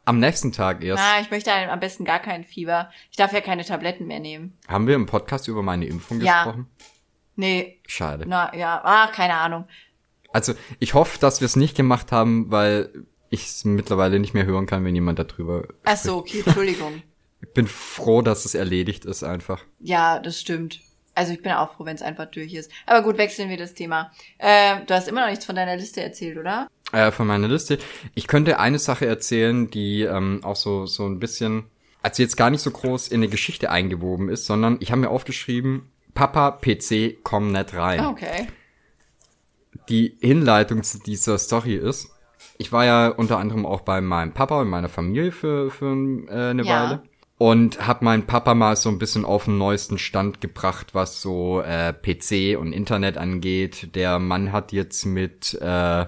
Am 0.05 0.19
nächsten 0.19 0.51
Tag 0.51 0.83
erst. 0.83 1.03
Na, 1.03 1.19
ich 1.19 1.31
möchte 1.31 1.51
am 1.51 1.79
besten 1.79 2.05
gar 2.05 2.19
kein 2.19 2.43
Fieber. 2.43 2.91
Ich 3.09 3.17
darf 3.17 3.33
ja 3.33 3.41
keine 3.41 3.65
Tabletten 3.65 4.05
mehr 4.05 4.19
nehmen. 4.19 4.55
Haben 4.67 4.85
wir 4.87 4.95
im 4.95 5.07
Podcast 5.07 5.47
über 5.47 5.63
meine 5.63 5.85
Impfung 5.85 6.21
Ja. 6.21 6.43
gesprochen? 6.43 6.69
Nee, 7.37 7.81
Schade. 7.87 8.25
na 8.27 8.55
ja, 8.55 8.81
ach, 8.83 9.11
keine 9.11 9.33
Ahnung. 9.33 9.67
Also 10.35 10.53
ich 10.79 10.93
hoffe, 10.95 11.17
dass 11.17 11.39
wir 11.39 11.45
es 11.45 11.55
nicht 11.55 11.77
gemacht 11.77 12.11
haben, 12.11 12.51
weil 12.51 12.89
ich 13.29 13.45
es 13.45 13.63
mittlerweile 13.63 14.19
nicht 14.19 14.33
mehr 14.33 14.45
hören 14.45 14.65
kann, 14.65 14.83
wenn 14.83 14.93
jemand 14.93 15.17
darüber 15.17 15.65
Ach 15.85 15.95
so, 15.95 16.17
okay, 16.17 16.43
Entschuldigung. 16.45 17.03
Ich 17.41 17.53
bin 17.53 17.67
froh, 17.67 18.21
dass 18.21 18.43
es 18.43 18.53
erledigt 18.53 19.05
ist 19.05 19.23
einfach. 19.23 19.63
Ja, 19.79 20.19
das 20.19 20.41
stimmt. 20.41 20.81
Also 21.13 21.31
ich 21.31 21.41
bin 21.41 21.53
auch 21.53 21.75
froh, 21.75 21.85
wenn 21.85 21.95
es 21.95 22.01
einfach 22.01 22.25
durch 22.25 22.53
ist. 22.53 22.69
Aber 22.85 23.01
gut, 23.01 23.17
wechseln 23.17 23.49
wir 23.49 23.55
das 23.55 23.75
Thema. 23.75 24.11
Äh, 24.37 24.81
du 24.85 24.93
hast 24.93 25.07
immer 25.07 25.21
noch 25.21 25.29
nichts 25.29 25.45
von 25.45 25.55
deiner 25.55 25.77
Liste 25.77 26.01
erzählt, 26.03 26.37
oder? 26.37 26.67
Äh, 26.91 27.11
von 27.11 27.27
meiner 27.27 27.47
Liste. 27.47 27.77
Ich 28.13 28.27
könnte 28.27 28.59
eine 28.59 28.79
Sache 28.79 29.05
erzählen, 29.05 29.69
die 29.69 30.01
ähm, 30.01 30.41
auch 30.43 30.57
so, 30.57 30.85
so 30.85 31.05
ein 31.05 31.19
bisschen, 31.19 31.63
also 32.01 32.21
jetzt 32.21 32.35
gar 32.35 32.49
nicht 32.49 32.61
so 32.61 32.71
groß 32.71 33.07
in 33.07 33.21
eine 33.21 33.29
Geschichte 33.29 33.71
eingewoben 33.71 34.27
ist, 34.27 34.47
sondern 34.47 34.79
ich 34.81 34.91
habe 34.91 34.99
mir 34.99 35.11
aufgeschrieben, 35.11 35.89
Papa, 36.13 36.51
PC, 36.51 37.23
komm 37.23 37.53
nicht 37.53 37.73
rein. 37.73 38.05
Okay. 38.05 38.47
Die 39.89 40.17
Hinleitung 40.19 40.83
zu 40.83 40.99
dieser 40.99 41.37
Story 41.37 41.75
ist, 41.75 42.09
ich 42.57 42.71
war 42.71 42.85
ja 42.85 43.07
unter 43.09 43.37
anderem 43.37 43.65
auch 43.65 43.81
bei 43.81 44.01
meinem 44.01 44.33
Papa 44.33 44.61
und 44.61 44.69
meiner 44.69 44.89
Familie 44.89 45.31
für, 45.31 45.69
für 45.69 45.85
äh, 46.27 46.49
eine 46.51 46.63
Ja. 46.63 46.83
Weile. 46.83 47.03
Und 47.37 47.85
hab 47.85 48.01
meinen 48.01 48.25
Papa 48.27 48.53
mal 48.55 48.77
so 48.77 48.87
ein 48.87 48.97
bisschen 48.97 49.25
auf 49.25 49.43
den 49.43 49.57
neuesten 49.57 49.97
Stand 49.97 50.39
gebracht, 50.39 50.95
was 50.95 51.21
so 51.21 51.61
äh, 51.61 51.91
PC 51.91 52.57
und 52.57 52.71
Internet 52.71 53.17
angeht. 53.17 53.93
Der 53.93 54.19
Mann 54.19 54.53
hat 54.53 54.71
jetzt 54.71 55.05
mit, 55.05 55.53
äh, 55.61 56.05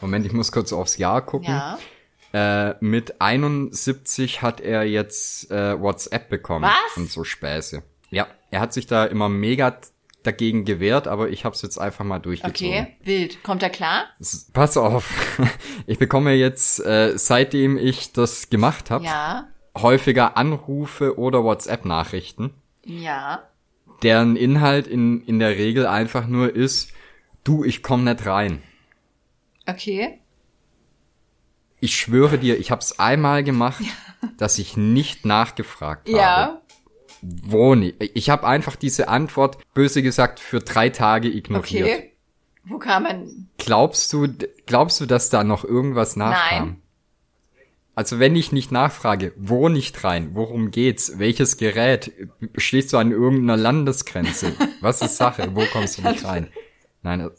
Moment, 0.00 0.26
ich 0.26 0.32
muss 0.32 0.52
kurz 0.52 0.72
aufs 0.72 0.96
Jahr 0.96 1.26
gucken. 1.26 1.48
Ja. 1.48 1.78
Äh, 2.32 2.76
mit 2.78 3.20
71 3.20 4.42
hat 4.42 4.60
er 4.60 4.84
jetzt 4.84 5.50
äh, 5.50 5.80
WhatsApp 5.80 6.28
bekommen 6.28 6.64
Was? 6.66 6.96
und 6.96 7.10
so 7.10 7.24
Späße. 7.24 7.82
Ja, 8.10 8.28
er 8.52 8.60
hat 8.60 8.72
sich 8.72 8.86
da 8.86 9.04
immer 9.06 9.28
mega 9.28 9.76
dagegen 10.22 10.64
gewehrt, 10.64 11.08
aber 11.08 11.30
ich 11.30 11.44
hab's 11.44 11.62
jetzt 11.62 11.78
einfach 11.78 12.04
mal 12.04 12.18
durchgezogen. 12.18 12.72
Okay, 12.72 12.96
wild. 13.02 13.42
Kommt 13.42 13.62
er 13.62 13.70
klar? 13.70 14.04
Pass 14.52 14.76
auf, 14.76 15.10
ich 15.86 15.98
bekomme 15.98 16.32
jetzt, 16.34 16.84
äh, 16.84 17.16
seitdem 17.16 17.78
ich 17.78 18.12
das 18.12 18.50
gemacht 18.50 18.90
habe, 18.90 19.04
Ja. 19.04 19.48
häufiger 19.76 20.36
Anrufe 20.36 21.18
oder 21.18 21.42
WhatsApp-Nachrichten, 21.44 22.52
Ja. 22.84 23.44
deren 24.02 24.36
Inhalt 24.36 24.86
in, 24.86 25.22
in 25.22 25.38
der 25.38 25.50
Regel 25.56 25.86
einfach 25.86 26.26
nur 26.26 26.54
ist, 26.54 26.92
du, 27.44 27.64
ich 27.64 27.82
komm 27.82 28.04
nicht 28.04 28.26
rein. 28.26 28.62
Okay. 29.66 30.18
Ich 31.80 31.96
schwöre 31.96 32.36
dir, 32.38 32.58
ich 32.58 32.70
habe 32.70 32.82
es 32.82 32.98
einmal 32.98 33.42
gemacht, 33.42 33.82
dass 34.36 34.58
ich 34.58 34.76
nicht 34.76 35.24
nachgefragt 35.24 36.08
habe. 36.08 36.18
Ja. 36.18 36.59
Wo 37.22 37.74
nicht? 37.74 37.96
Ich 38.14 38.30
habe 38.30 38.46
einfach 38.46 38.76
diese 38.76 39.08
Antwort, 39.08 39.58
böse 39.74 40.02
gesagt, 40.02 40.40
für 40.40 40.60
drei 40.60 40.88
Tage 40.88 41.28
ignoriert. 41.28 41.86
Okay. 41.86 42.12
Wo 42.64 42.78
kann 42.78 43.02
man? 43.02 43.48
Glaubst 43.58 44.12
du, 44.12 44.28
glaubst 44.66 45.00
du, 45.00 45.06
dass 45.06 45.30
da 45.30 45.44
noch 45.44 45.64
irgendwas 45.64 46.16
nachkam? 46.16 46.66
Nein. 46.66 46.82
Also 47.94 48.18
wenn 48.18 48.36
ich 48.36 48.52
nicht 48.52 48.72
nachfrage, 48.72 49.32
wo 49.36 49.68
nicht 49.68 50.04
rein, 50.04 50.30
worum 50.34 50.70
geht's, 50.70 51.18
welches 51.18 51.56
Gerät, 51.56 52.12
stehst 52.56 52.92
du 52.92 52.96
an 52.96 53.10
irgendeiner 53.10 53.56
Landesgrenze? 53.56 54.54
Was 54.80 55.02
ist 55.02 55.16
Sache? 55.16 55.50
Wo 55.54 55.64
kommst 55.66 55.98
du 55.98 56.02
nicht 56.08 56.24
rein? 56.24 56.48
Nein, 57.02 57.20
äh, 57.20 57.30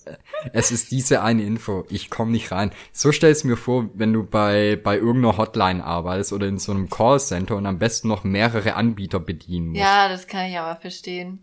es 0.54 0.72
ist 0.72 0.92
diese 0.92 1.22
eine 1.22 1.44
Info. 1.44 1.86
Ich 1.90 2.10
komme 2.10 2.32
nicht 2.32 2.52
rein. 2.52 2.72
So 2.92 3.12
stell's 3.12 3.44
mir 3.44 3.58
vor, 3.58 3.90
wenn 3.94 4.12
du 4.12 4.24
bei 4.24 4.76
bei 4.76 4.98
irgendeiner 4.98 5.38
Hotline 5.38 5.84
arbeitest 5.84 6.34
oder 6.34 6.48
in 6.48 6.58
so 6.58 6.72
einem 6.72 6.90
Callcenter 6.90 7.56
und 7.56 7.66
am 7.68 7.78
besten 7.78 8.08
noch 8.08 8.24
mehrere 8.24 8.74
Anbieter 8.74 9.20
bedienen 9.20 9.68
musst. 9.70 9.82
Ja, 9.82 10.10
das 10.10 10.26
kann 10.28 10.48
ich 10.50 10.58
aber 10.58 10.80
verstehen. 10.82 11.40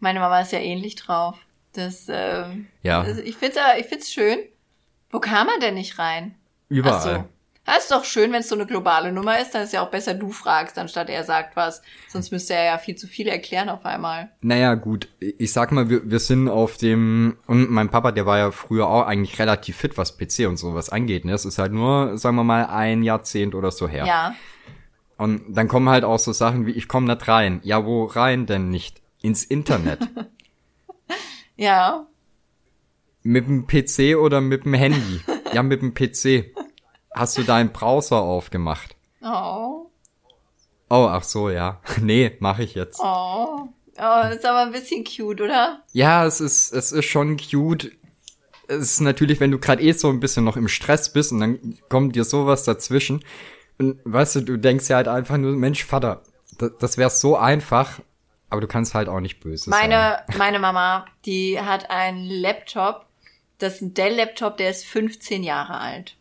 Meine 0.00 0.18
Mama 0.18 0.40
ist 0.40 0.50
ja 0.52 0.58
ähnlich 0.58 0.96
drauf. 0.96 1.36
Das, 1.74 2.06
ähm, 2.08 2.66
Ja. 2.82 3.04
das, 3.04 3.18
ich 3.18 3.36
find's, 3.36 3.56
aber- 3.56 3.78
ich 3.78 3.86
find's 3.86 4.10
schön. 4.12 4.38
Wo 5.10 5.20
kann 5.20 5.46
man 5.46 5.60
denn 5.60 5.74
nicht 5.74 5.98
rein? 5.98 6.34
Überall. 6.68 7.28
Das 7.72 7.84
ist 7.84 7.92
doch 7.92 8.04
schön, 8.04 8.32
wenn 8.32 8.40
es 8.40 8.48
so 8.48 8.56
eine 8.56 8.66
globale 8.66 9.12
Nummer 9.12 9.40
ist, 9.40 9.54
dann 9.54 9.62
ist 9.62 9.72
ja 9.72 9.82
auch 9.82 9.90
besser, 9.92 10.14
du 10.14 10.32
fragst, 10.32 10.76
anstatt 10.76 11.08
er 11.08 11.22
sagt 11.22 11.54
was. 11.54 11.82
Sonst 12.08 12.32
müsste 12.32 12.54
er 12.54 12.64
ja 12.64 12.78
viel 12.78 12.96
zu 12.96 13.06
viel 13.06 13.28
erklären 13.28 13.68
auf 13.68 13.84
einmal. 13.86 14.30
Naja, 14.40 14.74
gut, 14.74 15.08
ich 15.20 15.52
sag 15.52 15.70
mal, 15.70 15.88
wir, 15.88 16.10
wir 16.10 16.18
sind 16.18 16.48
auf 16.48 16.78
dem, 16.78 17.36
und 17.46 17.70
mein 17.70 17.88
Papa, 17.88 18.10
der 18.10 18.26
war 18.26 18.38
ja 18.38 18.50
früher 18.50 18.88
auch 18.88 19.06
eigentlich 19.06 19.38
relativ 19.38 19.76
fit, 19.76 19.96
was 19.96 20.18
PC 20.18 20.48
und 20.48 20.56
sowas 20.56 20.90
angeht, 20.90 21.24
ne? 21.24 21.32
Es 21.32 21.44
ist 21.44 21.58
halt 21.58 21.72
nur, 21.72 22.18
sagen 22.18 22.34
wir 22.34 22.42
mal, 22.42 22.66
ein 22.66 23.04
Jahrzehnt 23.04 23.54
oder 23.54 23.70
so 23.70 23.86
her. 23.86 24.04
Ja. 24.04 24.34
Und 25.16 25.42
dann 25.48 25.68
kommen 25.68 25.88
halt 25.88 26.02
auch 26.02 26.18
so 26.18 26.32
Sachen 26.32 26.66
wie, 26.66 26.72
ich 26.72 26.88
komme 26.88 27.06
nicht 27.06 27.28
rein. 27.28 27.60
Ja, 27.62 27.84
wo 27.84 28.04
rein 28.06 28.46
denn 28.46 28.70
nicht? 28.70 29.00
Ins 29.22 29.44
Internet. 29.44 30.00
Ja. 31.56 32.06
mit 33.22 33.46
dem 33.46 33.66
PC 33.66 34.16
oder 34.16 34.40
mit 34.40 34.64
dem 34.64 34.72
Handy? 34.72 35.20
Ja, 35.52 35.62
mit 35.62 35.82
dem 35.82 35.92
PC. 35.92 36.54
Hast 37.12 37.36
du 37.38 37.42
deinen 37.42 37.72
Browser 37.72 38.20
aufgemacht? 38.20 38.96
Oh. 39.22 39.90
Oh, 40.88 41.06
ach 41.08 41.22
so, 41.22 41.50
ja. 41.50 41.80
Nee, 42.00 42.36
mache 42.40 42.62
ich 42.62 42.74
jetzt. 42.74 43.00
Oh. 43.00 43.68
Oh, 44.02 44.22
ist 44.32 44.46
aber 44.46 44.62
ein 44.62 44.72
bisschen 44.72 45.04
cute, 45.04 45.42
oder? 45.42 45.82
Ja, 45.92 46.24
es 46.24 46.40
ist, 46.40 46.72
es 46.72 46.92
ist 46.92 47.04
schon 47.04 47.36
cute. 47.36 47.92
Es 48.66 48.92
ist 48.92 49.00
natürlich, 49.00 49.40
wenn 49.40 49.50
du 49.50 49.58
gerade 49.58 49.82
eh 49.82 49.92
so 49.92 50.08
ein 50.08 50.20
bisschen 50.20 50.44
noch 50.44 50.56
im 50.56 50.68
Stress 50.68 51.12
bist 51.12 51.32
und 51.32 51.40
dann 51.40 51.78
kommt 51.88 52.16
dir 52.16 52.24
sowas 52.24 52.64
dazwischen. 52.64 53.22
Und 53.78 54.00
weißt 54.04 54.36
du, 54.36 54.40
du 54.42 54.56
denkst 54.56 54.88
ja 54.88 54.96
halt 54.96 55.08
einfach 55.08 55.36
nur, 55.36 55.52
Mensch, 55.52 55.84
Vater, 55.84 56.22
das, 56.58 56.72
das 56.78 56.98
wäre 56.98 57.10
so 57.10 57.36
einfach, 57.36 58.00
aber 58.48 58.60
du 58.60 58.66
kannst 58.66 58.94
halt 58.94 59.08
auch 59.08 59.20
nicht 59.20 59.40
böse 59.40 59.70
sein. 59.70 59.88
Meine, 59.90 60.22
meine 60.38 60.58
Mama, 60.58 61.04
die 61.26 61.60
hat 61.60 61.90
einen 61.90 62.24
Laptop, 62.26 63.06
das 63.58 63.76
ist 63.76 63.82
ein 63.82 63.94
Dell-Laptop, 63.94 64.56
der 64.56 64.70
ist 64.70 64.86
15 64.86 65.42
Jahre 65.42 65.78
alt. 65.78 66.16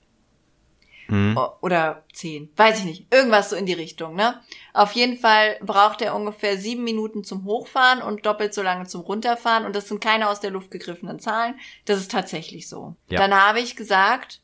O- 1.38 1.52
Oder 1.62 2.04
10, 2.14 2.50
weiß 2.56 2.80
ich 2.80 2.86
nicht. 2.86 3.14
Irgendwas 3.14 3.50
so 3.50 3.56
in 3.56 3.66
die 3.66 3.74
Richtung, 3.74 4.16
ne? 4.16 4.40
Auf 4.74 4.92
jeden 4.94 5.18
Fall 5.18 5.58
braucht 5.62 6.02
er 6.02 6.16
ungefähr 6.16 6.58
sieben 6.58 6.84
Minuten 6.84 7.24
zum 7.24 7.46
Hochfahren 7.46 8.02
und 8.02 8.26
doppelt 8.26 8.54
so 8.54 8.62
lange 8.62 8.86
zum 8.88 9.02
Runterfahren. 9.02 9.66
Und 9.66 9.76
das 9.76 9.88
sind 9.88 10.02
keine 10.02 10.30
aus 10.30 10.40
der 10.40 10.52
Luft 10.52 10.72
gegriffenen 10.72 11.20
Zahlen. 11.20 11.60
Das 11.86 12.00
ist 12.00 12.12
tatsächlich 12.12 12.70
so. 12.70 12.96
Ja. 13.10 13.20
Dann 13.20 13.34
habe 13.34 13.60
ich 13.60 13.76
gesagt, 13.76 14.42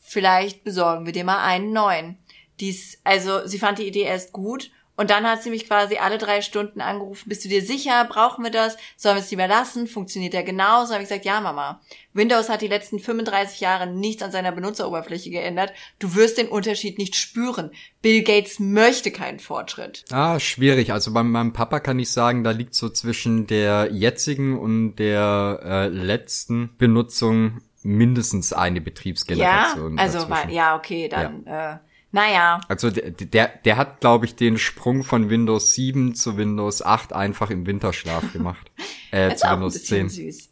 vielleicht 0.00 0.64
besorgen 0.64 1.06
wir 1.06 1.12
dir 1.12 1.24
mal 1.24 1.42
einen 1.44 1.72
neuen. 1.72 2.18
Dies, 2.60 3.00
also 3.04 3.46
sie 3.46 3.58
fand 3.58 3.78
die 3.78 3.86
Idee 3.86 4.02
erst 4.02 4.32
gut 4.32 4.70
Und 5.02 5.10
dann 5.10 5.26
hat 5.26 5.42
sie 5.42 5.50
mich 5.50 5.66
quasi 5.66 5.96
alle 5.96 6.16
drei 6.16 6.42
Stunden 6.42 6.80
angerufen, 6.80 7.28
bist 7.28 7.44
du 7.44 7.48
dir 7.48 7.60
sicher, 7.60 8.04
brauchen 8.04 8.44
wir 8.44 8.52
das? 8.52 8.76
Sollen 8.96 9.16
wir 9.16 9.22
es 9.22 9.32
lieber 9.32 9.48
lassen? 9.48 9.88
Funktioniert 9.88 10.32
der 10.32 10.44
genauso? 10.44 10.92
habe 10.92 11.02
ich 11.02 11.08
gesagt, 11.08 11.24
ja, 11.24 11.40
Mama. 11.40 11.80
Windows 12.12 12.48
hat 12.48 12.62
die 12.62 12.68
letzten 12.68 13.00
35 13.00 13.60
Jahre 13.60 13.88
nichts 13.88 14.22
an 14.22 14.30
seiner 14.30 14.52
Benutzeroberfläche 14.52 15.30
geändert. 15.30 15.72
Du 15.98 16.14
wirst 16.14 16.38
den 16.38 16.46
Unterschied 16.46 16.98
nicht 16.98 17.16
spüren. 17.16 17.72
Bill 18.00 18.22
Gates 18.22 18.60
möchte 18.60 19.10
keinen 19.10 19.40
Fortschritt. 19.40 20.04
Ah, 20.12 20.38
schwierig. 20.38 20.92
Also 20.92 21.12
bei 21.12 21.24
meinem 21.24 21.52
Papa 21.52 21.80
kann 21.80 21.98
ich 21.98 22.12
sagen, 22.12 22.44
da 22.44 22.52
liegt 22.52 22.76
so 22.76 22.88
zwischen 22.88 23.48
der 23.48 23.88
jetzigen 23.90 24.56
und 24.56 24.94
der 25.00 25.58
äh, 25.64 25.88
letzten 25.88 26.76
Benutzung 26.78 27.60
mindestens 27.82 28.52
eine 28.52 28.80
Betriebsgeneration. 28.80 29.96
Ja, 29.96 30.00
also 30.00 30.30
war, 30.30 30.48
ja, 30.48 30.76
okay, 30.76 31.08
dann 31.08 31.42
ja. 31.44 31.72
Äh, 31.72 31.78
naja. 32.12 32.60
Also 32.68 32.90
der, 32.90 33.10
der, 33.10 33.48
der 33.48 33.76
hat, 33.78 34.00
glaube 34.00 34.26
ich, 34.26 34.36
den 34.36 34.58
Sprung 34.58 35.02
von 35.02 35.30
Windows 35.30 35.74
7 35.74 36.14
zu 36.14 36.36
Windows 36.36 36.82
8 36.82 37.14
einfach 37.14 37.50
im 37.50 37.66
Winterschlaf 37.66 38.32
gemacht. 38.32 38.70
äh, 39.10 39.34
zu 39.34 39.48
Windows 39.48 39.82
10. 39.84 40.10
Süß. 40.10 40.50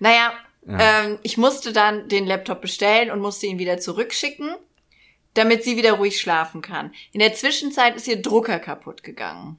Naja, 0.00 0.32
ja. 0.66 1.04
ähm, 1.04 1.18
ich 1.22 1.36
musste 1.36 1.72
dann 1.72 2.08
den 2.08 2.26
Laptop 2.26 2.62
bestellen 2.62 3.10
und 3.10 3.20
musste 3.20 3.46
ihn 3.46 3.58
wieder 3.58 3.78
zurückschicken, 3.78 4.54
damit 5.34 5.64
sie 5.64 5.76
wieder 5.76 5.92
ruhig 5.92 6.18
schlafen 6.18 6.62
kann. 6.62 6.92
In 7.12 7.20
der 7.20 7.34
Zwischenzeit 7.34 7.94
ist 7.94 8.08
ihr 8.08 8.20
Drucker 8.20 8.58
kaputt 8.58 9.02
gegangen. 9.02 9.58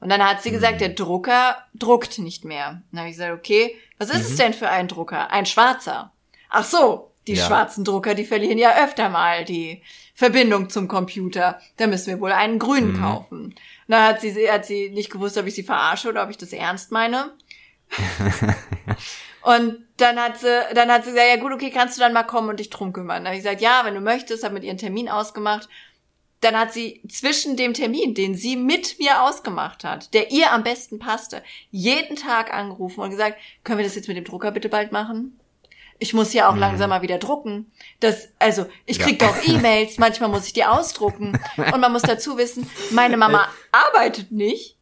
Und 0.00 0.08
dann 0.08 0.24
hat 0.24 0.42
sie 0.42 0.50
gesagt, 0.50 0.76
mhm. 0.76 0.78
der 0.78 0.88
Drucker 0.90 1.56
druckt 1.74 2.18
nicht 2.18 2.44
mehr. 2.44 2.82
Dann 2.90 3.00
habe 3.00 3.10
ich 3.10 3.16
gesagt, 3.16 3.36
okay, 3.36 3.76
was 3.98 4.10
ist 4.10 4.20
mhm. 4.20 4.24
es 4.24 4.36
denn 4.36 4.54
für 4.54 4.70
ein 4.70 4.88
Drucker? 4.88 5.30
Ein 5.30 5.44
schwarzer. 5.44 6.12
Ach 6.48 6.64
so, 6.64 7.12
die 7.28 7.34
ja. 7.34 7.46
schwarzen 7.46 7.84
Drucker, 7.84 8.14
die 8.14 8.24
verlieren 8.24 8.58
ja 8.58 8.84
öfter 8.84 9.08
mal 9.08 9.44
die 9.44 9.82
Verbindung 10.14 10.68
zum 10.68 10.88
Computer. 10.88 11.60
Da 11.76 11.86
müssen 11.86 12.08
wir 12.08 12.20
wohl 12.20 12.32
einen 12.32 12.58
grünen 12.58 12.94
mhm. 12.94 13.00
kaufen. 13.00 13.54
Da 13.86 14.08
hat 14.08 14.20
sie, 14.20 14.50
hat 14.50 14.66
sie 14.66 14.90
nicht 14.90 15.10
gewusst, 15.10 15.38
ob 15.38 15.46
ich 15.46 15.54
sie 15.54 15.62
verarsche 15.62 16.08
oder 16.08 16.24
ob 16.24 16.30
ich 16.30 16.38
das 16.38 16.52
ernst 16.52 16.90
meine. 16.90 17.32
und 19.42 19.78
dann 19.96 20.18
hat 20.18 20.38
sie, 20.40 20.60
dann 20.74 20.90
hat 20.90 21.04
sie 21.04 21.12
gesagt, 21.12 21.28
ja 21.28 21.40
gut, 21.40 21.52
okay, 21.52 21.70
kannst 21.70 21.96
du 21.96 22.00
dann 22.00 22.12
mal 22.12 22.24
kommen 22.24 22.48
und 22.48 22.60
dich 22.60 22.70
drum 22.70 22.92
kümmern. 22.92 23.24
Da 23.24 23.30
habe 23.30 23.36
ich 23.36 23.44
gesagt, 23.44 23.60
ja, 23.60 23.82
wenn 23.84 23.94
du 23.94 24.00
möchtest, 24.00 24.44
habe 24.44 24.54
mit 24.54 24.64
ihren 24.64 24.78
Termin 24.78 25.08
ausgemacht. 25.08 25.68
Dann 26.40 26.56
hat 26.56 26.72
sie 26.72 27.02
zwischen 27.08 27.56
dem 27.56 27.74
Termin, 27.74 28.14
den 28.14 28.34
sie 28.34 28.56
mit 28.56 28.98
mir 28.98 29.22
ausgemacht 29.22 29.82
hat, 29.82 30.14
der 30.14 30.30
ihr 30.30 30.52
am 30.52 30.62
besten 30.62 30.98
passte, 30.98 31.42
jeden 31.70 32.14
Tag 32.14 32.52
angerufen 32.52 33.00
und 33.00 33.10
gesagt, 33.10 33.38
können 33.64 33.78
wir 33.78 33.84
das 33.84 33.96
jetzt 33.96 34.06
mit 34.06 34.16
dem 34.16 34.24
Drucker 34.24 34.52
bitte 34.52 34.68
bald 34.68 34.92
machen? 34.92 35.37
Ich 35.98 36.14
muss 36.14 36.32
ja 36.32 36.48
auch 36.48 36.54
mhm. 36.54 36.60
langsam 36.60 36.90
mal 36.90 37.02
wieder 37.02 37.18
drucken. 37.18 37.70
Das, 38.00 38.28
also, 38.38 38.66
ich 38.86 38.98
krieg 38.98 39.20
ja. 39.20 39.28
doch 39.28 39.36
E-Mails, 39.46 39.98
manchmal 39.98 40.28
muss 40.30 40.46
ich 40.46 40.52
die 40.52 40.64
ausdrucken. 40.64 41.38
Und 41.56 41.80
man 41.80 41.92
muss 41.92 42.02
dazu 42.02 42.38
wissen, 42.38 42.68
meine 42.90 43.16
Mama 43.16 43.48
arbeitet 43.72 44.30
nicht. 44.30 44.76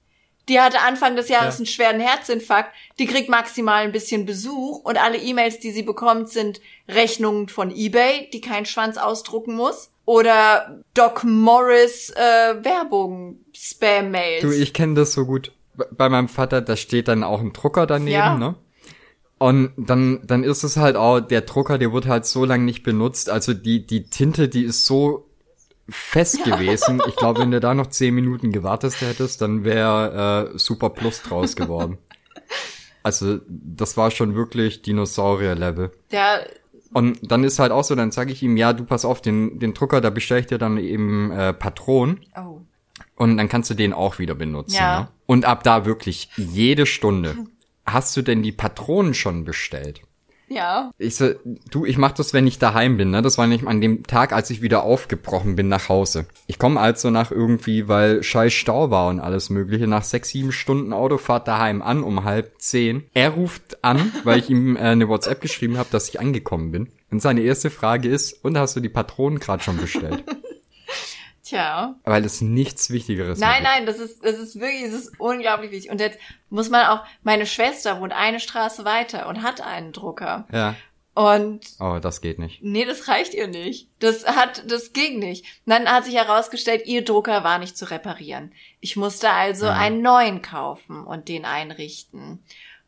Die 0.49 0.61
hatte 0.61 0.81
Anfang 0.81 1.17
des 1.17 1.29
Jahres 1.29 1.55
ja. 1.55 1.59
einen 1.59 1.67
schweren 1.67 2.01
Herzinfarkt. 2.01 2.73
Die 2.99 3.07
kriegt 3.07 3.29
maximal 3.29 3.83
ein 3.83 3.91
bisschen 3.91 4.27
Besuch 4.27 4.79
und 4.85 4.97
alle 4.97 5.19
E-Mails, 5.19 5.59
die 5.59 5.73
sie 5.73 5.83
bekommt, 5.83 6.29
sind 6.29 6.61
Rechnungen 6.89 7.49
von 7.49 7.75
eBay, 7.75 8.31
die 8.33 8.41
kein 8.41 8.65
Schwanz 8.65 8.97
ausdrucken 8.97 9.57
muss. 9.57 9.91
Oder 10.05 10.85
Doc 10.95 11.25
Morris 11.25 12.11
äh, 12.11 12.65
Werbung, 12.65 13.41
Spam-Mails. 13.53 14.43
Du, 14.43 14.53
ich 14.53 14.73
kenne 14.73 14.95
das 14.95 15.15
so 15.15 15.27
gut. 15.27 15.51
Bei 15.91 16.09
meinem 16.09 16.29
Vater, 16.29 16.63
da 16.63 16.77
steht 16.77 17.09
dann 17.09 17.25
auch 17.25 17.41
ein 17.41 17.53
Drucker 17.53 17.89
daneben, 17.89 18.13
ja. 18.13 18.39
ne? 18.39 18.55
Und 19.39 19.73
dann, 19.77 20.21
dann 20.27 20.45
ist 20.45 20.63
es 20.63 20.77
halt 20.77 20.97
auch, 20.97 21.21
der 21.21 21.43
Drucker, 21.43 21.77
der 21.79 21.93
wird 21.93 22.07
halt 22.07 22.25
so 22.25 22.45
lange 22.45 22.65
nicht 22.65 22.83
benutzt. 22.83 23.29
Also 23.29 23.53
die, 23.53 23.87
die 23.87 24.05
Tinte, 24.05 24.49
die 24.49 24.65
ist 24.65 24.87
so 24.87 25.29
fest 25.89 26.43
gewesen. 26.45 27.03
Ich 27.07 27.17
glaube, 27.17 27.41
wenn 27.41 27.51
du 27.51 27.61
da 27.61 27.75
noch 27.75 27.89
zehn 27.89 28.15
Minuten 28.15 28.51
gewartet 28.51 29.01
hättest, 29.01 29.43
dann 29.43 29.65
wäre 29.65 30.53
äh, 30.55 30.59
Super 30.59 30.91
Plus 30.91 31.23
draus 31.23 31.55
geworden. 31.55 31.99
Also, 33.03 33.39
das 33.47 33.97
war 33.97 34.11
schon 34.11 34.35
wirklich 34.35 34.83
Dinosaurier-Level. 34.83 35.93
Ja. 36.11 36.41
Und 36.93 37.31
dann 37.31 37.45
ist 37.45 37.61
halt 37.61 37.71
auch 37.71 37.85
so, 37.85 37.95
dann 37.95 38.11
sage 38.11 38.33
ich 38.33 38.43
ihm, 38.43 38.57
ja, 38.57 38.73
du 38.73 38.85
pass 38.85 39.05
auf, 39.05 39.21
den, 39.21 39.61
den 39.61 39.75
Drucker, 39.75 40.01
da 40.01 40.11
bestelle 40.11 40.41
ich 40.41 40.47
dir 40.47 40.59
dann 40.59 40.79
eben 40.79 41.31
äh, 41.31 41.53
Patronen. 41.53 42.21
Oh. 42.37 42.63
Und 43.15 43.37
dann 43.37 43.49
kannst 43.49 43.71
du 43.71 43.75
den 43.75 43.93
auch 43.93 44.19
wieder 44.19 44.35
benutzen. 44.35 44.77
Ja. 44.77 45.01
Ne? 45.01 45.09
Und 45.27 45.45
ab 45.45 45.63
da 45.63 45.85
wirklich 45.85 46.31
jede 46.37 46.85
Stunde 46.87 47.37
hast 47.87 48.17
du 48.17 48.23
denn 48.23 48.43
die 48.43 48.53
Patronen 48.53 49.15
schon 49.15 49.45
bestellt? 49.45 50.03
Ja. 50.49 50.93
Ich 50.99 51.17
so, 51.17 51.31
du, 51.71 51.85
ich 51.85 51.99
mach 51.99 52.13
das, 52.13 52.33
wenn 52.33 52.47
ich 52.47 52.59
daheim 52.59 52.97
bin, 52.97 53.11
ne? 53.11 53.21
Das 53.21 53.37
war 53.37 53.47
nicht 53.47 53.67
an 53.67 53.81
dem 53.81 54.05
Tag, 54.05 54.33
als 54.33 54.51
ich 54.51 54.63
wieder 54.63 54.85
aufgebrochen 54.85 55.57
bin 55.57 55.69
nach 55.69 55.89
Hause. 55.89 56.27
Ich 56.47 56.59
komme 56.59 56.81
also 56.81 57.11
nach 57.11 57.33
irgendwie, 57.33 57.89
weil 57.89 58.23
scheiß 58.23 58.53
Stau 58.53 58.91
war 58.91 59.09
und 59.09 59.19
alles 59.19 59.51
mögliche, 59.51 59.89
nach 59.89 60.05
sechs, 60.05 60.31
sieben 60.31 60.53
Stunden 60.53 60.93
Autofahrt 60.93 61.49
daheim 61.49 61.83
an 61.83 62.03
um 62.03 62.25
halb 62.25 62.53
zehn. 62.59 63.05
Er 63.13 63.31
ruft 63.31 63.83
an, 63.83 64.13
weil 64.25 64.39
ich 64.39 64.49
ihm 64.49 64.77
äh, 64.77 64.81
eine 64.81 65.09
WhatsApp 65.09 65.41
geschrieben 65.41 65.79
habe, 65.79 65.89
dass 65.91 66.09
ich 66.09 66.21
angekommen 66.21 66.71
bin. 66.71 66.89
Und 67.11 67.21
seine 67.21 67.41
erste 67.41 67.71
Frage 67.71 68.09
ist, 68.09 68.45
und 68.45 68.57
hast 68.57 68.77
du 68.77 68.81
die 68.81 68.89
Patronen 68.89 69.41
gerade 69.41 69.63
schon 69.63 69.79
bestellt? 69.79 70.25
Tja. 71.47 71.95
Weil 72.03 72.25
es 72.25 72.41
nichts 72.41 72.91
Wichtigeres 72.91 73.39
Nein, 73.39 73.63
nein, 73.63 73.87
das 73.87 74.01
ist, 74.01 74.25
das 74.25 74.37
ist 74.37 74.59
wirklich, 74.59 74.83
das 74.83 74.95
ist 74.95 75.21
unglaublich 75.21 75.71
wichtig. 75.71 75.93
Und 75.93 76.01
jetzt 76.01 76.19
muss 76.51 76.71
man 76.71 76.87
auch, 76.87 77.05
meine 77.23 77.47
Schwester 77.47 78.01
wohnt 78.01 78.13
eine 78.13 78.41
Straße 78.41 78.85
weiter 78.85 79.29
und 79.29 79.43
hat 79.43 79.61
einen 79.61 79.93
Drucker. 79.93 80.49
Ja. 80.53 80.75
Und. 81.15 81.61
Oh, 81.79 82.01
das 82.03 82.21
geht 82.21 82.41
nicht. 82.41 82.65
Nee, 82.65 82.85
das 82.85 83.07
reicht 83.07 83.33
ihr 83.33 83.47
nicht. 83.47 83.89
Das 84.01 84.27
hat, 84.27 84.69
das 84.69 84.93
ging 84.93 85.21
nicht. 85.21 85.45
Und 85.65 85.71
dann 85.71 85.89
hat 85.89 86.05
sich 86.05 86.17
herausgestellt, 86.17 86.87
ihr 86.87 87.05
Drucker 87.05 87.45
war 87.45 87.61
nicht 87.61 87.79
zu 87.79 87.89
reparieren. 87.93 88.53
Ich 88.81 88.97
musste 88.97 89.31
also 89.31 89.67
ja. 89.67 89.75
einen 89.75 90.03
neuen 90.03 90.43
kaufen 90.43 91.05
und 91.05 91.29
den 91.29 91.45
einrichten. 91.45 92.43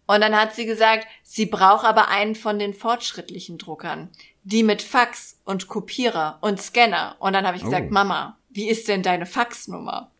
Und 0.08 0.20
dann 0.20 0.34
hat 0.34 0.54
sie 0.54 0.66
gesagt, 0.66 1.06
sie 1.22 1.46
braucht 1.46 1.84
aber 1.86 2.08
einen 2.08 2.34
von 2.34 2.58
den 2.58 2.74
fortschrittlichen 2.74 3.56
Druckern. 3.56 4.08
Die 4.42 4.64
mit 4.64 4.82
Fax 4.82 5.38
und 5.44 5.68
Kopierer 5.68 6.38
und 6.40 6.60
Scanner. 6.60 7.16
Und 7.20 7.34
dann 7.34 7.46
habe 7.46 7.56
ich 7.56 7.62
gesagt, 7.62 7.86
oh. 7.90 7.92
Mama, 7.92 8.37
wie 8.58 8.68
ist 8.68 8.88
denn 8.88 9.04
deine 9.04 9.24
Faxnummer? 9.24 10.10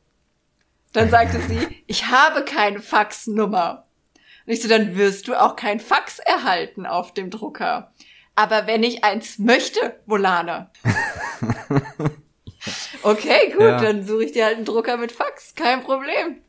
Dann 0.93 1.11
sagte 1.11 1.41
sie, 1.41 1.83
ich 1.89 2.07
habe 2.07 2.45
keine 2.45 2.81
Faxnummer. 2.81 3.85
Und 4.47 4.53
ich 4.53 4.63
so, 4.63 4.69
dann 4.69 4.97
wirst 4.97 5.27
du 5.27 5.35
auch 5.35 5.57
kein 5.57 5.81
Fax 5.81 6.21
erhalten 6.21 6.87
auf 6.87 7.13
dem 7.13 7.31
Drucker. 7.31 7.93
Aber 8.37 8.69
wenn 8.69 8.85
ich 8.85 9.03
eins 9.03 9.41
möchte, 9.41 9.99
Volane. 10.07 10.71
okay, 13.03 13.51
gut, 13.51 13.61
ja. 13.61 13.81
dann 13.81 14.07
suche 14.07 14.27
ich 14.27 14.33
dir 14.33 14.45
halt 14.45 14.59
einen 14.59 14.65
Drucker 14.65 14.99
mit 14.99 15.11
Fax. 15.11 15.57
Kein 15.57 15.83
Problem. 15.83 16.41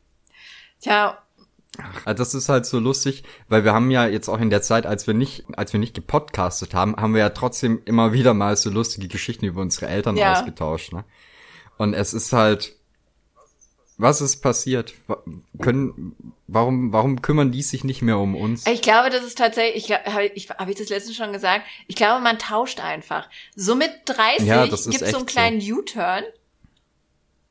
Tja. 0.81 1.17
Ach, 1.79 2.13
das 2.13 2.35
ist 2.35 2.49
halt 2.49 2.67
so 2.67 2.77
lustig, 2.77 3.23
weil 3.47 3.63
wir 3.63 3.73
haben 3.73 3.89
ja 3.89 4.05
jetzt 4.05 4.29
auch 4.29 4.39
in 4.39 4.51
der 4.51 4.61
Zeit, 4.61 4.85
als 4.85 5.07
wir 5.07 5.15
nicht, 5.15 5.45
als 5.57 5.73
wir 5.73 5.79
nicht 5.79 5.95
gepodcastet 5.95 6.75
haben, 6.75 6.95
haben 6.97 7.15
wir 7.15 7.21
ja 7.21 7.29
trotzdem 7.29 7.81
immer 7.85 8.13
wieder 8.13 8.35
mal 8.35 8.55
so 8.57 8.69
lustige 8.69 9.07
Geschichten 9.07 9.45
über 9.45 9.61
unsere 9.61 9.87
Eltern 9.87 10.17
ja. 10.17 10.33
ausgetauscht, 10.33 10.93
ne? 10.93 11.03
Und 11.79 11.93
es 11.93 12.13
ist 12.13 12.33
halt, 12.33 12.75
was 13.97 14.19
ist 14.19 14.41
passiert? 14.41 14.93
Können, 15.61 16.13
warum, 16.45 16.91
warum 16.91 17.21
kümmern 17.21 17.53
die 17.53 17.61
sich 17.61 17.85
nicht 17.85 18.01
mehr 18.01 18.17
um 18.17 18.35
uns? 18.35 18.67
Ich 18.67 18.81
glaube, 18.81 19.09
das 19.09 19.23
ist 19.23 19.37
tatsächlich, 19.37 19.89
ich, 19.89 19.91
habe 19.93 20.25
ich, 20.25 20.49
hab 20.49 20.67
ich 20.67 20.75
das 20.75 20.89
letztens 20.89 21.15
schon 21.15 21.31
gesagt? 21.31 21.65
Ich 21.87 21.95
glaube, 21.95 22.21
man 22.21 22.37
tauscht 22.37 22.81
einfach. 22.81 23.29
So 23.55 23.75
mit 23.75 23.91
30 24.05 24.45
ja, 24.45 24.63
gibt 24.65 24.73
es 24.73 24.83
so 24.83 25.17
einen 25.17 25.25
kleinen 25.25 25.61
so. 25.61 25.75
U-Turn. 25.75 26.25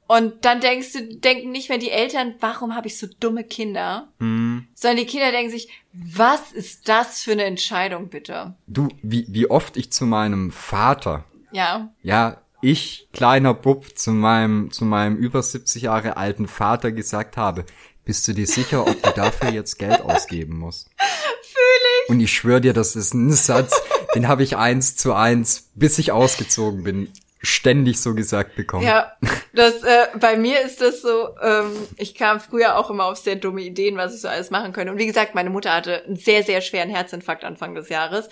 Und 0.08 0.44
dann 0.44 0.60
denkst 0.60 0.92
du, 0.92 1.16
denken 1.16 1.50
nicht 1.50 1.70
mehr 1.70 1.78
die 1.78 1.90
Eltern, 1.90 2.34
warum 2.40 2.74
habe 2.74 2.86
ich 2.86 2.98
so 2.98 3.06
dumme 3.20 3.44
Kinder? 3.44 4.08
Hm. 4.20 4.68
Sondern 4.74 4.98
die 4.98 5.06
Kinder 5.06 5.30
denken 5.30 5.50
sich, 5.50 5.70
was 5.94 6.52
ist 6.52 6.90
das 6.90 7.22
für 7.22 7.32
eine 7.32 7.44
Entscheidung, 7.44 8.08
bitte? 8.08 8.54
Du, 8.66 8.88
wie, 9.02 9.24
wie 9.28 9.50
oft 9.50 9.78
ich 9.78 9.90
zu 9.90 10.04
meinem 10.04 10.50
Vater. 10.50 11.24
Ja. 11.50 11.94
Ja, 12.02 12.42
ich, 12.60 13.08
kleiner 13.12 13.54
Bub, 13.54 13.98
zu 13.98 14.10
meinem, 14.10 14.70
zu 14.70 14.84
meinem 14.84 15.16
über 15.16 15.42
70 15.42 15.82
Jahre 15.82 16.16
alten 16.16 16.48
Vater 16.48 16.92
gesagt 16.92 17.36
habe, 17.36 17.64
bist 18.04 18.26
du 18.26 18.32
dir 18.32 18.46
sicher, 18.46 18.86
ob 18.86 19.02
du 19.02 19.10
dafür 19.10 19.50
jetzt 19.50 19.78
Geld 19.78 20.00
ausgeben 20.00 20.58
musst? 20.58 20.88
Fühl 20.96 22.04
ich. 22.04 22.10
Und 22.10 22.20
ich 22.20 22.32
schwöre 22.32 22.60
dir, 22.60 22.72
das 22.72 22.96
ist 22.96 23.14
ein 23.14 23.30
Satz, 23.32 23.80
den 24.14 24.28
habe 24.28 24.42
ich 24.42 24.56
eins 24.56 24.96
zu 24.96 25.12
eins, 25.12 25.70
bis 25.74 25.98
ich 25.98 26.10
ausgezogen 26.10 26.84
bin, 26.84 27.12
ständig 27.40 28.00
so 28.00 28.14
gesagt 28.14 28.56
bekommen. 28.56 28.84
Ja, 28.84 29.12
das 29.52 29.82
äh, 29.82 30.06
bei 30.18 30.36
mir 30.36 30.60
ist 30.60 30.80
das 30.80 31.02
so, 31.02 31.36
ähm, 31.42 31.72
ich 31.96 32.14
kam 32.14 32.40
früher 32.40 32.76
auch 32.76 32.90
immer 32.90 33.04
auf 33.04 33.18
sehr 33.18 33.36
dumme 33.36 33.60
Ideen, 33.62 33.96
was 33.96 34.14
ich 34.14 34.20
so 34.20 34.28
alles 34.28 34.50
machen 34.50 34.72
könnte. 34.72 34.92
Und 34.92 34.98
wie 34.98 35.06
gesagt, 35.06 35.34
meine 35.34 35.50
Mutter 35.50 35.72
hatte 35.72 36.04
einen 36.04 36.16
sehr, 36.16 36.42
sehr 36.42 36.60
schweren 36.60 36.90
Herzinfarkt 36.90 37.44
Anfang 37.44 37.74
des 37.74 37.88
Jahres. 37.88 38.28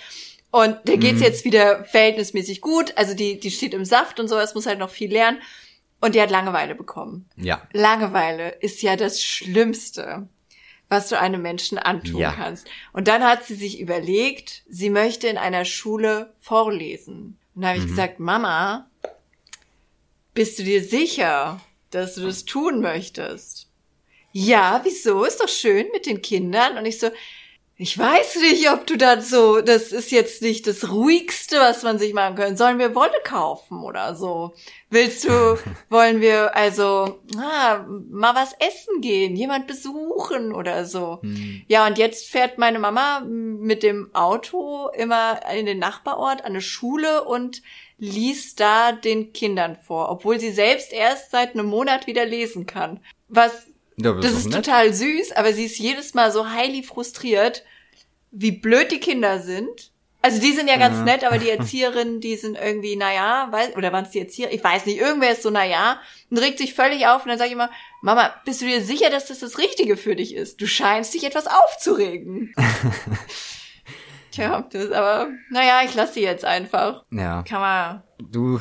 Und 0.50 0.76
der 0.88 0.96
geht's 0.96 1.18
mhm. 1.18 1.24
jetzt 1.24 1.44
wieder 1.44 1.84
verhältnismäßig 1.84 2.60
gut. 2.60 2.96
Also 2.96 3.14
die, 3.14 3.38
die 3.38 3.50
steht 3.50 3.74
im 3.74 3.84
Saft 3.84 4.20
und 4.20 4.28
so, 4.28 4.38
es 4.38 4.54
muss 4.54 4.66
halt 4.66 4.78
noch 4.78 4.90
viel 4.90 5.12
lernen. 5.12 5.38
Und 6.00 6.14
die 6.14 6.20
hat 6.20 6.30
Langeweile 6.30 6.74
bekommen. 6.74 7.28
Ja. 7.36 7.66
Langeweile 7.72 8.50
ist 8.50 8.82
ja 8.82 8.96
das 8.96 9.22
Schlimmste, 9.22 10.28
was 10.88 11.08
du 11.08 11.18
einem 11.18 11.42
Menschen 11.42 11.78
antun 11.78 12.20
ja. 12.20 12.32
kannst. 12.32 12.68
Und 12.92 13.08
dann 13.08 13.24
hat 13.24 13.44
sie 13.44 13.54
sich 13.54 13.80
überlegt, 13.80 14.62
sie 14.68 14.90
möchte 14.90 15.26
in 15.26 15.38
einer 15.38 15.64
Schule 15.64 16.34
vorlesen. 16.38 17.38
Und 17.54 17.62
da 17.62 17.68
habe 17.68 17.78
ich 17.78 17.84
mhm. 17.84 17.90
gesagt, 17.90 18.20
Mama, 18.20 18.90
bist 20.34 20.58
du 20.58 20.64
dir 20.64 20.84
sicher, 20.84 21.60
dass 21.90 22.14
du 22.14 22.22
das 22.22 22.44
tun 22.44 22.80
möchtest. 22.80 23.68
Ja, 24.32 24.82
wieso? 24.84 25.24
Ist 25.24 25.40
doch 25.40 25.48
schön 25.48 25.86
mit 25.92 26.04
den 26.04 26.20
Kindern. 26.20 26.76
Und 26.76 26.84
ich 26.84 26.98
so, 26.98 27.08
ich 27.78 27.98
weiß 27.98 28.36
nicht, 28.36 28.70
ob 28.70 28.86
du 28.86 28.96
dann 28.96 29.20
so, 29.20 29.60
das 29.60 29.92
ist 29.92 30.10
jetzt 30.10 30.40
nicht 30.40 30.66
das 30.66 30.90
ruhigste, 30.90 31.58
was 31.58 31.82
man 31.82 31.98
sich 31.98 32.14
machen 32.14 32.34
könnte. 32.34 32.56
Sollen 32.56 32.78
wir 32.78 32.94
Wolle 32.94 33.20
kaufen 33.22 33.82
oder 33.82 34.14
so? 34.14 34.54
Willst 34.88 35.24
du, 35.24 35.58
wollen 35.90 36.22
wir 36.22 36.56
also, 36.56 37.20
ah, 37.36 37.84
mal 38.10 38.34
was 38.34 38.54
essen 38.54 39.02
gehen, 39.02 39.36
jemand 39.36 39.66
besuchen 39.66 40.54
oder 40.54 40.86
so? 40.86 41.18
Hm. 41.20 41.64
Ja, 41.68 41.86
und 41.86 41.98
jetzt 41.98 42.30
fährt 42.30 42.56
meine 42.56 42.78
Mama 42.78 43.20
mit 43.20 43.82
dem 43.82 44.08
Auto 44.14 44.88
immer 44.96 45.40
in 45.54 45.66
den 45.66 45.78
Nachbarort 45.78 46.40
an 46.40 46.52
eine 46.52 46.62
Schule 46.62 47.24
und 47.24 47.60
liest 47.98 48.58
da 48.58 48.92
den 48.92 49.34
Kindern 49.34 49.76
vor, 49.76 50.10
obwohl 50.10 50.40
sie 50.40 50.50
selbst 50.50 50.94
erst 50.94 51.30
seit 51.30 51.52
einem 51.52 51.66
Monat 51.66 52.06
wieder 52.06 52.24
lesen 52.24 52.64
kann. 52.64 53.00
Was 53.28 53.66
ja, 53.96 54.12
das 54.12 54.32
ist 54.32 54.46
nett. 54.46 54.64
total 54.64 54.92
süß, 54.92 55.32
aber 55.32 55.52
sie 55.52 55.64
ist 55.64 55.78
jedes 55.78 56.14
Mal 56.14 56.30
so 56.30 56.50
highly 56.50 56.82
frustriert, 56.82 57.64
wie 58.30 58.52
blöd 58.52 58.92
die 58.92 59.00
Kinder 59.00 59.40
sind. 59.40 59.90
Also 60.22 60.40
die 60.40 60.52
sind 60.52 60.68
ja 60.68 60.76
ganz 60.76 60.96
ja. 60.98 61.04
nett, 61.04 61.24
aber 61.24 61.38
die 61.38 61.50
Erzieherinnen, 61.56 62.20
die 62.20 62.36
sind 62.36 62.58
irgendwie, 62.58 62.96
naja, 62.96 63.48
weiß, 63.50 63.76
oder 63.76 63.92
waren 63.92 64.04
es 64.04 64.10
die 64.10 64.20
Erzieher? 64.20 64.52
Ich 64.52 64.62
weiß 64.62 64.86
nicht, 64.86 64.98
irgendwer 64.98 65.30
ist 65.30 65.42
so, 65.42 65.50
naja, 65.50 66.00
und 66.30 66.38
regt 66.38 66.58
sich 66.58 66.74
völlig 66.74 67.06
auf 67.06 67.22
und 67.22 67.28
dann 67.28 67.38
sage 67.38 67.48
ich 67.48 67.54
immer, 67.54 67.70
Mama, 68.02 68.34
bist 68.44 68.60
du 68.60 68.66
dir 68.66 68.82
sicher, 68.82 69.08
dass 69.08 69.26
das 69.26 69.38
das 69.38 69.58
Richtige 69.58 69.96
für 69.96 70.16
dich 70.16 70.34
ist? 70.34 70.60
Du 70.60 70.66
scheinst 70.66 71.14
dich 71.14 71.24
etwas 71.24 71.46
aufzuregen. 71.46 72.54
Tja, 74.32 74.66
das, 74.70 74.90
aber 74.90 75.28
naja, 75.50 75.80
ich 75.84 75.94
lasse 75.94 76.14
sie 76.14 76.22
jetzt 76.22 76.44
einfach. 76.44 77.04
Ja. 77.10 77.42
Kann 77.44 77.60
man. 77.60 78.02
Du, 78.18 78.60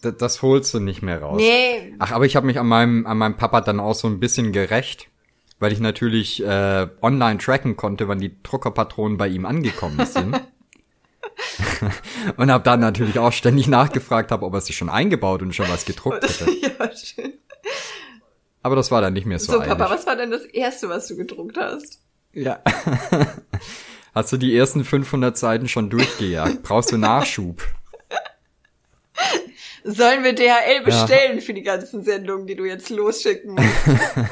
das 0.00 0.42
holst 0.42 0.72
du 0.74 0.80
nicht 0.80 1.02
mehr 1.02 1.20
raus. 1.20 1.36
Nee. 1.38 1.94
Ach, 1.98 2.12
aber 2.12 2.26
ich 2.26 2.36
habe 2.36 2.46
mich 2.46 2.58
an 2.58 2.66
meinem, 2.66 3.06
an 3.06 3.18
meinem 3.18 3.36
Papa 3.36 3.60
dann 3.60 3.80
auch 3.80 3.94
so 3.94 4.08
ein 4.08 4.20
bisschen 4.20 4.52
gerecht, 4.52 5.08
weil 5.58 5.72
ich 5.72 5.80
natürlich 5.80 6.42
äh, 6.42 6.88
online 7.02 7.38
tracken 7.38 7.76
konnte, 7.76 8.08
wann 8.08 8.18
die 8.18 8.42
Druckerpatronen 8.42 9.18
bei 9.18 9.28
ihm 9.28 9.46
angekommen 9.46 10.04
sind. 10.06 10.40
und 12.36 12.50
habe 12.50 12.64
dann 12.64 12.80
natürlich 12.80 13.18
auch 13.18 13.32
ständig 13.32 13.68
nachgefragt, 13.68 14.30
hab, 14.32 14.42
ob 14.42 14.54
er 14.54 14.60
sich 14.60 14.76
schon 14.76 14.88
eingebaut 14.88 15.42
und 15.42 15.54
schon 15.54 15.68
was 15.68 15.84
gedruckt 15.84 16.22
hätte. 16.22 16.50
ja, 16.60 16.96
schön. 16.96 17.34
Aber 18.62 18.76
das 18.76 18.90
war 18.90 19.00
dann 19.00 19.12
nicht 19.12 19.26
mehr 19.26 19.38
so. 19.38 19.52
So, 19.52 19.60
eilig. 19.60 19.68
Papa, 19.68 19.90
was 19.90 20.06
war 20.06 20.16
denn 20.16 20.30
das 20.30 20.44
erste, 20.44 20.88
was 20.88 21.08
du 21.08 21.16
gedruckt 21.16 21.56
hast? 21.56 22.00
Ja. 22.32 22.60
Hast 24.14 24.32
du 24.32 24.36
die 24.38 24.56
ersten 24.56 24.84
500 24.84 25.38
Seiten 25.38 25.68
schon 25.68 25.88
durchgejagt? 25.88 26.64
Brauchst 26.64 26.90
du 26.90 26.98
Nachschub? 26.98 27.62
Sollen 29.84 30.24
wir 30.24 30.34
DHL 30.34 30.82
bestellen 30.84 31.36
ja. 31.36 31.40
für 31.40 31.54
die 31.54 31.62
ganzen 31.62 32.04
Sendungen, 32.04 32.46
die 32.46 32.56
du 32.56 32.64
jetzt 32.64 32.90
losschicken 32.90 33.54
musst? 33.54 33.86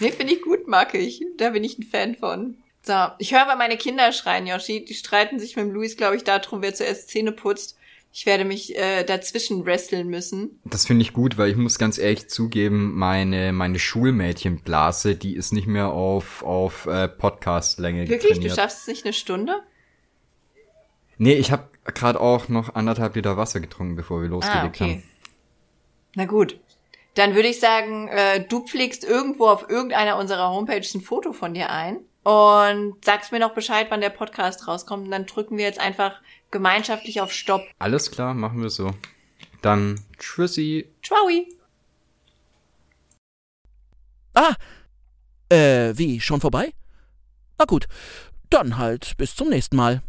nee, 0.00 0.12
finde 0.12 0.34
ich 0.34 0.42
gut, 0.42 0.68
mag 0.68 0.94
ich. 0.94 1.24
Da 1.36 1.50
bin 1.50 1.64
ich 1.64 1.78
ein 1.78 1.84
Fan 1.84 2.14
von. 2.14 2.58
So, 2.82 2.94
ich 3.18 3.32
höre 3.32 3.42
aber 3.42 3.56
meine 3.56 3.76
Kinder 3.76 4.12
schreien, 4.12 4.46
Yoshi. 4.46 4.84
Die 4.84 4.94
streiten 4.94 5.38
sich 5.38 5.56
mit 5.56 5.72
Luis, 5.72 5.96
glaube 5.96 6.16
ich, 6.16 6.24
darum, 6.24 6.62
wer 6.62 6.74
zuerst 6.74 7.08
Zähne 7.08 7.32
putzt. 7.32 7.76
Ich 8.12 8.24
werde 8.24 8.44
mich 8.44 8.76
äh, 8.76 9.04
dazwischen 9.04 9.66
wresteln 9.66 10.08
müssen. 10.08 10.58
Das 10.64 10.86
finde 10.86 11.02
ich 11.02 11.12
gut, 11.12 11.36
weil 11.36 11.50
ich 11.50 11.56
muss 11.56 11.78
ganz 11.78 11.98
ehrlich 11.98 12.28
zugeben, 12.28 12.94
meine 12.94 13.52
meine 13.52 13.78
Schulmädchenblase, 13.78 15.14
die 15.14 15.36
ist 15.36 15.52
nicht 15.52 15.66
mehr 15.66 15.88
auf 15.88 16.42
auf 16.42 16.86
äh, 16.86 17.08
Podcast-Länge 17.08 18.08
Wirklich? 18.08 18.32
Getrainiert. 18.32 18.52
Du 18.52 18.56
schaffst 18.56 18.80
es 18.80 18.86
nicht 18.86 19.04
eine 19.04 19.12
Stunde? 19.12 19.60
Nee, 21.18 21.34
ich 21.34 21.52
habe 21.52 21.68
gerade 21.94 22.20
auch 22.20 22.48
noch 22.48 22.74
anderthalb 22.74 23.16
Liter 23.16 23.36
Wasser 23.36 23.60
getrunken, 23.60 23.96
bevor 23.96 24.22
wir 24.22 24.28
losgelegt 24.28 24.64
ah, 24.64 24.66
okay. 24.66 24.92
haben. 24.92 25.02
Na 26.14 26.24
gut. 26.24 26.58
Dann 27.14 27.34
würde 27.34 27.48
ich 27.48 27.58
sagen, 27.58 28.08
äh, 28.08 28.46
du 28.46 28.60
pflegst 28.60 29.02
irgendwo 29.02 29.48
auf 29.48 29.68
irgendeiner 29.68 30.18
unserer 30.18 30.50
Homepages 30.50 30.94
ein 30.94 31.00
Foto 31.00 31.32
von 31.32 31.52
dir 31.52 31.70
ein 31.70 31.98
und 32.22 33.04
sagst 33.04 33.32
mir 33.32 33.40
noch 33.40 33.54
Bescheid, 33.54 33.86
wann 33.90 34.00
der 34.00 34.10
Podcast 34.10 34.68
rauskommt. 34.68 35.06
Und 35.06 35.10
dann 35.10 35.26
drücken 35.26 35.56
wir 35.56 35.64
jetzt 35.64 35.80
einfach 35.80 36.20
gemeinschaftlich 36.50 37.20
auf 37.20 37.32
Stopp. 37.32 37.62
Alles 37.78 38.10
klar, 38.10 38.34
machen 38.34 38.62
wir 38.62 38.70
so. 38.70 38.92
Dann 39.62 40.00
tschüssi. 40.18 40.88
Ciao. 41.02 41.28
Ah, 44.34 44.54
äh, 45.48 45.96
wie, 45.96 46.20
schon 46.20 46.40
vorbei? 46.40 46.72
Na 47.58 47.64
gut, 47.64 47.88
dann 48.50 48.78
halt 48.78 49.16
bis 49.16 49.34
zum 49.34 49.48
nächsten 49.48 49.76
Mal. 49.76 50.02